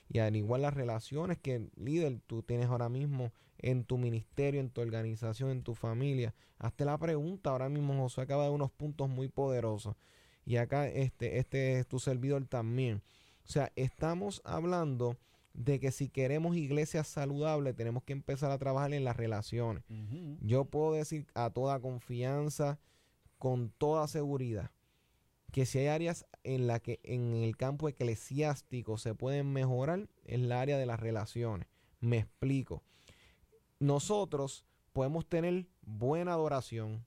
Y 0.09 0.21
al 0.21 0.37
igual 0.37 0.62
las 0.62 0.75
relaciones 0.75 1.38
que 1.38 1.69
líder 1.77 2.21
tú 2.27 2.43
tienes 2.43 2.67
ahora 2.67 2.88
mismo 2.88 3.33
en 3.59 3.85
tu 3.85 3.99
ministerio, 3.99 4.61
en 4.61 4.71
tu 4.71 4.81
organización, 4.81 5.51
en 5.51 5.62
tu 5.62 5.74
familia. 5.74 6.35
Hazte 6.59 6.85
la 6.85 6.97
pregunta, 6.99 7.51
ahora 7.51 7.68
mismo 7.68 7.95
José 8.01 8.22
acaba 8.22 8.45
de 8.45 8.51
unos 8.51 8.70
puntos 8.70 9.09
muy 9.09 9.29
poderosos. 9.29 9.97
Y 10.45 10.57
acá 10.57 10.89
este, 10.89 11.39
este 11.39 11.79
es 11.79 11.87
tu 11.87 11.99
servidor 11.99 12.47
también. 12.47 13.03
O 13.47 13.51
sea, 13.51 13.72
estamos 13.76 14.41
hablando 14.45 15.16
de 15.53 15.81
que 15.81 15.91
si 15.91 16.09
queremos 16.09 16.57
iglesias 16.57 17.09
saludables, 17.09 17.74
tenemos 17.74 18.05
que 18.05 18.12
empezar 18.12 18.51
a 18.51 18.59
trabajar 18.59 18.95
en 18.95 19.05
las 19.05 19.16
relaciones. 19.16 19.83
Yo 20.41 20.64
puedo 20.64 20.93
decir 20.93 21.26
a 21.35 21.51
toda 21.51 21.81
confianza, 21.81 22.79
con 23.39 23.70
toda 23.70 24.07
seguridad, 24.07 24.70
que 25.53 25.66
si 25.66 25.79
hay 25.79 25.87
áreas 25.89 26.26
en 26.55 26.66
la 26.66 26.80
que 26.80 26.99
en 27.03 27.34
el 27.34 27.57
campo 27.57 27.88
eclesiástico 27.88 28.96
se 28.96 29.14
pueden 29.14 29.53
mejorar, 29.53 30.09
es 30.24 30.40
la 30.40 30.61
área 30.61 30.78
de 30.78 30.86
las 30.86 30.99
relaciones. 30.99 31.68
Me 32.01 32.18
explico. 32.18 32.82
Nosotros 33.80 34.64
podemos 34.92 35.28
tener 35.28 35.66
buena 35.82 36.32
adoración, 36.32 37.05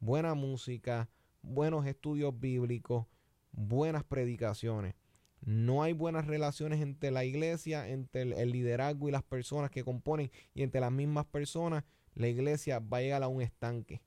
buena 0.00 0.34
música, 0.34 1.08
buenos 1.42 1.86
estudios 1.86 2.38
bíblicos, 2.38 3.06
buenas 3.52 4.02
predicaciones. 4.02 4.96
No 5.40 5.84
hay 5.84 5.92
buenas 5.92 6.26
relaciones 6.26 6.80
entre 6.80 7.12
la 7.12 7.24
iglesia, 7.24 7.88
entre 7.88 8.22
el, 8.22 8.50
liderazgo 8.50 9.08
y 9.08 9.12
las 9.12 9.22
personas 9.22 9.70
que 9.70 9.84
componen 9.84 10.30
y 10.54 10.62
entre 10.62 10.80
las 10.80 10.92
mismas 10.92 11.26
personas, 11.26 11.84
la 12.14 12.28
iglesia 12.28 12.80
va 12.80 12.98
a 12.98 13.02
llegar 13.02 13.22
a 13.22 13.28
un 13.28 13.42
estanque. 13.42 14.02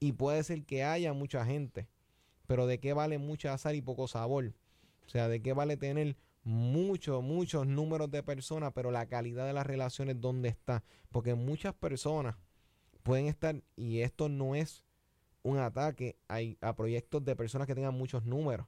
Y 0.00 0.12
puede 0.12 0.42
ser 0.42 0.64
que 0.64 0.84
haya 0.84 1.12
mucha 1.12 1.44
gente, 1.44 1.88
pero 2.46 2.66
¿de 2.66 2.78
qué 2.80 2.92
vale 2.92 3.18
mucha 3.18 3.52
azar 3.52 3.74
y 3.74 3.82
poco 3.82 4.08
sabor? 4.08 4.54
O 5.06 5.08
sea, 5.08 5.28
¿de 5.28 5.40
qué 5.40 5.52
vale 5.52 5.76
tener 5.76 6.16
muchos, 6.42 7.22
muchos 7.22 7.66
números 7.66 8.10
de 8.10 8.22
personas, 8.22 8.72
pero 8.74 8.90
la 8.90 9.06
calidad 9.06 9.46
de 9.46 9.52
las 9.52 9.66
relaciones, 9.66 10.20
¿dónde 10.20 10.48
está? 10.48 10.84
Porque 11.10 11.34
muchas 11.34 11.74
personas 11.74 12.36
pueden 13.02 13.26
estar, 13.26 13.62
y 13.76 14.00
esto 14.00 14.28
no 14.28 14.54
es 14.54 14.84
un 15.42 15.58
ataque 15.58 16.16
a, 16.28 16.38
a 16.60 16.76
proyectos 16.76 17.24
de 17.24 17.36
personas 17.36 17.66
que 17.66 17.74
tengan 17.74 17.94
muchos 17.94 18.24
números. 18.24 18.66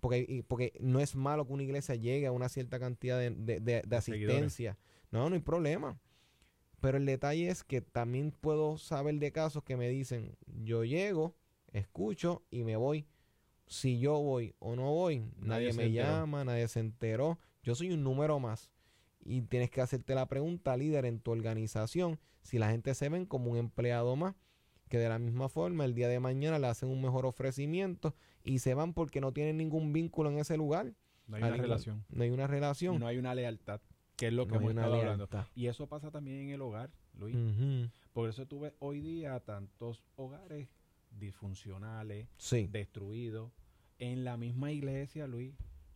Porque, 0.00 0.44
porque 0.48 0.72
no 0.80 0.98
es 1.00 1.14
malo 1.14 1.46
que 1.46 1.52
una 1.52 1.62
iglesia 1.62 1.94
llegue 1.94 2.26
a 2.26 2.32
una 2.32 2.48
cierta 2.48 2.78
cantidad 2.78 3.18
de, 3.18 3.30
de, 3.30 3.96
asistencia. 3.96 4.78
No, 5.10 5.28
no 5.28 5.34
hay 5.34 5.42
problema. 5.42 6.00
Pero 6.80 6.96
el 6.96 7.04
detalle 7.04 7.48
es 7.48 7.62
que 7.62 7.82
también 7.82 8.32
puedo 8.32 8.78
saber 8.78 9.16
de 9.16 9.32
casos 9.32 9.62
que 9.62 9.76
me 9.76 9.88
dicen, 9.88 10.36
yo 10.46 10.84
llego, 10.84 11.36
escucho 11.72 12.42
y 12.50 12.64
me 12.64 12.76
voy. 12.76 13.06
Si 13.70 14.00
yo 14.00 14.18
voy 14.18 14.52
o 14.58 14.74
no 14.74 14.90
voy, 14.90 15.22
nadie, 15.38 15.72
me 15.72 15.92
llama, 15.92 16.44
nadie 16.44 16.66
se 16.66 16.80
enteró. 16.80 17.38
Yo 17.62 17.76
soy 17.76 17.92
un 17.92 18.02
número 18.02 18.40
más. 18.40 18.68
Y 19.24 19.42
tienes 19.42 19.70
que 19.70 19.80
hacerte 19.80 20.16
la 20.16 20.26
pregunta, 20.26 20.76
líder, 20.76 21.04
en 21.04 21.20
tu 21.20 21.30
organización, 21.30 22.18
si 22.42 22.58
la 22.58 22.70
gente 22.70 22.94
se 22.94 23.08
ven 23.08 23.26
como 23.26 23.52
un 23.52 23.58
empleado 23.58 24.16
más, 24.16 24.34
que 24.88 24.98
de 24.98 25.08
la 25.08 25.20
misma 25.20 25.48
forma 25.48 25.84
el 25.84 25.94
día 25.94 26.08
de 26.08 26.18
mañana 26.18 26.58
le 26.58 26.66
hacen 26.66 26.88
un 26.88 27.00
mejor 27.00 27.26
ofrecimiento 27.26 28.16
y 28.42 28.58
se 28.58 28.74
van 28.74 28.92
porque 28.92 29.20
no 29.20 29.32
tienen 29.32 29.58
ningún 29.58 29.92
vínculo 29.92 30.30
en 30.30 30.38
ese 30.38 30.56
lugar. 30.56 30.92
No 31.28 31.36
hay 31.36 31.44
una 31.44 31.56
relación. 31.56 32.04
No 32.08 32.24
hay 32.24 32.30
una 32.30 32.48
relación. 32.48 32.98
No 32.98 33.06
hay 33.06 33.18
una 33.18 33.36
lealtad 33.36 33.80
que 34.16 34.26
es 34.26 34.32
lo 34.32 34.48
que 34.48 34.56
hemos 34.56 34.70
estado 34.70 34.94
hablando. 34.96 35.28
Y 35.54 35.68
eso 35.68 35.86
pasa 35.86 36.10
también 36.10 36.40
en 36.40 36.50
el 36.50 36.60
hogar, 36.60 36.90
Luis. 37.14 37.36
Por 38.12 38.28
eso 38.28 38.46
tuve 38.46 38.74
hoy 38.80 39.00
día 39.00 39.38
tantos 39.38 40.02
hogares 40.16 40.68
disfuncionales, 41.18 42.28
destruidos, 42.70 43.52
en 44.00 44.24
la 44.24 44.36
misma 44.36 44.72
iglesia, 44.72 45.26
Luis. 45.26 45.54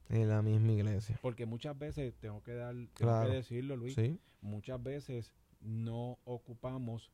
En 0.08 0.28
la 0.28 0.42
misma 0.42 0.72
iglesia. 0.72 1.18
Porque 1.20 1.46
muchas 1.46 1.76
veces, 1.76 2.14
tengo 2.20 2.42
que, 2.42 2.54
dar, 2.54 2.74
tengo 2.94 3.22
que 3.24 3.30
decirlo, 3.30 3.76
Luis, 3.76 3.98
muchas 4.42 4.80
veces 4.82 5.32
no 5.60 6.18
ocupamos 6.24 7.10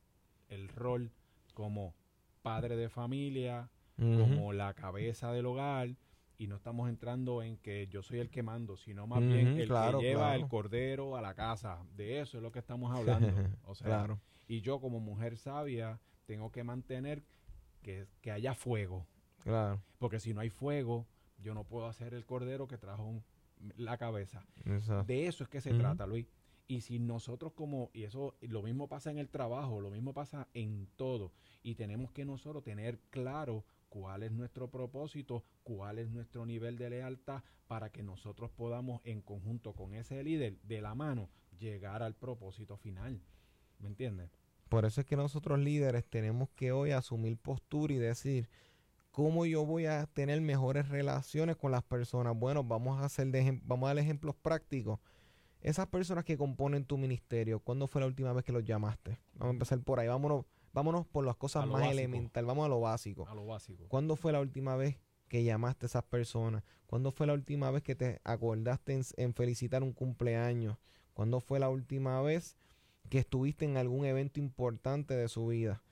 el 0.49 0.69
rol 0.69 1.13
como 1.55 1.95
padre 2.43 2.77
de 2.77 2.89
familia, 2.89 3.71
como 3.97 4.53
la 4.53 4.75
cabeza 4.75 5.31
del 5.33 5.47
hogar, 5.47 5.95
y 6.39 6.47
no 6.47 6.57
estamos 6.57 6.89
entrando 6.89 7.43
en 7.43 7.59
que 7.59 7.87
yo 7.89 8.03
soy 8.03 8.19
el 8.19 8.31
que 8.31 8.43
mando, 8.43 8.79
sino 8.79 9.07
más 9.07 9.21
bien 9.21 9.59
el 9.59 9.69
que 9.69 10.01
lleva 10.01 10.35
el 10.35 10.49
cordero 10.49 11.17
a 11.17 11.21
la 11.21 11.35
casa. 11.35 11.85
De 11.97 12.21
eso 12.21 12.39
es 12.39 12.43
lo 12.43 12.51
que 12.51 12.59
estamos 12.59 12.97
hablando. 12.97 13.29
o 13.67 13.75
sea, 13.75 14.19
y 14.49 14.63
yo 14.63 14.81
como 14.81 15.01
mujer 15.01 15.37
sabia 15.37 16.01
tengo 16.25 16.51
que 16.51 16.65
mantener 16.65 17.23
que, 17.83 18.07
que 18.23 18.31
haya 18.33 18.55
fuego. 18.55 19.07
Claro. 19.43 19.83
Porque 19.99 20.21
si 20.21 20.35
no 20.35 20.41
hay 20.41 20.51
fuego, 20.51 21.07
yo 21.39 21.55
no 21.55 21.65
puedo 21.65 21.87
hacer 21.87 22.15
el 22.15 22.25
cordero 22.25 22.69
que 22.69 22.79
trajo 22.79 23.23
la 23.77 23.99
cabeza. 23.99 24.45
De 25.07 25.27
eso 25.27 25.45
es 25.45 25.51
que 25.51 25.61
se 25.61 25.75
trata, 25.75 26.07
Luis. 26.07 26.27
Y 26.67 26.83
si 26.83 27.01
nosotros 27.01 27.53
como, 27.53 27.91
y 27.93 28.05
eso 28.05 28.37
lo 28.43 28.63
mismo 28.63 28.89
pasa 28.89 29.11
en 29.11 29.19
el 29.19 29.29
trabajo, 29.29 29.81
lo 29.81 29.91
mismo 29.91 30.15
pasa 30.15 30.47
en 30.55 30.89
todo, 30.95 31.33
y 31.65 31.75
tenemos 31.75 32.13
que 32.13 32.25
nosotros 32.25 32.63
tener 32.63 33.01
claro 33.11 33.65
cuál 33.89 34.23
es 34.23 34.31
nuestro 34.31 34.71
propósito, 34.71 35.45
cuál 35.65 35.99
es 35.99 36.11
nuestro 36.11 36.47
nivel 36.47 36.79
de 36.79 36.91
lealtad 36.91 37.43
para 37.67 37.91
que 37.91 38.05
nosotros 38.05 38.51
podamos 38.53 39.01
en 39.05 39.21
conjunto 39.21 39.73
con 39.75 39.95
ese 39.95 40.23
líder 40.23 40.61
de 40.63 40.81
la 40.81 40.95
mano 40.95 41.29
llegar 41.59 42.05
al 42.05 42.15
propósito 42.15 42.77
final. 42.77 43.21
¿Me 43.81 43.89
entiendes? 43.89 44.31
Por 44.69 44.85
eso 44.85 45.01
es 45.01 45.07
que 45.09 45.17
nosotros 45.17 45.59
líderes 45.59 46.05
tenemos 46.05 46.51
que 46.51 46.71
hoy 46.71 46.93
asumir 46.93 47.37
postura 47.37 47.93
y 47.93 47.99
decir, 47.99 48.49
¿cómo 49.11 49.47
yo 49.47 49.65
voy 49.65 49.87
a 49.87 50.07
tener 50.07 50.41
mejores 50.41 50.89
relaciones 50.89 51.57
con 51.57 51.73
las 51.73 51.83
personas? 51.83 52.37
Bueno, 52.37 52.65
vamos 52.65 53.01
a 53.01 53.05
hacer 53.05 53.29
de, 53.29 53.61
vamos 53.65 53.87
a 53.87 53.95
dar 53.95 53.99
ejemplos 53.99 54.35
prácticos. 54.37 55.01
Esas 55.61 55.87
personas 55.89 56.25
que 56.25 56.39
componen 56.39 56.85
tu 56.85 56.97
ministerio, 56.97 57.61
¿cuándo 57.61 57.87
fue 57.87 58.01
la 58.01 58.07
última 58.07 58.33
vez 58.33 58.45
que 58.45 58.53
los 58.53 58.65
llamaste? 58.65 59.19
Vamos 59.35 59.49
a 59.49 59.55
empezar 59.55 59.81
por 59.81 60.01
ahí. 60.01 60.09
Vámonos 60.09 60.47
vámonos 60.73 61.07
por 61.07 61.25
las 61.25 61.37
cosas 61.37 61.67
más 61.67 61.91
elementales, 61.91 62.47
vamos 62.47 62.67
a 62.67 62.69
lo 62.69 62.81
básico. 62.81 63.27
A 63.29 63.35
lo 63.35 63.47
básico. 63.47 63.87
¿Cuándo 63.89 64.17
fue 64.17 64.33
la 64.33 64.41
última 64.41 64.77
vez 64.77 64.99
que 65.29 65.45
llamaste 65.45 65.87
a 65.87 65.89
esas 65.89 66.05
personas? 66.05 66.63
¿Cuándo 66.87 67.11
fue 67.11 67.27
la 67.27 67.35
última 67.35 67.71
vez 67.71 67.83
que 67.83 67.95
te 67.95 68.21
acordaste 68.25 69.01
en, 69.17 69.35
felicitar 69.35 69.83
un 69.83 69.93
cumpleaños? 69.93 70.79
¿Cuándo 71.15 71.41
fue 71.41 71.59
la 71.61 71.69
última 71.69 72.21
vez 72.23 72.57
que 73.09 73.19
estuviste 73.19 73.65
en 73.65 73.77
algún 73.77 74.05
evento 74.05 74.41
importante 74.41 75.15
de 75.15 75.29
su 75.29 75.49
vida? 75.49 75.83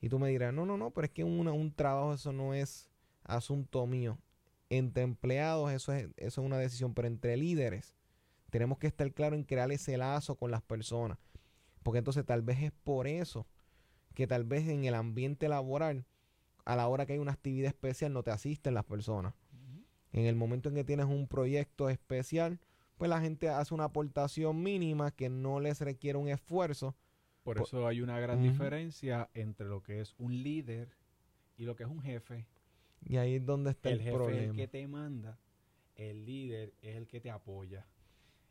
Y 0.00 0.08
tú 0.08 0.18
me 0.18 0.28
dirás, 0.28 0.52
no, 0.52 0.66
no, 0.66 0.76
no, 0.76 0.90
pero 0.90 1.06
es 1.06 1.10
que 1.10 1.24
un 1.24 1.72
trabajo 1.74 2.14
eso 2.14 2.32
no 2.32 2.54
es 2.54 2.90
asunto 3.24 3.86
mío. 3.86 4.18
Entre 4.68 5.02
empleados 5.02 5.72
eso 5.72 5.92
es, 5.92 6.08
eso 6.16 6.40
es 6.40 6.46
una 6.46 6.58
decisión, 6.58 6.94
pero 6.94 7.08
entre 7.08 7.36
líderes 7.36 7.94
tenemos 8.50 8.78
que 8.78 8.86
estar 8.86 9.10
claros 9.12 9.38
en 9.38 9.44
crear 9.44 9.70
ese 9.72 9.96
lazo 9.96 10.36
con 10.36 10.50
las 10.50 10.62
personas. 10.62 11.18
Porque 11.82 11.98
entonces 11.98 12.24
tal 12.24 12.42
vez 12.42 12.62
es 12.62 12.72
por 12.72 13.06
eso 13.06 13.46
que 14.14 14.26
tal 14.26 14.44
vez 14.44 14.66
en 14.68 14.84
el 14.84 14.94
ambiente 14.94 15.48
laboral, 15.48 16.06
a 16.64 16.74
la 16.74 16.88
hora 16.88 17.06
que 17.06 17.12
hay 17.12 17.18
una 17.18 17.32
actividad 17.32 17.68
especial, 17.68 18.12
no 18.12 18.22
te 18.22 18.30
asisten 18.30 18.74
las 18.74 18.84
personas. 18.84 19.34
En 20.12 20.24
el 20.24 20.34
momento 20.34 20.68
en 20.68 20.74
que 20.74 20.84
tienes 20.84 21.06
un 21.06 21.28
proyecto 21.28 21.90
especial, 21.90 22.58
pues 22.96 23.10
la 23.10 23.20
gente 23.20 23.50
hace 23.50 23.74
una 23.74 23.84
aportación 23.84 24.62
mínima 24.62 25.10
que 25.10 25.28
no 25.28 25.60
les 25.60 25.80
requiere 25.80 26.18
un 26.18 26.28
esfuerzo. 26.28 26.96
Por 27.46 27.62
eso 27.62 27.86
hay 27.86 28.00
una 28.00 28.18
gran 28.20 28.42
diferencia 28.42 29.30
entre 29.34 29.66
lo 29.66 29.82
que 29.82 30.00
es 30.00 30.14
un 30.18 30.42
líder 30.42 30.88
y 31.56 31.64
lo 31.64 31.76
que 31.76 31.84
es 31.84 31.88
un 31.88 32.02
jefe. 32.02 32.46
Y 33.04 33.16
ahí 33.16 33.36
es 33.36 33.46
donde 33.46 33.70
está 33.70 33.90
el, 33.90 34.00
el 34.00 34.02
jefe 34.02 34.44
Es 34.44 34.50
el 34.50 34.56
que 34.56 34.68
te 34.68 34.86
manda, 34.86 35.38
el 35.94 36.24
líder 36.24 36.74
es 36.82 36.96
el 36.96 37.06
que 37.06 37.20
te 37.20 37.30
apoya, 37.30 37.86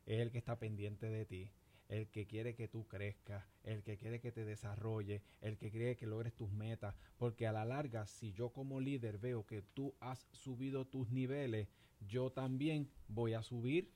es 0.06 0.20
el 0.22 0.32
que 0.32 0.38
está 0.38 0.58
pendiente 0.58 1.10
de 1.10 1.26
ti 1.26 1.52
el 1.88 2.08
que 2.08 2.26
quiere 2.26 2.56
que 2.56 2.68
tú 2.68 2.88
crezcas, 2.88 3.44
el 3.64 3.84
que 3.84 3.98
quiere 3.98 4.20
que 4.20 4.32
te 4.32 4.46
desarrolle, 4.46 5.22
el 5.42 5.58
que 5.58 5.70
quiere 5.70 5.96
que 5.96 6.08
logres 6.08 6.34
tus 6.34 6.52
metas, 6.52 6.96
porque 7.18 7.48
a 7.48 7.52
la 7.52 7.66
larga, 7.66 8.08
si 8.08 8.34
yo 8.34 8.50
como 8.50 8.80
líder 8.80 9.18
veo 9.18 9.46
que 9.46 9.62
tú 9.62 9.94
has 10.00 10.28
subido 10.32 10.86
tus 10.86 11.10
niveles, 11.12 11.68
yo 12.08 12.32
también 12.32 12.90
voy 13.08 13.34
a 13.34 13.44
subir. 13.44 13.92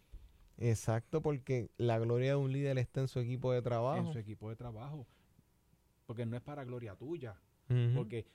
Exacto, 0.59 1.21
porque 1.21 1.71
la 1.77 1.97
gloria 1.99 2.31
de 2.31 2.35
un 2.35 2.51
líder 2.51 2.77
está 2.77 3.01
en 3.01 3.07
su 3.07 3.19
equipo 3.19 3.51
de 3.51 3.61
trabajo. 3.61 4.07
En 4.07 4.13
su 4.13 4.19
equipo 4.19 4.49
de 4.49 4.55
trabajo. 4.55 5.07
Porque 6.05 6.25
no 6.25 6.35
es 6.35 6.41
para 6.41 6.63
gloria 6.63 6.95
tuya. 6.95 7.35
Porque 7.95 8.25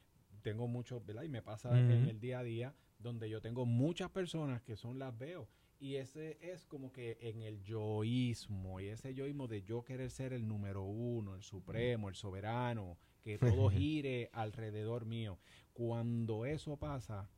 tengo 0.43 0.69
muchos, 0.69 1.05
¿verdad? 1.05 1.25
Y 1.25 1.29
me 1.29 1.43
pasa 1.43 1.79
en 1.79 2.09
el 2.09 2.21
día 2.21 2.39
a 2.39 2.45
día 2.45 2.75
donde 2.99 3.29
yo 3.29 3.41
tengo 3.41 3.67
muchas 3.67 4.11
personas 4.11 4.63
que 4.63 4.77
son 4.77 4.99
las 4.99 5.17
veo 5.19 5.49
y 5.85 5.97
ese 5.97 6.39
es 6.41 6.65
como 6.65 6.93
que 6.93 7.19
en 7.21 7.43
el 7.43 7.63
yoísmo, 7.63 8.81
y 8.81 8.87
ese 8.87 9.13
yoísmo 9.13 9.49
de 9.49 9.63
yo 9.63 9.85
querer 9.85 10.11
ser 10.11 10.33
el 10.33 10.49
número 10.49 10.83
uno, 10.85 11.35
el 11.35 11.43
supremo, 11.43 12.09
el 12.09 12.15
soberano, 12.15 12.97
que 13.23 13.37
todo 13.37 13.69
gire 13.71 14.31
alrededor 14.33 15.05
mío. 15.05 15.39
Cuando 15.75 16.47
eso 16.47 16.79
pasa, 16.79 17.29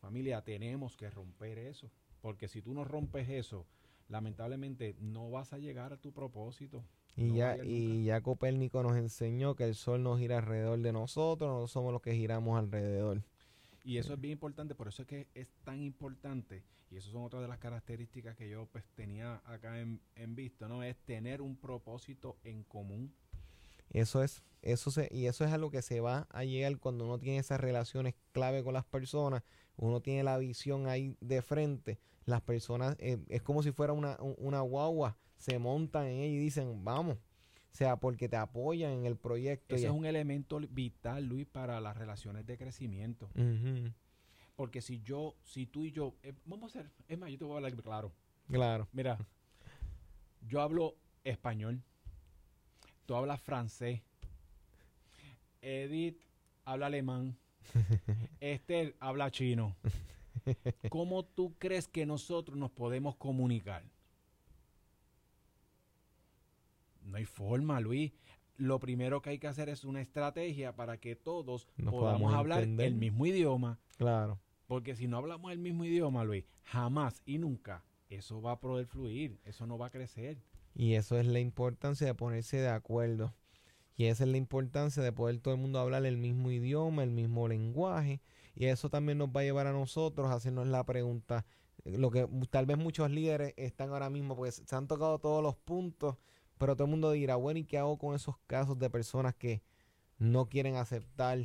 familia, 0.00 0.42
tenemos 0.42 0.96
que 0.96 1.08
romper 1.08 1.58
eso. 1.58 1.88
Porque 2.20 2.48
si 2.48 2.62
tú 2.62 2.74
no 2.74 2.84
rompes 2.84 3.28
eso, 3.28 3.66
lamentablemente 4.08 4.96
no 5.00 5.30
vas 5.30 5.52
a 5.52 5.58
llegar 5.58 5.92
a 5.92 5.96
tu 5.96 6.12
propósito. 6.12 6.84
Y, 7.16 7.34
ya, 7.34 7.56
y 7.64 8.04
ya 8.04 8.20
Copérnico 8.20 8.82
nos 8.82 8.96
enseñó 8.96 9.54
que 9.54 9.64
el 9.64 9.74
sol 9.74 10.02
no 10.02 10.18
gira 10.18 10.38
alrededor 10.38 10.80
de 10.80 10.92
nosotros, 10.92 11.48
nosotros 11.48 11.70
somos 11.70 11.92
los 11.92 12.02
que 12.02 12.14
giramos 12.14 12.58
alrededor. 12.58 13.22
Y 13.84 13.98
eso 13.98 14.14
es 14.14 14.20
bien 14.20 14.32
importante, 14.32 14.74
por 14.74 14.88
eso 14.88 15.02
es 15.02 15.08
que 15.08 15.28
es 15.34 15.48
tan 15.62 15.82
importante, 15.82 16.64
y 16.90 16.96
eso 16.96 17.10
son 17.10 17.22
otras 17.22 17.42
de 17.42 17.48
las 17.48 17.58
características 17.58 18.36
que 18.36 18.48
yo 18.48 18.66
pues 18.66 18.84
tenía 18.94 19.42
acá 19.44 19.78
en, 19.80 20.00
en 20.16 20.34
visto, 20.34 20.68
¿no? 20.68 20.82
Es 20.82 20.96
tener 21.04 21.42
un 21.42 21.56
propósito 21.56 22.36
en 22.44 22.64
común. 22.64 23.14
Eso 23.90 24.22
es, 24.22 24.42
eso 24.64 24.90
se, 24.90 25.08
y 25.10 25.26
eso 25.26 25.44
es 25.44 25.52
a 25.52 25.58
lo 25.58 25.70
que 25.70 25.82
se 25.82 26.00
va 26.00 26.26
a 26.30 26.44
llegar 26.44 26.78
cuando 26.78 27.04
uno 27.04 27.18
tiene 27.18 27.38
esas 27.38 27.60
relaciones 27.60 28.14
clave 28.32 28.64
con 28.64 28.74
las 28.74 28.84
personas, 28.84 29.42
uno 29.76 30.00
tiene 30.00 30.22
la 30.22 30.38
visión 30.38 30.88
ahí 30.88 31.16
de 31.20 31.42
frente, 31.42 31.98
las 32.24 32.40
personas, 32.40 32.96
eh, 32.98 33.18
es 33.28 33.42
como 33.42 33.62
si 33.62 33.72
fuera 33.72 33.92
una, 33.92 34.16
una 34.38 34.60
guagua, 34.60 35.16
se 35.36 35.58
montan 35.58 36.06
en 36.06 36.20
ella 36.20 36.34
y 36.34 36.38
dicen, 36.38 36.84
vamos, 36.84 37.18
o 37.74 37.76
sea, 37.76 37.96
porque 37.96 38.28
te 38.28 38.36
apoyan 38.36 38.92
en 38.92 39.04
el 39.04 39.16
proyecto. 39.16 39.74
Ese 39.74 39.86
es 39.86 39.92
un 39.92 40.06
elemento 40.06 40.60
vital, 40.70 41.26
Luis, 41.26 41.44
para 41.44 41.80
las 41.80 41.96
relaciones 41.96 42.46
de 42.46 42.56
crecimiento. 42.56 43.28
Porque 44.54 44.80
si 44.80 45.02
yo, 45.02 45.34
si 45.42 45.66
tú 45.66 45.84
y 45.84 45.90
yo, 45.90 46.14
eh, 46.22 46.32
vamos 46.44 46.76
a 46.76 46.78
hacer, 46.78 46.92
es 47.08 47.18
más, 47.18 47.30
yo 47.30 47.38
te 47.38 47.44
voy 47.44 47.54
a 47.54 47.56
hablar 47.56 47.74
claro. 47.74 48.12
Claro. 48.46 48.88
Mira, 48.92 49.18
yo 50.48 50.60
hablo 50.60 50.94
español, 51.24 51.82
tú 53.06 53.16
hablas 53.16 53.40
francés, 53.40 54.02
Edith 55.64 56.20
habla 56.64 56.86
alemán, 56.86 57.36
Esther 58.40 58.94
habla 59.00 59.30
chino. 59.30 59.76
¿Cómo 60.90 61.24
tú 61.24 61.54
crees 61.58 61.88
que 61.88 62.04
nosotros 62.04 62.56
nos 62.56 62.70
podemos 62.70 63.16
comunicar? 63.16 63.82
No 67.02 67.16
hay 67.16 67.24
forma, 67.24 67.80
Luis. 67.80 68.12
Lo 68.56 68.78
primero 68.78 69.20
que 69.20 69.30
hay 69.30 69.38
que 69.38 69.48
hacer 69.48 69.68
es 69.68 69.84
una 69.84 70.00
estrategia 70.00 70.76
para 70.76 70.98
que 70.98 71.16
todos 71.16 71.66
Nos 71.76 71.92
podamos 71.92 72.20
podamos 72.20 72.34
hablar 72.34 72.62
el 72.62 72.94
mismo 72.94 73.26
idioma. 73.26 73.80
Claro. 73.96 74.38
Porque 74.66 74.94
si 74.94 75.08
no 75.08 75.16
hablamos 75.16 75.50
el 75.52 75.58
mismo 75.58 75.84
idioma, 75.84 76.24
Luis, 76.24 76.44
jamás 76.62 77.22
y 77.24 77.38
nunca 77.38 77.84
eso 78.08 78.40
va 78.40 78.52
a 78.52 78.60
poder 78.60 78.86
fluir, 78.86 79.38
eso 79.44 79.66
no 79.66 79.78
va 79.78 79.86
a 79.86 79.90
crecer. 79.90 80.38
Y 80.74 80.94
eso 80.94 81.18
es 81.18 81.26
la 81.26 81.40
importancia 81.40 82.06
de 82.06 82.14
ponerse 82.14 82.58
de 82.58 82.68
acuerdo. 82.68 83.34
Y 83.96 84.06
esa 84.06 84.24
es 84.24 84.30
la 84.30 84.36
importancia 84.38 85.02
de 85.02 85.12
poder 85.12 85.38
todo 85.38 85.54
el 85.54 85.60
mundo 85.60 85.78
hablar 85.78 86.04
el 86.04 86.16
mismo 86.16 86.50
idioma, 86.50 87.02
el 87.04 87.10
mismo 87.10 87.46
lenguaje. 87.48 88.20
Y 88.56 88.66
eso 88.66 88.90
también 88.90 89.18
nos 89.18 89.28
va 89.28 89.40
a 89.40 89.44
llevar 89.44 89.66
a 89.66 89.72
nosotros 89.72 90.28
a 90.30 90.34
hacernos 90.34 90.66
la 90.66 90.84
pregunta. 90.84 91.44
eh, 91.84 91.96
Lo 91.98 92.10
que 92.10 92.28
tal 92.50 92.66
vez 92.66 92.76
muchos 92.78 93.10
líderes 93.10 93.54
están 93.56 93.90
ahora 93.90 94.10
mismo, 94.10 94.34
pues 94.36 94.62
se 94.66 94.76
han 94.76 94.88
tocado 94.88 95.18
todos 95.20 95.42
los 95.42 95.54
puntos, 95.56 96.16
pero 96.58 96.74
todo 96.74 96.86
el 96.86 96.90
mundo 96.90 97.12
dirá, 97.12 97.36
bueno, 97.36 97.60
¿y 97.60 97.64
qué 97.64 97.78
hago 97.78 97.98
con 97.98 98.14
esos 98.14 98.36
casos 98.46 98.78
de 98.78 98.90
personas 98.90 99.34
que 99.34 99.62
no 100.18 100.48
quieren 100.48 100.76
aceptar 100.76 101.38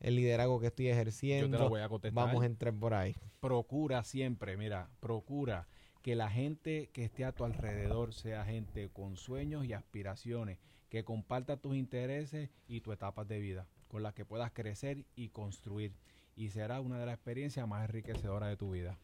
el 0.00 0.16
liderazgo 0.16 0.58
que 0.60 0.66
estoy 0.68 0.86
Yo 0.86 0.90
te 0.90 0.94
ejerciendo? 0.94 1.68
voy 1.68 1.80
a 1.80 1.88
contestar. 1.88 2.26
Vamos 2.26 2.42
a 2.42 2.46
entrar 2.46 2.74
por 2.74 2.94
ahí. 2.94 3.14
procura 3.40 4.02
siempre, 4.04 4.56
mira, 4.56 4.88
procura 5.00 5.66
que 6.02 6.16
la 6.16 6.28
gente 6.30 6.90
que 6.92 7.04
esté 7.04 7.24
a 7.24 7.32
tu 7.32 7.44
alrededor 7.44 8.12
sea 8.12 8.44
gente 8.44 8.88
con 8.90 9.16
sueños 9.16 9.64
y 9.64 9.72
aspiraciones, 9.72 10.58
que 10.92 11.04
comparta 11.04 11.56
tus 11.56 11.74
intereses 11.74 12.50
y 12.68 12.82
tus 12.82 12.92
etapas 12.92 13.26
de 13.26 13.38
vida, 13.38 13.66
con 13.88 14.02
las 14.02 14.12
que 14.12 14.26
puedas 14.26 14.52
crecer 14.52 15.06
y 15.16 15.30
construir. 15.30 15.94
Y 16.36 16.50
será 16.50 16.82
una 16.82 16.98
de 16.98 17.06
las 17.06 17.14
experiencias 17.14 17.66
más 17.66 17.88
enriquecedoras 17.88 18.50
de 18.50 18.58
tu 18.58 18.72
vida. 18.72 18.98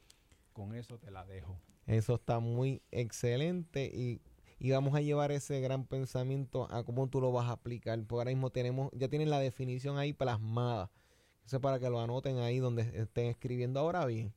Con 0.53 0.74
eso 0.74 0.99
te 0.99 1.11
la 1.11 1.24
dejo. 1.24 1.59
Eso 1.86 2.16
está 2.16 2.41
muy 2.41 2.82
excelente 2.91 3.86
y, 3.86 4.20
y 4.59 4.70
vamos 4.70 4.95
a 4.95 5.01
llevar 5.01 5.32
ese 5.32 5.62
gran 5.62 5.86
pensamiento 5.86 6.70
a 6.70 6.84
cómo 6.84 7.07
tú 7.07 7.22
lo 7.22 7.32
vas 7.32 7.49
a 7.49 7.53
aplicar. 7.53 7.99
Porque 8.01 8.20
ahora 8.20 8.32
mismo 8.32 8.51
tenemos, 8.51 8.91
ya 8.93 9.09
tienen 9.09 9.30
la 9.30 9.41
definición 9.41 9.97
ahí 9.97 10.12
plasmada. 10.12 10.91
Eso 11.47 11.57
es 11.57 11.62
para 11.62 11.78
que 11.78 11.89
lo 11.89 12.03
anoten 12.03 12.36
ahí 12.36 12.59
donde 12.59 12.82
estén 13.01 13.28
escribiendo. 13.28 13.80
Ahora 13.80 14.05
bien, 14.05 14.34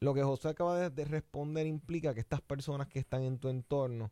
lo 0.00 0.14
que 0.14 0.22
José 0.22 0.48
acaba 0.48 0.78
de, 0.78 0.88
de 0.88 1.04
responder 1.04 1.66
implica 1.66 2.14
que 2.14 2.20
estas 2.20 2.40
personas 2.40 2.88
que 2.88 3.00
están 3.00 3.22
en 3.22 3.38
tu 3.38 3.50
entorno 3.50 4.10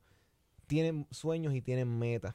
tienen 0.67 1.07
sueños 1.11 1.55
y 1.55 1.63
tienen 1.63 1.99
metas. 1.99 2.35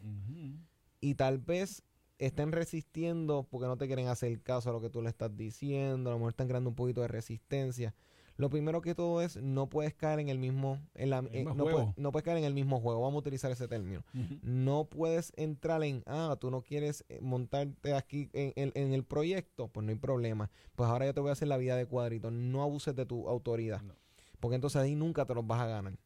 Y 1.02 1.16
tal 1.16 1.38
vez 1.38 1.84
estén 2.18 2.52
resistiendo 2.52 3.48
porque 3.50 3.68
no 3.68 3.78
te 3.78 3.88
quieren 3.88 4.08
hacer 4.08 4.42
caso 4.42 4.70
a 4.70 4.74
lo 4.74 4.82
que 4.82 4.90
tú 4.90 5.02
le 5.02 5.10
estás 5.10 5.36
diciendo, 5.38 6.10
a 6.10 6.14
lo 6.14 6.20
mejor 6.20 6.32
están 6.32 6.48
creando 6.48 6.70
un 6.70 6.76
poquito 6.76 7.02
de 7.02 7.08
resistencia. 7.08 7.94
Lo 8.36 8.50
primero 8.50 8.80
que 8.82 8.96
todo 8.96 9.22
es 9.22 9.36
no 9.36 9.68
puedes 9.68 9.94
caer 9.94 10.20
en 10.20 10.30
el 10.30 10.40
mismo, 10.40 10.80
en 10.96 11.10
la, 11.10 11.20
El 11.20 11.28
eh, 11.34 11.44
no, 11.44 11.54
juego. 11.56 11.72
puedes, 11.72 11.98
no 11.98 12.12
puedes 12.14 12.24
caer 12.24 12.38
en 12.38 12.46
el 12.46 12.54
mismo 12.54 12.80
juego. 12.80 13.02
Vamos 13.02 13.16
a 13.16 13.20
utilizar 13.20 13.52
ese 13.52 13.68
término. 13.68 14.02
No 14.42 14.86
puedes 14.86 15.34
entrar 15.36 15.84
en, 15.84 16.04
ah, 16.06 16.38
tú 16.40 16.50
no 16.50 16.62
quieres 16.62 17.04
eh, 17.10 17.20
montarte 17.22 17.94
aquí 17.94 18.30
en, 18.32 18.54
en- 18.56 18.72
en 18.76 18.94
el 18.94 19.04
proyecto, 19.04 19.68
pues 19.68 19.86
no 19.86 19.92
hay 19.92 19.98
problema. 19.98 20.50
Pues 20.78 20.90
ahora 20.90 21.06
yo 21.06 21.14
te 21.14 21.20
voy 21.20 21.30
a 21.30 21.34
hacer 21.34 21.50
la 21.50 21.58
vida 21.58 21.76
de 21.76 21.86
cuadrito. 21.86 22.32
No 22.32 22.64
abuses 22.64 22.96
de 22.96 23.06
tu 23.06 23.28
autoridad, 23.28 23.82
No. 23.82 23.94
porque 24.40 24.56
entonces 24.56 24.82
ahí 24.82 24.96
nunca 24.96 25.26
te 25.26 25.34
los 25.36 25.46
vas 25.46 25.60
a 25.60 25.68
ganar. 25.68 25.98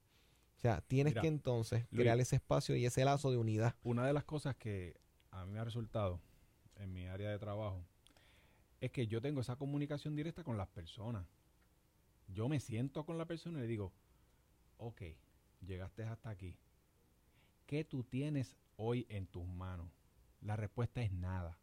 O 0.64 0.66
sea, 0.66 0.80
tienes 0.80 1.12
Mira, 1.12 1.22
que 1.24 1.28
entonces 1.28 1.86
Luis. 1.92 2.04
crear 2.04 2.18
ese 2.22 2.38
espacio 2.38 2.78
y 2.78 2.86
ese 2.86 3.04
lazo 3.04 3.30
de 3.30 3.36
unidad. 3.36 3.76
Una 3.84 4.08
de 4.08 4.14
las 4.14 4.24
cosas 4.24 4.56
que 4.56 4.96
a 5.30 5.46
mí 5.46 5.52
me 5.52 5.60
ha 5.60 5.66
resultado 5.66 6.22
en 6.78 6.94
mi 6.94 7.06
área 7.06 7.32
de 7.32 7.38
trabajo 7.38 7.84
es 8.80 8.90
que 8.90 9.06
yo 9.06 9.22
tengo 9.22 9.42
esa 9.42 9.58
comunicación 9.58 10.16
directa 10.16 10.46
con 10.46 10.56
las 10.56 10.70
personas. 10.70 11.26
Yo 12.30 12.48
me 12.48 12.62
siento 12.62 13.06
con 13.06 13.18
la 13.18 13.26
persona 13.26 13.60
y 13.60 13.64
le 13.64 13.68
digo, 13.68 13.92
ok, 14.78 15.02
llegaste 15.68 16.06
hasta 16.06 16.30
aquí. 16.30 16.56
¿Qué 17.66 17.84
tú 17.84 18.06
tienes 18.06 18.56
hoy 18.78 19.06
en 19.10 19.28
tus 19.28 19.46
manos? 19.46 19.90
La 20.40 20.56
respuesta 20.56 21.02
es 21.02 21.12
nada. 21.12 21.58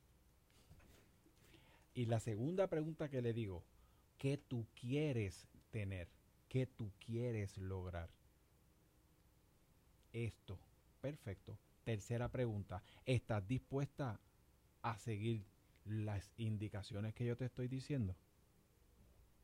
Y 1.94 2.04
la 2.04 2.20
segunda 2.20 2.66
pregunta 2.66 3.08
que 3.08 3.22
le 3.22 3.32
digo, 3.32 3.64
¿qué 4.18 4.36
tú 4.36 4.66
quieres 4.78 5.48
tener? 5.70 6.10
¿Qué 6.50 6.66
tú 6.66 6.92
quieres 6.98 7.56
lograr? 7.56 8.19
Esto. 10.12 10.58
Perfecto. 11.00 11.58
Tercera 11.84 12.30
pregunta. 12.30 12.82
¿Estás 13.04 13.46
dispuesta 13.46 14.20
a 14.82 14.98
seguir 14.98 15.46
las 15.84 16.32
indicaciones 16.36 17.14
que 17.14 17.24
yo 17.24 17.36
te 17.36 17.46
estoy 17.46 17.68
diciendo? 17.68 18.16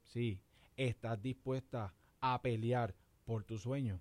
Sí. 0.03 0.41
¿Estás 0.77 1.23
dispuesta 1.23 1.95
a 2.21 2.43
pelear 2.43 2.95
por 3.25 3.45
tu 3.45 3.59
sueño? 3.59 4.01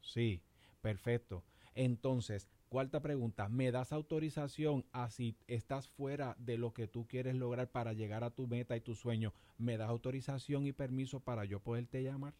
Sí. 0.00 0.42
Perfecto. 0.80 1.44
Entonces, 1.74 2.48
cuarta 2.68 3.00
pregunta. 3.00 3.48
¿Me 3.48 3.70
das 3.70 3.92
autorización 3.92 4.84
a 4.92 5.08
si 5.10 5.36
estás 5.46 5.88
fuera 5.88 6.36
de 6.38 6.58
lo 6.58 6.74
que 6.74 6.88
tú 6.88 7.06
quieres 7.06 7.36
lograr 7.36 7.70
para 7.70 7.92
llegar 7.92 8.24
a 8.24 8.30
tu 8.30 8.46
meta 8.46 8.76
y 8.76 8.80
tu 8.80 8.94
sueño? 8.94 9.32
¿Me 9.56 9.78
das 9.78 9.88
autorización 9.88 10.66
y 10.66 10.72
permiso 10.72 11.20
para 11.20 11.44
yo 11.44 11.60
poderte 11.60 12.02
llamar? 12.02 12.34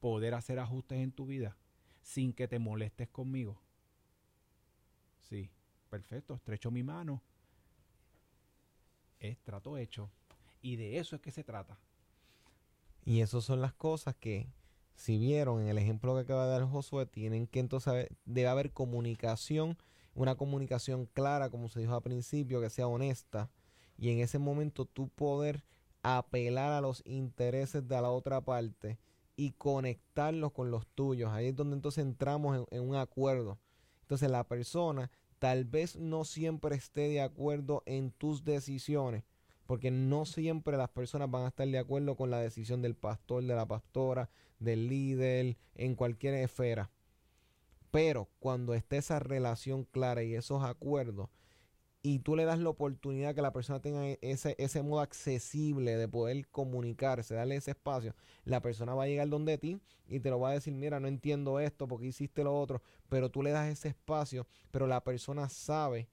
¿Poder 0.00 0.34
hacer 0.34 0.60
ajustes 0.60 0.98
en 0.98 1.12
tu 1.12 1.26
vida 1.26 1.56
sin 2.08 2.32
que 2.32 2.48
te 2.48 2.58
molestes 2.58 3.06
conmigo? 3.10 3.60
Sí, 5.20 5.50
perfecto, 5.90 6.36
estrecho 6.36 6.70
mi 6.70 6.82
mano. 6.82 7.20
Es 9.20 9.36
trato 9.40 9.76
hecho. 9.76 10.10
Y 10.62 10.76
de 10.76 10.98
eso 10.98 11.16
es 11.16 11.20
que 11.22 11.30
se 11.30 11.44
trata. 11.44 11.78
Y 13.04 13.20
esas 13.20 13.44
son 13.44 13.60
las 13.60 13.74
cosas 13.74 14.14
que, 14.14 14.48
si 14.94 15.18
vieron 15.18 15.60
en 15.60 15.68
el 15.68 15.76
ejemplo 15.76 16.14
que 16.14 16.22
acaba 16.22 16.46
de 16.46 16.52
dar 16.52 16.64
Josué, 16.64 17.04
tienen 17.04 17.46
que 17.46 17.60
entonces 17.60 18.08
debe 18.24 18.48
haber 18.48 18.72
comunicación, 18.72 19.76
una 20.14 20.34
comunicación 20.34 21.04
clara, 21.12 21.50
como 21.50 21.68
se 21.68 21.80
dijo 21.80 21.94
al 21.94 22.02
principio, 22.02 22.62
que 22.62 22.70
sea 22.70 22.86
honesta. 22.86 23.50
Y 23.98 24.10
en 24.12 24.20
ese 24.20 24.38
momento 24.38 24.86
tú 24.86 25.08
poder 25.10 25.62
apelar 26.02 26.72
a 26.72 26.80
los 26.80 27.02
intereses 27.04 27.86
de 27.86 28.00
la 28.00 28.10
otra 28.10 28.40
parte 28.40 28.98
y 29.38 29.52
conectarlos 29.52 30.50
con 30.50 30.72
los 30.72 30.84
tuyos. 30.88 31.30
Ahí 31.30 31.46
es 31.46 31.56
donde 31.56 31.76
entonces 31.76 32.04
entramos 32.04 32.66
en, 32.72 32.82
un 32.82 32.96
acuerdo. 32.96 33.56
Entonces 34.02 34.28
la 34.28 34.42
persona 34.42 35.12
tal 35.38 35.64
vez 35.64 35.94
no 35.94 36.24
siempre 36.24 36.74
esté 36.74 37.02
de 37.02 37.20
acuerdo 37.20 37.84
en 37.86 38.10
tus 38.10 38.44
decisiones, 38.44 39.22
porque 39.64 39.92
no 39.92 40.24
siempre 40.26 40.76
las 40.76 40.88
personas 40.88 41.30
van 41.30 41.44
a 41.44 41.48
estar 41.48 41.68
de 41.68 41.78
acuerdo 41.78 42.16
con 42.16 42.30
la 42.30 42.40
decisión 42.40 42.82
del 42.82 42.96
pastor, 42.96 43.44
de 43.44 43.54
la 43.54 43.64
pastora, 43.64 44.28
del 44.58 44.88
líder, 44.88 45.56
en 45.76 45.94
cualquier 45.94 46.34
esfera. 46.34 46.90
Pero 47.92 48.28
cuando 48.40 48.74
esté 48.74 48.96
esa 48.96 49.20
relación 49.20 49.84
clara 49.84 50.24
y 50.24 50.34
esos 50.34 50.64
acuerdos, 50.64 51.30
y 52.14 52.20
tú 52.20 52.36
le 52.36 52.46
das 52.46 52.58
la 52.58 52.70
oportunidad 52.70 53.34
que 53.34 53.42
la 53.42 53.52
persona 53.52 53.80
tenga 53.80 54.08
e- 54.08 54.18
ese, 54.22 54.54
ese 54.58 54.82
modo 54.82 55.00
accesible 55.00 55.94
de 55.96 56.08
poder 56.08 56.48
comunicarse, 56.48 57.34
darle 57.34 57.56
ese 57.56 57.72
espacio, 57.72 58.14
la 58.44 58.62
persona 58.62 58.94
va 58.94 59.04
a 59.04 59.08
llegar 59.08 59.28
donde 59.28 59.58
ti 59.58 59.78
y 60.08 60.20
te 60.20 60.30
lo 60.30 60.40
va 60.40 60.50
a 60.50 60.54
decir, 60.54 60.72
mira, 60.72 61.00
no 61.00 61.08
entiendo 61.08 61.60
esto 61.60 61.86
porque 61.86 62.06
hiciste 62.06 62.44
lo 62.44 62.58
otro, 62.58 62.80
pero 63.10 63.30
tú 63.30 63.42
le 63.42 63.50
das 63.50 63.68
ese 63.68 63.88
espacio, 63.88 64.46
pero 64.70 64.86
la 64.86 65.04
persona 65.04 65.50
sabe 65.50 66.08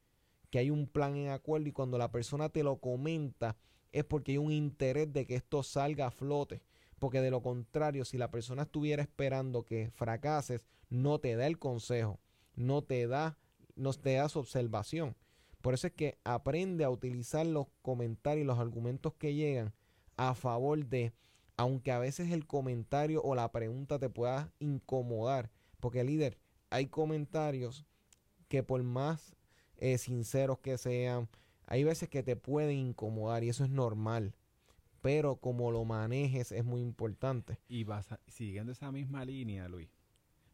que 0.50 0.60
hay 0.60 0.70
un 0.70 0.86
plan 0.86 1.16
en 1.16 1.30
acuerdo 1.30 1.70
y 1.70 1.72
cuando 1.72 1.98
la 1.98 2.12
persona 2.12 2.50
te 2.50 2.64
lo 2.64 2.78
comenta 2.78 3.56
es 3.94 4.04
porque 4.04 4.34
hay 4.34 4.38
un 4.38 4.52
interés 4.52 5.14
de 5.14 5.26
que 5.26 5.36
esto 5.36 5.64
salga 5.64 6.08
a 6.08 6.12
flote. 6.12 6.62
Porque 7.00 7.22
de 7.22 7.32
lo 7.32 7.42
contrario, 7.42 8.04
si 8.04 8.18
la 8.18 8.32
persona 8.32 8.64
estuviera 8.64 9.02
esperando 9.02 9.64
que 9.64 9.92
fracases, 9.92 10.66
no 10.90 11.20
te 11.20 11.36
da 11.36 11.48
el 11.48 11.58
consejo, 11.58 12.20
no 12.56 12.82
te 12.84 13.08
da, 13.08 13.38
no 13.76 13.94
te 13.94 14.16
da 14.16 14.28
su 14.28 14.40
observación. 14.40 15.16
Por 15.66 15.74
eso 15.74 15.88
es 15.88 15.94
que 15.94 16.20
aprende 16.24 16.84
a 16.84 16.92
utilizar 16.92 17.44
los 17.44 17.66
comentarios 17.82 18.44
y 18.44 18.46
los 18.46 18.60
argumentos 18.60 19.16
que 19.16 19.34
llegan 19.34 19.74
a 20.16 20.36
favor 20.36 20.86
de, 20.86 21.12
aunque 21.58 21.92
a 21.92 21.98
veces 21.98 22.30
el 22.30 22.46
comentario 22.46 23.20
o 23.24 23.34
la 23.34 23.52
pregunta 23.52 23.98
te 23.98 24.08
pueda 24.08 24.54
incomodar. 24.60 25.50
Porque 25.80 26.04
líder, 26.04 26.38
hay 26.70 26.86
comentarios 26.86 27.84
que 28.48 28.62
por 28.62 28.84
más 28.84 29.36
eh, 29.78 29.98
sinceros 29.98 30.60
que 30.60 30.78
sean, 30.78 31.30
hay 31.66 31.84
veces 31.84 32.10
que 32.10 32.22
te 32.22 32.36
pueden 32.36 32.78
incomodar 32.78 33.44
y 33.44 33.50
eso 33.50 33.64
es 33.64 33.72
normal. 33.72 34.36
Pero 35.02 35.38
como 35.38 35.72
lo 35.72 35.84
manejes 35.84 36.52
es 36.52 36.64
muy 36.64 36.82
importante. 36.82 37.58
Y 37.68 37.86
vas 37.86 38.12
a- 38.12 38.20
siguiendo 38.28 38.72
esa 38.72 38.92
misma 38.92 39.26
línea, 39.26 39.68
Luis, 39.68 39.90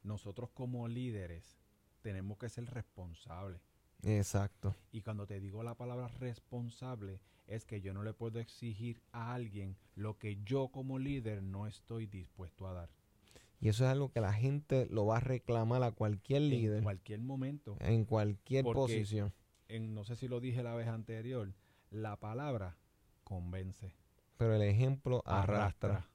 nosotros 0.04 0.52
como 0.54 0.88
líderes 0.88 1.60
tenemos 2.02 2.38
que 2.38 2.48
ser 2.48 2.64
responsables. 2.74 3.71
Exacto. 4.04 4.76
Y 4.92 5.02
cuando 5.02 5.28
te 5.28 5.40
digo 5.40 5.64
la 5.64 5.76
palabra 5.76 6.08
responsable, 6.08 7.20
es 7.48 7.66
que 7.66 7.82
yo 7.82 7.94
no 7.94 8.04
le 8.04 8.14
puedo 8.14 8.40
exigir 8.40 9.02
a 9.12 9.34
alguien 9.34 9.76
lo 9.96 10.18
que 10.18 10.38
yo 10.44 10.70
como 10.70 11.00
líder 11.00 11.44
no 11.44 11.68
estoy 11.68 12.08
dispuesto 12.08 12.68
a 12.68 12.74
dar. 12.74 12.90
Y 13.60 13.70
eso 13.70 13.86
es 13.86 13.92
algo 13.92 14.12
que 14.12 14.22
la 14.22 14.34
gente 14.34 14.88
lo 14.90 15.06
va 15.06 15.18
a 15.18 15.20
reclamar 15.20 15.84
a 15.84 15.92
cualquier 15.92 16.42
líder. 16.42 16.78
En 16.78 16.84
cualquier 16.84 17.20
momento. 17.20 17.78
En 17.80 18.06
cualquier 18.06 18.64
posición. 18.64 19.34
En, 19.68 19.94
no 19.94 20.04
sé 20.04 20.16
si 20.16 20.28
lo 20.28 20.40
dije 20.40 20.64
la 20.64 20.74
vez 20.74 20.88
anterior, 20.88 21.54
la 21.92 22.20
palabra 22.20 22.78
convence. 23.24 23.94
Pero 24.38 24.56
el 24.56 24.64
ejemplo 24.64 25.22
arrastra. 25.28 26.10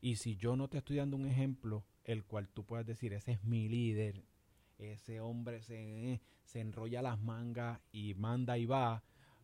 Y 0.00 0.16
si 0.16 0.36
yo 0.36 0.56
no 0.56 0.68
te 0.68 0.78
estoy 0.78 0.96
dando 0.96 1.16
un 1.16 1.26
ejemplo, 1.26 1.84
el 2.04 2.24
cual 2.24 2.48
tú 2.48 2.64
puedas 2.64 2.86
decir, 2.86 3.12
ese 3.12 3.32
es 3.32 3.44
mi 3.44 3.68
líder, 3.68 4.24
ese 4.78 5.20
hombre 5.20 5.62
se, 5.62 6.20
se 6.44 6.60
enrolla 6.60 7.02
las 7.02 7.20
mangas 7.20 7.80
y 7.92 8.14
manda 8.14 8.58
y 8.58 8.66
va, 8.66 9.02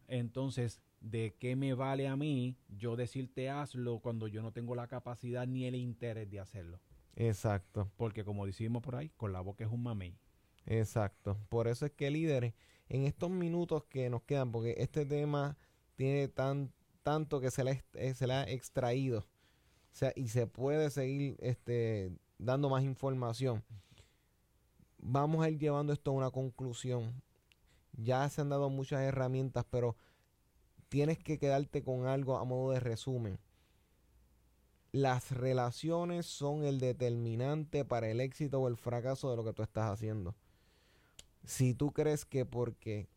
entonces 0.08 0.82
¿de 1.02 1.34
qué 1.38 1.56
me 1.56 1.74
vale 1.74 2.06
a 2.06 2.16
mí 2.16 2.56
yo 2.68 2.96
decirte 2.96 3.50
hazlo 3.50 3.98
cuando 3.98 4.28
yo 4.28 4.42
no 4.42 4.52
tengo 4.52 4.74
la 4.74 4.86
capacidad 4.86 5.46
ni 5.46 5.66
el 5.66 5.74
interés 5.74 6.30
de 6.30 6.40
hacerlo? 6.40 6.80
Exacto. 7.16 7.90
Porque 7.96 8.24
como 8.24 8.46
decimos 8.46 8.82
por 8.82 8.96
ahí, 8.96 9.10
con 9.10 9.32
la 9.32 9.40
boca 9.40 9.64
es 9.64 9.70
un 9.70 9.82
mamey. 9.82 10.16
Exacto. 10.66 11.38
Por 11.48 11.68
eso 11.68 11.86
es 11.86 11.92
que 11.92 12.10
líderes, 12.10 12.54
en 12.88 13.04
estos 13.04 13.30
minutos 13.30 13.84
que 13.84 14.08
nos 14.10 14.22
quedan, 14.22 14.52
porque 14.52 14.76
este 14.78 15.04
tema 15.04 15.56
tiene 15.96 16.28
tan, 16.28 16.72
tanto 17.02 17.40
que 17.40 17.50
se 17.50 17.64
le, 17.64 17.84
eh, 17.94 18.14
se 18.14 18.26
le 18.26 18.34
ha 18.34 18.44
extraído, 18.44 19.20
o 19.20 19.94
sea, 19.94 20.12
y 20.16 20.28
se 20.28 20.46
puede 20.46 20.90
seguir 20.90 21.36
este, 21.40 22.12
dando 22.38 22.70
más 22.70 22.84
información. 22.84 23.62
Vamos 25.04 25.44
a 25.44 25.50
ir 25.50 25.58
llevando 25.58 25.92
esto 25.92 26.12
a 26.12 26.14
una 26.14 26.30
conclusión. 26.30 27.12
Ya 27.92 28.28
se 28.28 28.40
han 28.40 28.48
dado 28.48 28.70
muchas 28.70 29.02
herramientas, 29.02 29.66
pero 29.68 29.96
tienes 30.88 31.18
que 31.18 31.38
quedarte 31.38 31.82
con 31.82 32.06
algo 32.06 32.38
a 32.38 32.44
modo 32.44 32.70
de 32.70 32.78
resumen. 32.78 33.38
Las 34.92 35.32
relaciones 35.32 36.26
son 36.26 36.64
el 36.64 36.78
determinante 36.78 37.84
para 37.84 38.08
el 38.10 38.20
éxito 38.20 38.60
o 38.60 38.68
el 38.68 38.76
fracaso 38.76 39.28
de 39.28 39.36
lo 39.36 39.44
que 39.44 39.52
tú 39.52 39.62
estás 39.62 39.90
haciendo. 39.90 40.36
Si 41.44 41.74
tú 41.74 41.92
crees 41.92 42.24
que 42.24 42.46
porque 42.46 43.08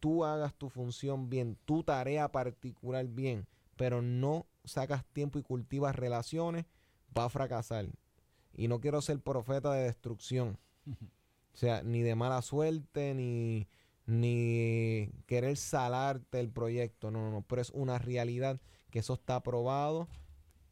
tú 0.00 0.24
hagas 0.24 0.54
tu 0.54 0.68
función 0.68 1.30
bien, 1.30 1.56
tu 1.64 1.84
tarea 1.84 2.32
particular 2.32 3.06
bien, 3.06 3.46
pero 3.76 4.02
no 4.02 4.46
sacas 4.64 5.04
tiempo 5.04 5.38
y 5.38 5.42
cultivas 5.42 5.94
relaciones, 5.94 6.66
va 7.16 7.26
a 7.26 7.30
fracasar. 7.30 7.86
Y 8.52 8.66
no 8.66 8.80
quiero 8.80 9.00
ser 9.00 9.20
profeta 9.20 9.72
de 9.72 9.84
destrucción. 9.84 10.58
O 11.54 11.56
sea, 11.56 11.82
ni 11.82 12.02
de 12.02 12.14
mala 12.14 12.42
suerte, 12.42 13.14
ni, 13.14 13.68
ni 14.06 15.10
querer 15.26 15.56
salarte 15.56 16.40
el 16.40 16.50
proyecto, 16.50 17.10
no, 17.10 17.20
no, 17.22 17.30
no, 17.30 17.42
pero 17.42 17.62
es 17.62 17.70
una 17.70 17.98
realidad 17.98 18.60
que 18.90 19.00
eso 19.00 19.14
está 19.14 19.42
probado 19.42 20.08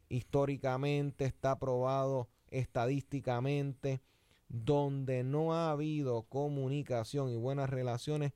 históricamente, 0.09 1.25
está 1.25 1.59
probado 1.59 2.27
estadísticamente, 2.49 4.01
donde 4.49 5.23
no 5.23 5.53
ha 5.53 5.71
habido 5.71 6.23
comunicación 6.23 7.29
y 7.29 7.35
buenas 7.35 7.69
relaciones, 7.69 8.33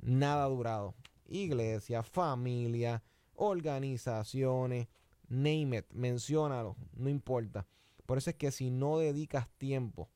nada 0.00 0.44
ha 0.44 0.48
durado. 0.48 0.94
Iglesia, 1.26 2.02
familia, 2.02 3.02
organizaciones, 3.34 4.88
name 5.28 5.78
it, 5.78 5.92
menciónalo, 5.92 6.76
no 6.94 7.08
importa. 7.08 7.66
Por 8.06 8.18
eso 8.18 8.30
es 8.30 8.36
que 8.36 8.52
si 8.52 8.70
no 8.70 8.98
dedicas 8.98 9.48
tiempo 9.58 10.08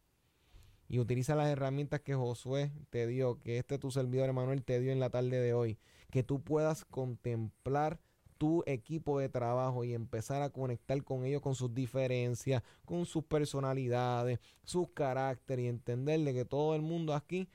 y 0.89 0.99
utiliza 0.99 1.35
las 1.35 1.49
herramientas 1.49 2.01
que 2.01 2.15
Josué 2.15 2.73
te 2.91 3.07
dio, 3.07 3.41
que 3.41 3.59
este 3.59 3.79
tu 3.79 3.91
servidor 3.91 4.29
Emanuel 4.29 4.65
te 4.65 4.81
dio 4.81 4.93
en 4.93 5.01
la 5.01 5.11
tarde 5.11 5.41
de 5.41 5.55
hoy, 5.55 5.79
que 6.11 6.23
tú 6.23 6.43
puedas 6.43 6.85
contemplar 6.85 8.01
tu 8.39 8.63
equipo 8.67 9.19
de 9.19 9.29
trabajo 9.29 9.85
y 9.85 9.95
empezar 9.95 10.43
a 10.43 10.51
conectar 10.51 11.03
con 11.05 11.25
ellos, 11.25 11.41
con 11.41 11.55
sus 11.55 11.73
diferencias, 11.73 12.63
con 12.85 13.07
sus 13.07 13.25
personalidades, 13.25 14.41
sus 14.65 14.89
caracteres 14.91 15.65
y 15.65 15.69
entenderle 15.69 16.35
que 16.35 16.45
todo 16.45 16.75
el 16.75 16.83
mundo 16.83 17.15
aquí 17.15 17.49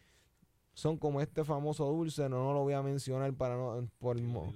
son 0.74 0.98
como 0.98 1.22
este 1.22 1.44
famoso 1.44 1.86
dulce, 1.86 2.30
no, 2.30 2.44
no 2.44 2.54
lo 2.54 2.64
voy 2.64 2.74
a 2.74 2.82
mencionar 2.82 3.34
para 3.34 3.56
no 3.56 3.90
por 4.00 4.18
o 4.18 4.54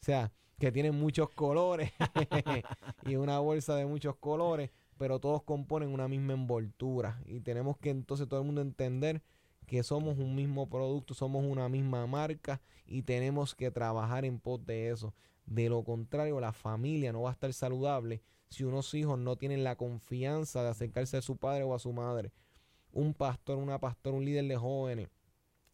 sea, 0.00 0.32
que 0.58 0.72
tienen 0.72 0.94
muchos 0.94 1.28
colores 1.30 1.92
y 3.06 3.16
una 3.16 3.38
bolsa 3.38 3.76
de 3.76 3.84
muchos 3.84 4.16
colores, 4.16 4.70
pero 4.98 5.20
todos 5.20 5.42
componen 5.42 5.90
una 5.90 6.08
misma 6.08 6.34
envoltura 6.34 7.22
y 7.26 7.40
tenemos 7.40 7.78
que 7.78 7.90
entonces 7.90 8.28
todo 8.28 8.40
el 8.40 8.46
mundo 8.46 8.60
entender 8.60 9.22
que 9.66 9.82
somos 9.82 10.18
un 10.18 10.34
mismo 10.34 10.68
producto, 10.68 11.14
somos 11.14 11.44
una 11.44 11.68
misma 11.68 12.06
marca 12.06 12.60
y 12.86 13.02
tenemos 13.02 13.54
que 13.54 13.70
trabajar 13.70 14.24
en 14.24 14.40
pos 14.40 14.64
de 14.66 14.90
eso. 14.90 15.14
De 15.46 15.68
lo 15.68 15.84
contrario, 15.84 16.40
la 16.40 16.52
familia 16.52 17.12
no 17.12 17.22
va 17.22 17.30
a 17.30 17.32
estar 17.32 17.52
saludable 17.52 18.22
si 18.48 18.64
unos 18.64 18.92
hijos 18.94 19.18
no 19.18 19.36
tienen 19.36 19.64
la 19.64 19.76
confianza 19.76 20.62
de 20.62 20.70
acercarse 20.70 21.18
a 21.18 21.22
su 21.22 21.36
padre 21.36 21.64
o 21.64 21.74
a 21.74 21.78
su 21.78 21.92
madre. 21.92 22.32
Un 22.92 23.14
pastor, 23.14 23.58
una 23.58 23.78
pastora, 23.78 24.16
un 24.16 24.24
líder 24.24 24.46
de 24.46 24.56
jóvenes 24.56 25.08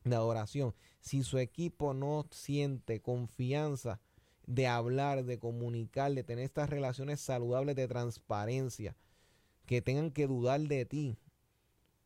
de 0.02 0.16
adoración, 0.16 0.74
si 1.00 1.22
su 1.22 1.38
equipo 1.38 1.94
no 1.94 2.26
siente 2.30 3.00
confianza 3.00 4.00
de 4.46 4.66
hablar, 4.66 5.24
de 5.24 5.38
comunicar, 5.38 6.12
de 6.12 6.24
tener 6.24 6.44
estas 6.44 6.68
relaciones 6.68 7.20
saludables 7.20 7.76
de 7.76 7.88
transparencia, 7.88 8.96
que 9.66 9.82
tengan 9.82 10.10
que 10.10 10.26
dudar 10.26 10.60
de 10.60 10.84
ti, 10.84 11.18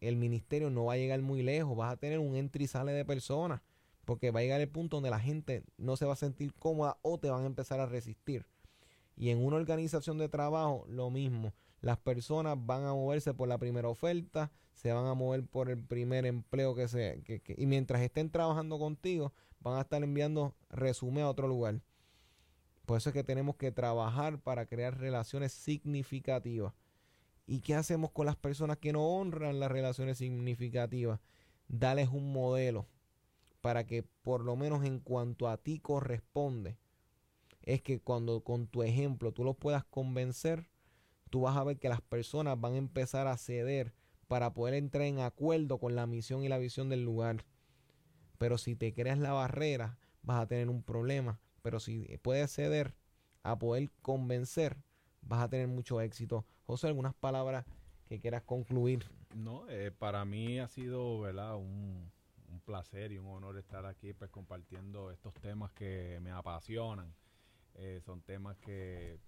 el 0.00 0.16
ministerio 0.16 0.70
no 0.70 0.86
va 0.86 0.94
a 0.94 0.96
llegar 0.96 1.20
muy 1.22 1.42
lejos, 1.42 1.76
vas 1.76 1.92
a 1.92 1.96
tener 1.96 2.18
un 2.18 2.36
entra 2.36 2.62
y 2.62 2.66
sale 2.66 2.92
de 2.92 3.04
personas, 3.04 3.62
porque 4.04 4.30
va 4.30 4.40
a 4.40 4.42
llegar 4.42 4.60
el 4.60 4.68
punto 4.68 4.96
donde 4.96 5.10
la 5.10 5.20
gente 5.20 5.64
no 5.76 5.96
se 5.96 6.06
va 6.06 6.12
a 6.12 6.16
sentir 6.16 6.54
cómoda 6.54 6.98
o 7.02 7.18
te 7.18 7.30
van 7.30 7.42
a 7.42 7.46
empezar 7.46 7.80
a 7.80 7.86
resistir. 7.86 8.46
Y 9.16 9.30
en 9.30 9.44
una 9.44 9.56
organización 9.56 10.18
de 10.18 10.28
trabajo, 10.28 10.86
lo 10.88 11.10
mismo. 11.10 11.52
Las 11.80 11.98
personas 11.98 12.56
van 12.58 12.84
a 12.84 12.94
moverse 12.94 13.34
por 13.34 13.48
la 13.48 13.58
primera 13.58 13.88
oferta, 13.88 14.50
se 14.72 14.92
van 14.92 15.06
a 15.06 15.14
mover 15.14 15.44
por 15.44 15.70
el 15.70 15.82
primer 15.82 16.26
empleo 16.26 16.74
que 16.74 16.86
se... 16.86 17.22
y 17.56 17.66
mientras 17.66 18.00
estén 18.00 18.30
trabajando 18.30 18.78
contigo, 18.78 19.32
van 19.60 19.78
a 19.78 19.80
estar 19.82 20.02
enviando 20.02 20.54
resumen 20.70 21.24
a 21.24 21.30
otro 21.30 21.48
lugar. 21.48 21.80
Por 22.86 22.96
eso 22.96 23.10
es 23.10 23.12
que 23.12 23.24
tenemos 23.24 23.56
que 23.56 23.72
trabajar 23.72 24.38
para 24.38 24.66
crear 24.66 24.98
relaciones 24.98 25.52
significativas. 25.52 26.72
¿Y 27.50 27.62
qué 27.62 27.74
hacemos 27.74 28.10
con 28.10 28.26
las 28.26 28.36
personas 28.36 28.76
que 28.76 28.92
no 28.92 29.02
honran 29.02 29.58
las 29.58 29.72
relaciones 29.72 30.18
significativas? 30.18 31.18
Dales 31.66 32.10
un 32.10 32.30
modelo 32.30 32.86
para 33.62 33.86
que 33.86 34.02
por 34.02 34.44
lo 34.44 34.54
menos 34.54 34.84
en 34.84 35.00
cuanto 35.00 35.48
a 35.48 35.56
ti 35.56 35.78
corresponde, 35.78 36.76
es 37.62 37.80
que 37.80 38.00
cuando 38.00 38.44
con 38.44 38.66
tu 38.66 38.82
ejemplo 38.82 39.32
tú 39.32 39.44
los 39.44 39.56
puedas 39.56 39.82
convencer, 39.86 40.68
tú 41.30 41.40
vas 41.40 41.56
a 41.56 41.64
ver 41.64 41.78
que 41.78 41.88
las 41.88 42.02
personas 42.02 42.60
van 42.60 42.74
a 42.74 42.76
empezar 42.76 43.26
a 43.26 43.38
ceder 43.38 43.94
para 44.28 44.52
poder 44.52 44.74
entrar 44.74 45.04
en 45.04 45.20
acuerdo 45.20 45.78
con 45.78 45.96
la 45.96 46.06
misión 46.06 46.44
y 46.44 46.50
la 46.50 46.58
visión 46.58 46.90
del 46.90 47.02
lugar. 47.02 47.46
Pero 48.36 48.58
si 48.58 48.76
te 48.76 48.92
creas 48.92 49.18
la 49.18 49.32
barrera, 49.32 49.98
vas 50.20 50.42
a 50.42 50.46
tener 50.46 50.68
un 50.68 50.82
problema. 50.82 51.40
Pero 51.62 51.80
si 51.80 52.18
puedes 52.20 52.52
ceder 52.52 52.94
a 53.42 53.58
poder 53.58 53.90
convencer, 54.02 54.76
vas 55.22 55.42
a 55.42 55.48
tener 55.48 55.66
mucho 55.66 56.02
éxito. 56.02 56.44
José, 56.68 56.88
algunas 56.88 57.14
palabras 57.14 57.64
que 58.10 58.20
quieras 58.20 58.42
concluir. 58.42 59.06
No, 59.34 59.66
eh, 59.70 59.90
para 59.90 60.26
mí 60.26 60.58
ha 60.58 60.68
sido, 60.68 61.18
¿verdad? 61.20 61.56
Un, 61.56 62.12
placer 62.66 63.12
y 63.12 63.16
un 63.16 63.26
honor 63.26 63.56
estar 63.56 63.86
aquí 63.86 64.12
pues 64.12 64.30
compartiendo 64.30 65.10
estos 65.10 65.32
temas 65.34 65.72
que 65.72 66.18
me 66.20 66.30
apasionan. 66.30 67.14
Eh, 67.76 68.02
son 68.04 68.20
temas 68.20 68.58
que, 68.58 69.18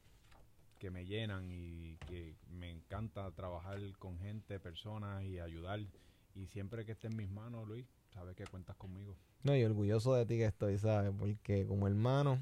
que 0.79 0.91
me 0.91 1.07
llenan 1.07 1.51
y 1.51 1.97
que 2.07 2.37
me 2.51 2.71
encanta 2.71 3.31
trabajar 3.31 3.81
con 3.99 4.19
gente, 4.19 4.61
personas 4.61 5.25
y 5.25 5.41
ayudar. 5.41 5.81
Y 6.35 6.47
siempre 6.49 6.85
que 6.85 6.93
esté 6.93 7.07
en 7.07 7.17
mis 7.17 7.31
manos, 7.31 7.67
Luis, 7.67 7.87
sabes 8.13 8.37
que 8.37 8.45
cuentas 8.45 8.77
conmigo. 8.77 9.17
No, 9.45 9.57
y 9.57 9.65
orgulloso 9.65 10.13
de 10.15 10.27
ti 10.27 10.37
que 10.37 10.45
estoy, 10.45 10.77
¿sabes? 10.77 11.11
Porque 11.19 11.67
como 11.67 11.87
hermano, 11.87 12.39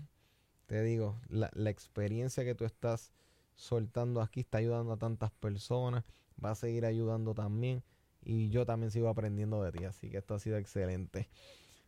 te 0.66 0.82
digo, 0.82 1.20
la, 1.28 1.50
la 1.54 1.70
experiencia 1.70 2.44
que 2.44 2.56
tú 2.56 2.64
estás 2.64 3.12
soltando 3.58 4.22
aquí, 4.22 4.40
está 4.40 4.58
ayudando 4.58 4.92
a 4.92 4.96
tantas 4.96 5.32
personas, 5.32 6.04
va 6.42 6.52
a 6.52 6.54
seguir 6.54 6.86
ayudando 6.86 7.34
también 7.34 7.82
y 8.24 8.50
yo 8.50 8.64
también 8.64 8.92
sigo 8.92 9.08
aprendiendo 9.08 9.62
de 9.62 9.72
ti, 9.72 9.84
así 9.84 10.08
que 10.10 10.18
esto 10.18 10.34
ha 10.34 10.38
sido 10.38 10.56
excelente. 10.56 11.28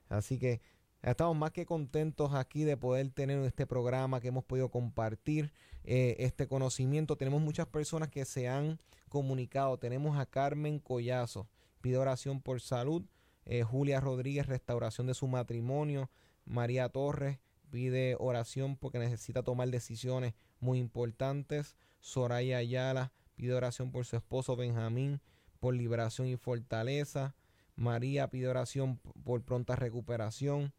Así 0.08 0.38
que 0.38 0.60
estamos 1.00 1.36
más 1.36 1.52
que 1.52 1.66
contentos 1.66 2.34
aquí 2.34 2.64
de 2.64 2.76
poder 2.76 3.08
tener 3.10 3.38
este 3.44 3.66
programa 3.66 4.20
que 4.20 4.28
hemos 4.28 4.44
podido 4.44 4.68
compartir 4.68 5.52
eh, 5.84 6.16
este 6.18 6.48
conocimiento. 6.48 7.16
Tenemos 7.16 7.40
muchas 7.40 7.68
personas 7.68 8.08
que 8.08 8.24
se 8.24 8.48
han 8.48 8.80
comunicado. 9.08 9.78
Tenemos 9.78 10.18
a 10.18 10.26
Carmen 10.26 10.80
Collazo, 10.80 11.48
pide 11.80 11.98
oración 11.98 12.40
por 12.42 12.60
salud. 12.60 13.04
Eh, 13.46 13.62
Julia 13.62 14.00
Rodríguez, 14.00 14.46
restauración 14.46 15.06
de 15.06 15.14
su 15.14 15.28
matrimonio. 15.28 16.10
María 16.44 16.88
Torres 16.88 17.38
pide 17.70 18.16
oración 18.18 18.76
porque 18.76 18.98
necesita 18.98 19.44
tomar 19.44 19.68
decisiones 19.68 20.34
muy 20.60 20.78
importantes. 20.78 21.76
Soraya 22.00 22.58
Ayala 22.58 23.12
pide 23.34 23.54
oración 23.54 23.90
por 23.90 24.04
su 24.04 24.16
esposo 24.16 24.56
Benjamín, 24.56 25.20
por 25.58 25.74
liberación 25.74 26.28
y 26.28 26.36
fortaleza. 26.36 27.34
María 27.76 28.28
pide 28.28 28.48
oración 28.48 28.98
por 29.24 29.42
pronta 29.42 29.76
recuperación. 29.76 30.72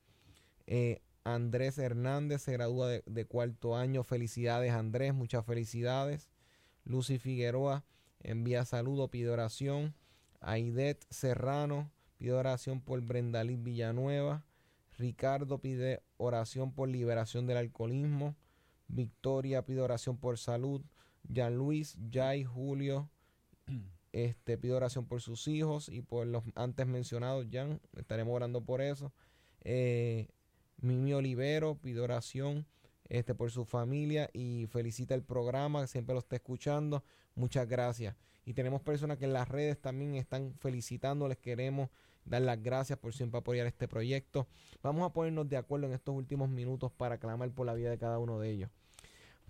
Eh, 0.68 1.02
Andrés 1.24 1.78
Hernández 1.78 2.44
se 2.44 2.54
gradúa 2.54 2.88
de, 2.88 3.26
cuarto 3.26 3.76
año. 3.76 4.04
Felicidades 4.04 4.72
Andrés, 4.72 5.14
muchas 5.14 5.46
felicidades. 5.46 6.30
Lucy 6.84 7.20
Figueroa 7.20 7.84
envía 8.20 8.66
saludo, 8.66 9.10
pide 9.10 9.30
oración. 9.30 9.96
Aidet 10.40 11.06
Serrano 11.10 11.92
pide 12.18 12.34
oración 12.34 12.82
por 12.82 13.02
Brendalí 13.02 13.56
Villanueva. 13.56 14.46
Ricardo 14.98 15.60
pide 15.60 16.04
oración 16.18 16.74
por 16.74 16.90
liberación 16.90 17.48
del 17.48 17.58
alcoholismo. 17.58 18.36
Victoria 18.92 19.66
pide 19.66 19.82
oración 19.82 20.18
por 20.18 20.38
salud. 20.38 20.82
Jan 21.34 21.56
Luis, 21.56 21.98
Jai, 22.12 22.44
Julio, 22.44 23.10
este, 24.12 24.58
pide 24.58 24.74
oración 24.74 25.06
por 25.06 25.22
sus 25.22 25.48
hijos 25.48 25.90
y 25.90 26.02
por 26.02 26.28
los 26.28 26.44
antes 26.56 26.88
mencionados, 26.88 27.48
Jan, 27.52 27.80
estaremos 27.96 28.36
orando 28.36 28.62
por 28.62 28.82
eso. 28.82 29.14
Eh, 29.62 30.28
Mimi 30.78 31.14
Olivero 31.14 31.76
pide 31.76 32.00
oración 32.00 32.66
este, 33.08 33.36
por 33.36 33.52
su 33.52 33.66
familia 33.66 34.30
y 34.34 34.68
felicita 34.68 35.14
el 35.14 35.24
programa, 35.24 35.88
siempre 35.88 36.14
lo 36.14 36.20
está 36.20 36.38
escuchando. 36.38 37.04
Muchas 37.36 37.68
gracias. 37.68 38.16
Y 38.46 38.54
tenemos 38.54 38.82
personas 38.82 39.18
que 39.18 39.26
en 39.26 39.34
las 39.34 39.48
redes 39.48 39.80
también 39.80 40.16
están 40.16 40.56
felicitando, 40.60 41.28
les 41.28 41.38
queremos 41.38 41.90
dar 42.26 42.42
las 42.42 42.62
gracias 42.62 42.98
por 43.00 43.14
siempre 43.14 43.40
apoyar 43.40 43.68
este 43.68 43.88
proyecto. 43.88 44.48
Vamos 44.82 45.06
a 45.06 45.14
ponernos 45.14 45.48
de 45.48 45.58
acuerdo 45.58 45.88
en 45.88 45.94
estos 45.94 46.16
últimos 46.16 46.50
minutos 46.50 46.92
para 46.92 47.20
clamar 47.20 47.52
por 47.52 47.66
la 47.66 47.74
vida 47.74 47.90
de 47.90 47.98
cada 47.98 48.18
uno 48.20 48.40
de 48.40 48.50
ellos. 48.50 48.70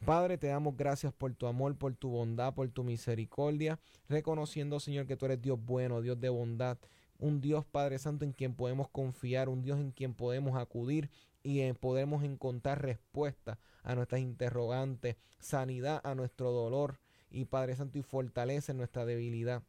Padre, 0.05 0.39
te 0.39 0.47
damos 0.47 0.75
gracias 0.75 1.13
por 1.13 1.33
tu 1.35 1.45
amor, 1.45 1.77
por 1.77 1.93
tu 1.93 2.09
bondad, 2.09 2.55
por 2.55 2.67
tu 2.69 2.83
misericordia, 2.83 3.79
reconociendo, 4.09 4.79
Señor, 4.79 5.05
que 5.05 5.15
tú 5.15 5.25
eres 5.25 5.41
Dios 5.41 5.59
bueno, 5.63 6.01
Dios 6.01 6.19
de 6.19 6.29
bondad, 6.29 6.79
un 7.19 7.39
Dios 7.39 7.65
Padre 7.65 7.99
Santo 7.99 8.25
en 8.25 8.33
quien 8.33 8.55
podemos 8.55 8.89
confiar, 8.89 9.47
un 9.47 9.61
Dios 9.61 9.79
en 9.79 9.91
quien 9.91 10.15
podemos 10.15 10.57
acudir 10.57 11.11
y 11.43 11.61
en 11.61 11.75
podemos 11.75 12.23
encontrar 12.23 12.81
respuesta 12.81 13.59
a 13.83 13.93
nuestras 13.93 14.21
interrogantes, 14.21 15.17
sanidad 15.39 16.01
a 16.03 16.15
nuestro 16.15 16.51
dolor 16.51 16.99
y 17.29 17.45
Padre 17.45 17.75
Santo 17.75 17.99
y 17.99 18.01
fortalece 18.01 18.73
nuestra 18.73 19.05
debilidad. 19.05 19.61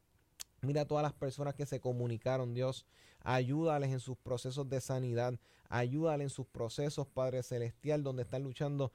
Mira 0.62 0.82
a 0.82 0.86
todas 0.86 1.02
las 1.02 1.12
personas 1.12 1.54
que 1.54 1.66
se 1.66 1.80
comunicaron, 1.80 2.54
Dios. 2.54 2.86
Ayúdales 3.24 3.90
en 3.90 4.00
sus 4.00 4.16
procesos 4.16 4.68
de 4.68 4.80
sanidad. 4.80 5.34
Ayúdales 5.68 6.26
en 6.26 6.30
sus 6.30 6.46
procesos, 6.46 7.06
Padre 7.06 7.42
Celestial, 7.42 8.02
donde 8.02 8.22
están 8.22 8.44
luchando 8.44 8.92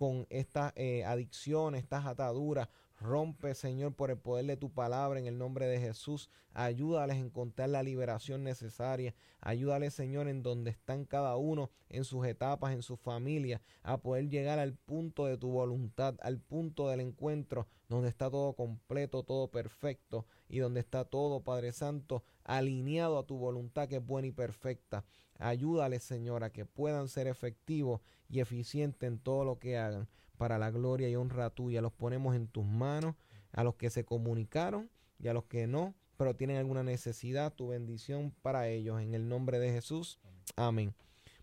con 0.00 0.26
esta 0.30 0.72
eh, 0.76 1.04
adicción, 1.04 1.74
estas 1.74 2.06
ataduras. 2.06 2.70
Rompe, 2.98 3.54
Señor, 3.54 3.92
por 3.94 4.10
el 4.10 4.16
poder 4.16 4.46
de 4.46 4.56
tu 4.56 4.72
palabra 4.72 5.20
en 5.20 5.26
el 5.26 5.36
nombre 5.36 5.66
de 5.66 5.78
Jesús. 5.78 6.30
Ayúdales 6.54 7.16
a 7.16 7.20
encontrar 7.20 7.68
la 7.68 7.82
liberación 7.82 8.42
necesaria. 8.42 9.14
Ayúdales, 9.42 9.92
Señor, 9.92 10.26
en 10.28 10.42
donde 10.42 10.70
están 10.70 11.04
cada 11.04 11.36
uno, 11.36 11.70
en 11.90 12.04
sus 12.04 12.26
etapas, 12.26 12.72
en 12.72 12.80
su 12.80 12.96
familia, 12.96 13.60
a 13.82 13.98
poder 13.98 14.30
llegar 14.30 14.58
al 14.58 14.72
punto 14.72 15.26
de 15.26 15.36
tu 15.36 15.50
voluntad, 15.50 16.14
al 16.22 16.38
punto 16.40 16.88
del 16.88 17.00
encuentro, 17.00 17.68
donde 17.90 18.08
está 18.08 18.30
todo 18.30 18.54
completo, 18.54 19.22
todo 19.22 19.50
perfecto 19.50 20.24
y 20.48 20.60
donde 20.60 20.80
está 20.80 21.04
todo, 21.04 21.42
Padre 21.42 21.72
Santo, 21.72 22.22
alineado 22.50 23.18
a 23.18 23.26
tu 23.26 23.38
voluntad 23.38 23.88
que 23.88 23.96
es 23.96 24.04
buena 24.04 24.26
y 24.28 24.32
perfecta. 24.32 25.04
Ayúdales, 25.38 26.02
Señor, 26.02 26.42
a 26.42 26.50
que 26.50 26.66
puedan 26.66 27.08
ser 27.08 27.28
efectivos 27.28 28.00
y 28.28 28.40
eficientes 28.40 29.06
en 29.06 29.18
todo 29.18 29.44
lo 29.44 29.58
que 29.58 29.78
hagan 29.78 30.08
para 30.36 30.58
la 30.58 30.70
gloria 30.70 31.08
y 31.08 31.14
honra 31.14 31.50
tuya. 31.50 31.80
Los 31.80 31.92
ponemos 31.92 32.34
en 32.34 32.48
tus 32.48 32.66
manos, 32.66 33.14
a 33.52 33.62
los 33.62 33.76
que 33.76 33.88
se 33.88 34.04
comunicaron 34.04 34.90
y 35.18 35.28
a 35.28 35.32
los 35.32 35.44
que 35.44 35.66
no, 35.66 35.94
pero 36.16 36.34
tienen 36.34 36.56
alguna 36.56 36.82
necesidad, 36.82 37.54
tu 37.54 37.68
bendición 37.68 38.34
para 38.42 38.68
ellos. 38.68 39.00
En 39.00 39.14
el 39.14 39.28
nombre 39.28 39.58
de 39.58 39.70
Jesús. 39.70 40.18
Amén. 40.56 40.94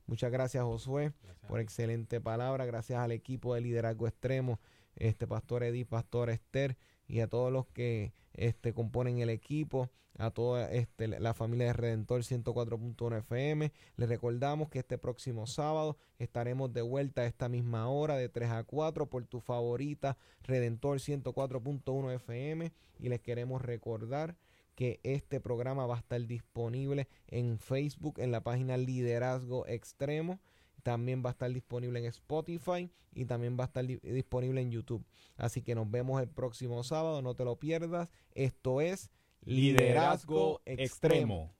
Muchas 0.05 0.31
gracias, 0.31 0.63
Josué, 0.63 1.13
por 1.47 1.59
excelente 1.59 2.21
palabra. 2.21 2.65
Gracias 2.65 2.99
al 2.99 3.11
equipo 3.11 3.55
de 3.55 3.61
liderazgo 3.61 4.07
extremo, 4.07 4.59
este 4.95 5.25
pastor 5.25 5.63
Edith, 5.63 5.87
pastor 5.87 6.29
Esther 6.29 6.77
y 7.07 7.21
a 7.21 7.27
todos 7.27 7.51
los 7.51 7.67
que 7.67 8.13
este, 8.33 8.73
componen 8.73 9.19
el 9.19 9.29
equipo, 9.29 9.89
a 10.17 10.31
toda 10.31 10.71
este, 10.71 11.07
la 11.07 11.33
familia 11.33 11.67
de 11.67 11.73
Redentor 11.73 12.21
104.1 12.21 13.19
FM. 13.19 13.71
Les 13.97 14.09
recordamos 14.09 14.69
que 14.69 14.79
este 14.79 14.97
próximo 14.97 15.45
sábado 15.47 15.97
estaremos 16.17 16.73
de 16.73 16.81
vuelta 16.81 17.21
a 17.21 17.25
esta 17.25 17.49
misma 17.49 17.87
hora 17.87 18.15
de 18.15 18.29
3 18.29 18.49
a 18.51 18.63
4 18.63 19.09
por 19.09 19.25
tu 19.25 19.39
favorita 19.39 20.17
Redentor 20.43 20.97
104.1 20.99 22.15
FM 22.15 22.71
y 22.99 23.09
les 23.09 23.21
queremos 23.21 23.61
recordar 23.61 24.35
que 24.75 24.99
este 25.03 25.39
programa 25.39 25.87
va 25.87 25.95
a 25.95 25.99
estar 25.99 26.21
disponible 26.25 27.07
en 27.27 27.57
Facebook 27.57 28.19
en 28.19 28.31
la 28.31 28.41
página 28.41 28.77
Liderazgo 28.77 29.65
Extremo 29.67 30.39
también 30.87 31.21
va 31.21 31.31
a 31.31 31.33
estar 31.33 31.51
disponible 31.51 31.99
en 31.99 32.05
Spotify 32.05 32.89
y 33.13 33.25
también 33.25 33.57
va 33.59 33.65
a 33.65 33.67
estar 33.67 33.85
disponible 33.85 34.61
en 34.61 34.71
YouTube. 34.71 35.03
Así 35.35 35.61
que 35.61 35.75
nos 35.75 35.91
vemos 35.91 36.21
el 36.21 36.29
próximo 36.29 36.81
sábado, 36.81 37.21
no 37.21 37.35
te 37.35 37.43
lo 37.43 37.57
pierdas. 37.57 38.07
Esto 38.35 38.79
es 38.79 39.11
Liderazgo, 39.43 40.61
Extremo. 40.63 41.53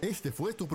Este 0.00 0.30
fue 0.30 0.54
tu 0.54 0.68
programa. 0.68 0.74